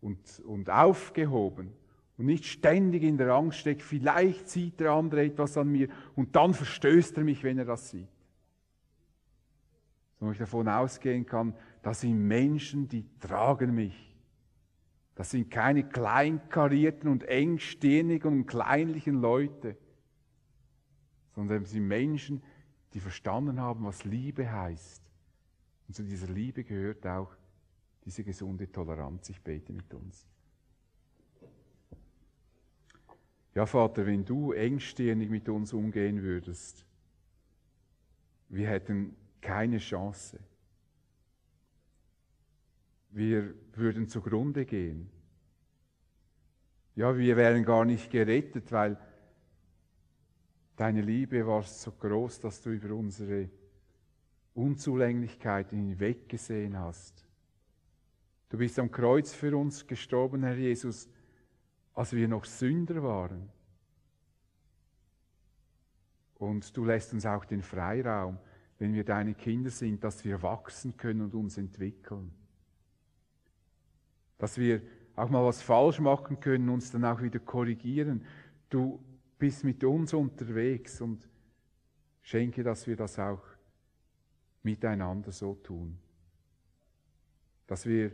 und, 0.00 0.40
und 0.46 0.70
aufgehoben 0.70 1.72
und 2.16 2.26
nicht 2.26 2.44
ständig 2.44 3.02
in 3.02 3.16
der 3.16 3.30
Angst 3.32 3.58
steckt, 3.58 3.82
vielleicht 3.82 4.48
sieht 4.48 4.80
der 4.80 4.92
andere 4.92 5.24
etwas 5.24 5.56
an 5.56 5.68
mir 5.68 5.88
und 6.14 6.36
dann 6.36 6.54
verstößt 6.54 7.16
er 7.16 7.24
mich, 7.24 7.42
wenn 7.42 7.58
er 7.58 7.64
das 7.64 7.90
sieht. 7.90 8.08
Sondern 10.18 10.32
ich 10.32 10.38
davon 10.38 10.68
ausgehen 10.68 11.26
kann, 11.26 11.54
das 11.82 12.02
sind 12.02 12.26
Menschen, 12.26 12.88
die 12.88 13.06
tragen 13.18 13.74
mich. 13.74 14.14
Das 15.14 15.30
sind 15.30 15.50
keine 15.50 15.88
kleinkarierten 15.88 17.10
und 17.10 17.24
engstirnigen 17.24 18.32
und 18.32 18.46
kleinlichen 18.46 19.20
Leute, 19.20 19.76
sondern 21.34 21.64
sie 21.64 21.74
sind 21.74 21.88
Menschen, 21.88 22.42
die 22.94 23.00
verstanden 23.00 23.60
haben, 23.60 23.84
was 23.84 24.04
Liebe 24.04 24.50
heißt. 24.50 25.02
Und 25.88 25.94
zu 25.94 26.04
dieser 26.04 26.28
Liebe 26.28 26.64
gehört 26.64 27.06
auch 27.06 27.34
diese 28.04 28.24
gesunde 28.24 28.70
Toleranz. 28.70 29.28
Ich 29.28 29.40
bete 29.40 29.72
mit 29.72 29.92
uns. 29.94 30.26
Ja, 33.54 33.66
Vater, 33.66 34.06
wenn 34.06 34.24
du 34.24 34.52
engstirnig 34.52 35.28
mit 35.28 35.48
uns 35.48 35.72
umgehen 35.72 36.22
würdest, 36.22 36.86
wir 38.48 38.68
hätten 38.68 39.16
keine 39.40 39.78
Chance. 39.78 40.38
Wir 43.10 43.54
würden 43.74 44.08
zugrunde 44.08 44.64
gehen. 44.64 45.10
Ja, 46.94 47.16
wir 47.16 47.36
wären 47.36 47.64
gar 47.64 47.84
nicht 47.84 48.10
gerettet, 48.10 48.70
weil 48.70 48.98
deine 50.76 51.02
Liebe 51.02 51.46
war 51.46 51.62
so 51.62 51.92
groß, 51.92 52.40
dass 52.40 52.62
du 52.62 52.70
über 52.70 52.94
unsere 52.94 53.48
Unzulänglichkeiten 54.54 55.78
hinweggesehen 55.78 56.78
hast. 56.78 57.29
Du 58.50 58.58
bist 58.58 58.78
am 58.80 58.90
Kreuz 58.90 59.32
für 59.32 59.56
uns 59.56 59.86
gestorben, 59.86 60.42
Herr 60.42 60.56
Jesus, 60.56 61.08
als 61.94 62.12
wir 62.12 62.26
noch 62.26 62.44
Sünder 62.44 63.02
waren. 63.02 63.48
Und 66.34 66.76
du 66.76 66.84
lässt 66.84 67.12
uns 67.12 67.24
auch 67.26 67.44
den 67.44 67.62
Freiraum, 67.62 68.38
wenn 68.78 68.92
wir 68.92 69.04
deine 69.04 69.34
Kinder 69.34 69.70
sind, 69.70 70.02
dass 70.02 70.24
wir 70.24 70.42
wachsen 70.42 70.96
können 70.96 71.20
und 71.20 71.34
uns 71.34 71.58
entwickeln. 71.58 72.32
Dass 74.36 74.58
wir 74.58 74.82
auch 75.14 75.30
mal 75.30 75.44
was 75.44 75.62
falsch 75.62 76.00
machen 76.00 76.40
können, 76.40 76.70
uns 76.70 76.90
dann 76.90 77.04
auch 77.04 77.22
wieder 77.22 77.38
korrigieren. 77.38 78.24
Du 78.68 78.98
bist 79.38 79.62
mit 79.62 79.84
uns 79.84 80.12
unterwegs 80.12 81.00
und 81.00 81.28
schenke, 82.22 82.64
dass 82.64 82.86
wir 82.88 82.96
das 82.96 83.16
auch 83.18 83.42
miteinander 84.64 85.30
so 85.30 85.54
tun. 85.54 85.98
Dass 87.66 87.86
wir 87.86 88.10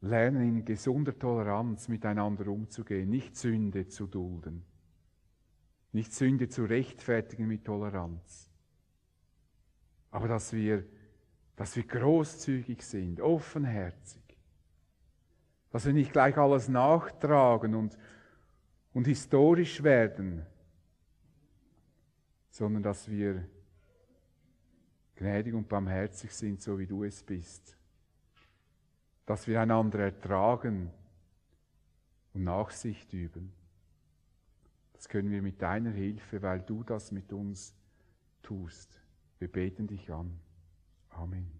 lernen, 0.00 0.42
in 0.42 0.64
gesunder 0.64 1.18
Toleranz 1.18 1.88
miteinander 1.88 2.46
umzugehen, 2.48 3.10
nicht 3.10 3.36
Sünde 3.36 3.88
zu 3.88 4.06
dulden, 4.06 4.64
nicht 5.92 6.12
Sünde 6.12 6.48
zu 6.48 6.64
rechtfertigen 6.64 7.46
mit 7.46 7.64
Toleranz, 7.64 8.48
aber 10.10 10.28
dass 10.28 10.52
wir, 10.52 10.84
dass 11.56 11.74
wir 11.76 11.84
großzügig 11.84 12.82
sind, 12.82 13.20
offenherzig, 13.20 14.22
dass 15.70 15.86
wir 15.86 15.92
nicht 15.92 16.12
gleich 16.12 16.36
alles 16.36 16.68
nachtragen 16.68 17.74
und, 17.74 17.98
und 18.92 19.06
historisch 19.06 19.82
werden, 19.82 20.46
sondern 22.50 22.82
dass 22.82 23.10
wir 23.10 23.44
gnädig 25.16 25.54
und 25.54 25.68
barmherzig 25.68 26.32
sind, 26.32 26.62
so 26.62 26.78
wie 26.78 26.86
du 26.86 27.04
es 27.04 27.22
bist. 27.22 27.77
Dass 29.28 29.46
wir 29.46 29.60
einander 29.60 29.98
ertragen 29.98 30.90
und 32.32 32.44
Nachsicht 32.44 33.12
üben. 33.12 33.52
Das 34.94 35.06
können 35.06 35.30
wir 35.30 35.42
mit 35.42 35.60
deiner 35.60 35.90
Hilfe, 35.90 36.40
weil 36.40 36.60
du 36.60 36.82
das 36.82 37.12
mit 37.12 37.30
uns 37.34 37.76
tust. 38.40 38.98
Wir 39.38 39.48
beten 39.48 39.86
dich 39.86 40.10
an. 40.10 40.40
Amen. 41.10 41.57